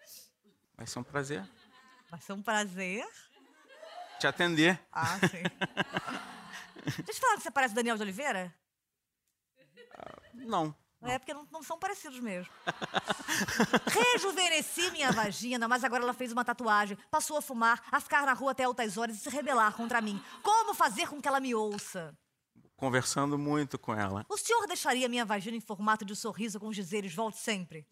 Vai 0.77 0.87
ser 0.87 0.99
um 0.99 1.05
prazer 1.05 1.49
Vai 2.11 2.21
ser 2.21 2.33
um 2.33 2.43
prazer. 2.43 3.07
te 4.19 4.27
atender. 4.27 4.81
Ah, 4.91 5.19
sim. 5.21 5.43
Deixa 6.85 7.01
eu 7.11 7.15
te 7.15 7.21
falar 7.21 7.37
que 7.37 7.43
você 7.43 7.51
parece 7.51 7.75
Daniel 7.75 7.97
de 7.97 8.03
Oliveira? 8.03 8.53
Não. 10.35 10.75
É 11.05 11.19
porque 11.19 11.35
não, 11.35 11.47
não 11.51 11.63
são 11.63 11.79
parecidos 11.79 12.21
mesmo. 12.21 12.51
Rejuvenesci 14.13 14.91
minha 14.93 15.11
vagina, 15.11 15.67
mas 15.67 15.83
agora 15.83 16.05
ela 16.05 16.15
fez 16.15 16.31
uma 16.33 16.45
tatuagem. 16.45 16.97
Passou 17.11 17.37
a 17.37 17.43
fumar, 17.43 17.83
a 17.91 18.01
ficar 18.01 18.25
na 18.25 18.33
rua 18.33 18.53
até 18.53 18.65
altas 18.65 18.97
horas 18.97 19.17
e 19.17 19.21
se 19.21 19.29
rebelar 19.29 19.75
contra 19.75 20.01
mim. 20.01 20.23
Como 20.43 20.75
fazer 20.75 21.09
com 21.09 21.21
que 21.21 21.27
ela 21.27 21.41
me 21.41 21.55
ouça? 21.55 22.17
Conversando 22.77 23.37
muito 23.37 23.79
com 23.79 23.95
ela. 23.95 24.25
O 24.29 24.37
senhor 24.37 24.67
deixaria 24.67 25.09
minha 25.09 25.25
vagina 25.25 25.57
em 25.57 25.61
formato 25.61 26.05
de 26.05 26.15
sorriso 26.15 26.61
com 26.61 26.69
os 26.69 26.77
dizeres 26.77 27.15
volte 27.15 27.39
sempre? 27.39 27.87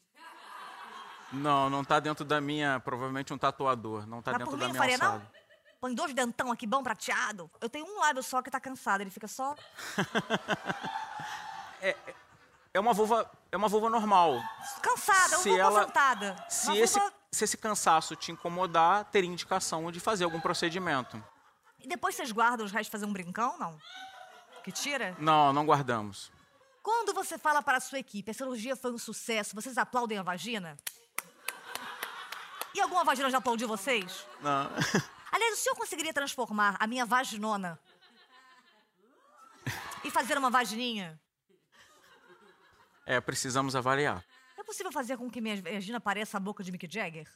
Não, 1.33 1.71
não 1.71 1.85
tá 1.85 2.01
dentro 2.01 2.25
da 2.25 2.41
minha, 2.41 2.81
provavelmente 2.81 3.33
um 3.33 3.39
tatuador. 3.39 4.07
Não 4.07 4.23
tá 4.23 4.33
Mas 4.33 4.39
dentro 4.39 4.51
por 4.53 4.59
da 4.59 4.67
mim 4.67 4.73
não 4.73 4.81
minha 4.81 4.99
faria, 4.99 4.99
não? 4.99 5.23
Põe 5.81 5.95
dois 5.95 6.13
dentão 6.13 6.53
aqui, 6.53 6.67
bom 6.67 6.83
prateado. 6.83 7.51
Eu 7.61 7.69
tenho 7.71 7.87
um 7.87 8.01
lábio 8.01 8.23
só 8.23 8.43
que 8.43 8.51
tá 8.51 8.61
cansado, 8.61 9.01
ele 9.01 9.11
fica 9.11 9.27
só. 9.27 9.55
É 11.83 11.97
uma 12.79 12.93
vulva, 12.93 13.29
é 13.51 13.57
uma 13.57 13.69
vulva 13.69 13.91
normal. 13.91 14.41
Cansada, 14.81 15.39
Se 15.39 15.51
uma 15.51 15.65
vulva 15.71 15.85
sentada. 15.87 16.47
Se 16.49 16.67
Uma 16.69 16.77
esse, 16.79 16.99
vulva- 16.99 17.15
se 17.33 17.45
esse 17.45 17.57
cansaço 17.57 18.15
te 18.15 18.31
incomodar, 18.31 19.05
teria 19.07 19.29
indicação 19.29 19.91
de 19.91 19.99
fazer 19.99 20.23
algum 20.25 20.41
procedimento. 20.41 21.23
E 21.81 21.89
depois 21.89 22.15
vocês 22.15 22.31
guardam 22.31 22.65
os 22.65 22.71
restos 22.71 22.87
de 22.87 22.93
fazer 22.93 23.07
um 23.07 23.13
brincão, 23.13 23.59
não? 23.59 23.77
Que 24.63 24.71
tira? 24.71 25.17
Não, 25.19 25.53
não 25.53 25.65
guardamos. 25.67 26.31
Quando 26.83 27.13
você 27.13 27.37
fala 27.39 27.63
para 27.63 27.79
a 27.79 27.81
sua 27.81 27.99
equipe, 27.99 28.31
a 28.31 28.35
cirurgia 28.35 28.77
foi 28.77 28.93
um 28.93 28.99
sucesso, 28.99 29.55
vocês 29.55 29.77
aplaudem 29.77 30.19
a 30.19 30.23
vagina? 30.23 30.77
E 32.75 32.81
alguma 32.81 33.03
vagina 33.03 33.29
já 33.31 33.39
aplaudiu 33.39 33.67
vocês? 33.67 34.27
Não. 34.41 34.71
Aliás, 35.33 35.59
o 35.59 35.63
senhor 35.63 35.75
conseguiria 35.77 36.13
transformar 36.13 36.77
a 36.79 36.87
minha 36.87 37.05
vaginona 37.05 37.79
e 40.05 40.11
fazer 40.11 40.39
uma 40.39 40.51
vagininha? 40.51 41.21
É, 43.11 43.21
precisamos 43.21 43.75
avaliar. 43.75 44.25
É 44.57 44.63
possível 44.63 44.93
fazer 44.93 45.17
com 45.17 45.29
que 45.29 45.41
minha 45.41 45.61
vagina 45.61 45.99
pareça 45.99 46.37
a 46.37 46.41
boca 46.41 46.63
de 46.63 46.71
Mick 46.71 46.87
Jagger? 46.89 47.27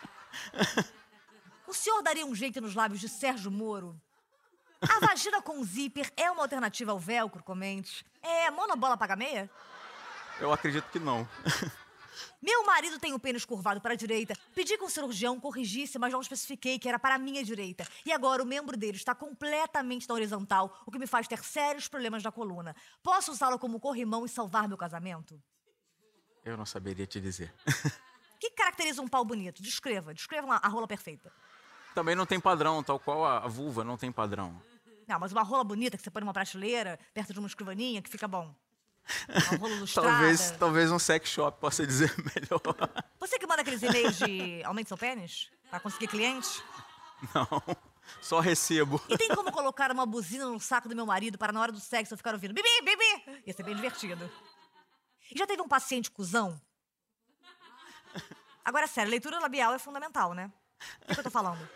o 1.68 1.74
senhor 1.74 2.00
daria 2.02 2.24
um 2.24 2.34
jeito 2.34 2.62
nos 2.62 2.74
lábios 2.74 2.98
de 2.98 3.06
Sérgio 3.06 3.50
Moro? 3.50 3.94
A 4.80 5.06
vagina 5.06 5.42
com 5.42 5.62
zíper 5.62 6.10
é 6.16 6.30
uma 6.30 6.40
alternativa 6.40 6.92
ao 6.92 6.98
velcro, 6.98 7.44
comente. 7.44 8.06
É 8.22 8.50
monobola 8.50 8.96
paga 8.96 9.14
meia? 9.14 9.50
Eu 10.40 10.50
acredito 10.50 10.86
que 10.90 10.98
não. 10.98 11.28
Meu 12.44 12.66
marido 12.66 12.98
tem 12.98 13.14
o 13.14 13.18
pênis 13.18 13.42
curvado 13.46 13.80
para 13.80 13.94
a 13.94 13.96
direita. 13.96 14.34
Pedi 14.54 14.76
que 14.76 14.84
o 14.84 14.90
cirurgião 14.90 15.40
corrigisse, 15.40 15.98
mas 15.98 16.12
não 16.12 16.20
especifiquei 16.20 16.78
que 16.78 16.86
era 16.86 16.98
para 16.98 17.14
a 17.14 17.18
minha 17.18 17.42
direita. 17.42 17.86
E 18.04 18.12
agora 18.12 18.42
o 18.42 18.46
membro 18.46 18.76
dele 18.76 18.98
está 18.98 19.14
completamente 19.14 20.06
na 20.06 20.14
horizontal, 20.14 20.78
o 20.84 20.90
que 20.90 20.98
me 20.98 21.06
faz 21.06 21.26
ter 21.26 21.42
sérios 21.42 21.88
problemas 21.88 22.22
na 22.22 22.30
coluna. 22.30 22.76
Posso 23.02 23.32
usá-lo 23.32 23.58
como 23.58 23.80
corrimão 23.80 24.26
e 24.26 24.28
salvar 24.28 24.68
meu 24.68 24.76
casamento? 24.76 25.42
Eu 26.44 26.54
não 26.58 26.66
saberia 26.66 27.06
te 27.06 27.18
dizer. 27.18 27.50
O 27.66 27.70
que 28.38 28.50
caracteriza 28.50 29.00
um 29.00 29.08
pau 29.08 29.24
bonito? 29.24 29.62
Descreva. 29.62 30.12
Descreva 30.12 30.46
uma- 30.46 30.56
a 30.62 30.68
rola 30.68 30.86
perfeita. 30.86 31.32
Também 31.94 32.14
não 32.14 32.26
tem 32.26 32.38
padrão, 32.38 32.82
tal 32.82 33.00
qual 33.00 33.24
a 33.24 33.38
a 33.38 33.48
vulva 33.48 33.82
não 33.82 33.96
tem 33.96 34.12
padrão. 34.12 34.60
Não, 35.08 35.18
mas 35.18 35.32
uma 35.32 35.42
rola 35.42 35.64
bonita 35.64 35.96
que 35.96 36.02
você 36.02 36.10
põe 36.10 36.20
numa 36.20 36.32
prateleira, 36.34 36.98
perto 37.14 37.32
de 37.32 37.38
uma 37.38 37.48
escrivaninha, 37.48 38.02
que 38.02 38.10
fica 38.10 38.28
bom. 38.28 38.54
Talvez, 39.94 40.50
talvez 40.52 40.90
um 40.90 40.98
sex 40.98 41.28
shop 41.28 41.60
possa 41.60 41.86
dizer 41.86 42.12
melhor. 42.34 43.04
Você 43.20 43.38
que 43.38 43.46
manda 43.46 43.62
aqueles 43.62 43.82
e-mails 43.82 44.16
de 44.18 44.62
aumente 44.64 44.88
seu 44.88 44.96
pênis? 44.96 45.50
Pra 45.70 45.80
conseguir 45.80 46.08
cliente? 46.08 46.62
Não, 47.34 47.76
só 48.20 48.40
recebo. 48.40 49.00
E 49.08 49.16
tem 49.16 49.28
como 49.34 49.52
colocar 49.52 49.90
uma 49.92 50.06
buzina 50.06 50.46
no 50.46 50.58
saco 50.60 50.88
do 50.88 50.96
meu 50.96 51.06
marido 51.06 51.38
para 51.38 51.52
na 51.52 51.60
hora 51.60 51.72
do 51.72 51.80
sexo 51.80 52.14
eu 52.14 52.18
ficar 52.18 52.32
ouvindo 52.32 52.54
bibi, 52.54 52.68
bibi? 52.82 53.42
Ia 53.46 53.52
ser 53.52 53.62
bem 53.62 53.74
divertido. 53.74 54.30
E 55.30 55.38
já 55.38 55.46
teve 55.46 55.62
um 55.62 55.68
paciente 55.68 56.10
cuzão? 56.10 56.60
Agora, 58.64 58.86
sério, 58.86 59.10
leitura 59.10 59.38
labial 59.38 59.74
é 59.74 59.78
fundamental, 59.78 60.32
né? 60.32 60.50
O 61.02 61.06
que, 61.06 61.14
que 61.14 61.20
eu 61.20 61.24
tô 61.24 61.30
falando? 61.30 61.68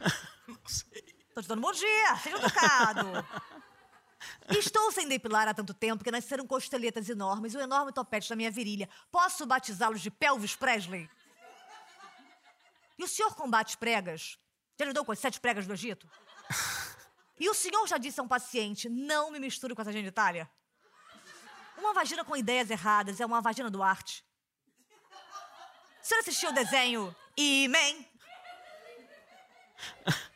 Não 0.48 0.58
sei. 0.66 1.02
Tô 1.34 1.42
te 1.42 1.48
dando 1.48 1.60
bom 1.60 1.72
dia, 1.72 2.16
seja 2.16 2.36
educado. 2.38 3.26
Estou 4.48 4.90
sem 4.92 5.08
depilar 5.08 5.48
há 5.48 5.54
tanto 5.54 5.74
tempo 5.74 6.02
que 6.02 6.10
nasceram 6.10 6.46
costeletas 6.46 7.08
enormes 7.08 7.54
e 7.54 7.56
um 7.56 7.60
enorme 7.60 7.92
topete 7.92 8.30
na 8.30 8.36
minha 8.36 8.50
virilha. 8.50 8.88
Posso 9.10 9.46
batizá-los 9.46 10.00
de 10.00 10.10
Pelvis 10.10 10.56
Presley? 10.56 11.08
E 12.98 13.04
o 13.04 13.08
senhor 13.08 13.34
combate 13.34 13.76
pregas? 13.76 14.38
Já 14.78 14.86
lidou 14.86 15.04
com 15.04 15.12
as 15.12 15.18
sete 15.18 15.40
pregas 15.40 15.66
do 15.66 15.72
Egito? 15.72 16.08
E 17.38 17.48
o 17.50 17.54
senhor 17.54 17.86
já 17.86 17.98
disse 17.98 18.18
a 18.18 18.22
um 18.22 18.28
paciente, 18.28 18.88
não 18.88 19.30
me 19.30 19.38
misture 19.38 19.74
com 19.74 19.82
essa 19.82 19.92
genitália? 19.92 20.50
Uma 21.76 21.92
vagina 21.92 22.24
com 22.24 22.34
ideias 22.34 22.70
erradas 22.70 23.20
é 23.20 23.26
uma 23.26 23.42
vagina 23.42 23.68
do 23.70 23.82
arte. 23.82 24.24
O 26.02 26.06
senhor 26.06 26.20
assistiu 26.20 26.50
o 26.50 26.54
desenho 26.54 27.14
E-Man? 27.36 28.04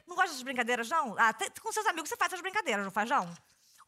Não 0.07 0.14
gosta 0.16 0.31
dessas 0.31 0.43
brincadeiras, 0.43 0.89
não? 0.89 1.16
Ah, 1.18 1.33
com 1.62 1.72
seus 1.72 1.87
amigos 1.87 2.11
você 2.11 2.16
faz 2.16 2.33
essas 2.33 2.43
brincadeiras, 2.43 2.85
não 2.85 2.91
faz, 2.91 3.09
não? 3.09 3.33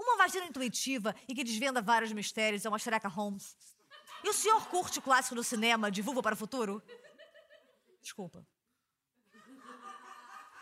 Uma 0.02 0.16
vagina 0.16 0.46
intuitiva 0.46 1.14
e 1.28 1.34
que 1.34 1.44
desvenda 1.44 1.80
vários 1.80 2.12
mistérios 2.12 2.64
é 2.64 2.68
uma 2.68 2.78
Shereka 2.78 3.08
Holmes. 3.08 3.56
E 4.24 4.28
o 4.28 4.32
senhor 4.32 4.66
curte 4.66 4.98
o 4.98 5.02
clássico 5.02 5.34
do 5.36 5.44
cinema, 5.44 5.90
De 5.90 6.02
Vulva 6.02 6.20
para 6.22 6.34
o 6.34 6.36
Futuro? 6.36 6.82
Desculpa. 8.00 8.44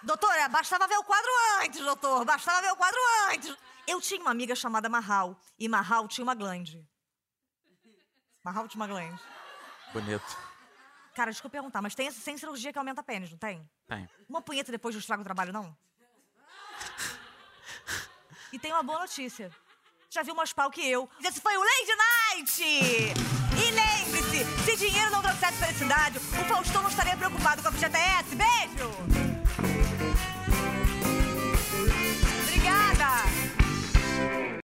Doutora, 0.03 0.49
bastava 0.49 0.87
ver 0.87 0.97
o 0.99 1.05
quadro 1.05 1.31
antes, 1.63 1.81
doutor. 1.81 2.25
Bastava 2.25 2.61
ver 2.61 2.73
o 2.73 2.77
quadro 2.77 2.99
antes. 3.31 3.57
Eu 3.87 4.01
tinha 4.01 4.21
uma 4.21 4.31
amiga 4.31 4.55
chamada 4.55 4.89
Mahal. 4.89 5.39
E 5.59 5.69
Mahal 5.69 6.07
tinha 6.07 6.23
uma 6.23 6.35
glande. 6.35 6.87
Mahal 8.45 8.69
tinha 8.69 8.81
uma 8.81 8.87
glande. 8.87 9.23
Bonito. 9.93 10.39
Cara, 11.15 11.31
desculpa 11.31 11.53
perguntar, 11.53 11.83
mas 11.83 11.95
tem 11.95 12.07
essa 12.07 12.21
sem 12.21 12.37
cirurgia 12.37 12.73
que 12.73 12.79
aumenta 12.79 13.03
pênis, 13.03 13.31
não 13.31 13.39
tem? 13.39 13.69
Tem. 13.87 14.09
Uma 14.29 14.41
punheta 14.41 14.71
depois 14.71 14.95
do 14.95 14.99
estrago 14.99 15.23
do 15.23 15.27
trabalho, 15.27 15.53
não? 15.53 15.77
E 18.53 18.59
tem 18.59 18.73
uma 18.73 18.83
boa 18.83 19.01
notícia. 19.01 19.51
Já 20.11 20.23
viu 20.23 20.35
mais 20.35 20.53
pau 20.53 20.71
que 20.71 20.81
eu. 20.81 21.09
Esse 21.25 21.41
foi 21.41 21.57
o 21.57 21.61
Lady 21.61 21.97
Night! 21.97 22.63
E 22.63 23.71
lembre-se, 23.71 24.65
se 24.65 24.77
dinheiro 24.77 25.11
não 25.11 25.23
trouxesse 25.23 25.59
felicidade, 25.59 26.19
o 26.19 26.45
Faustão 26.49 26.83
não 26.83 26.91
estaria 26.91 27.17
preocupado 27.17 27.63
com 27.63 27.69
a 27.69 27.73
FGTS. 27.73 28.35
Beijo! 28.35 29.30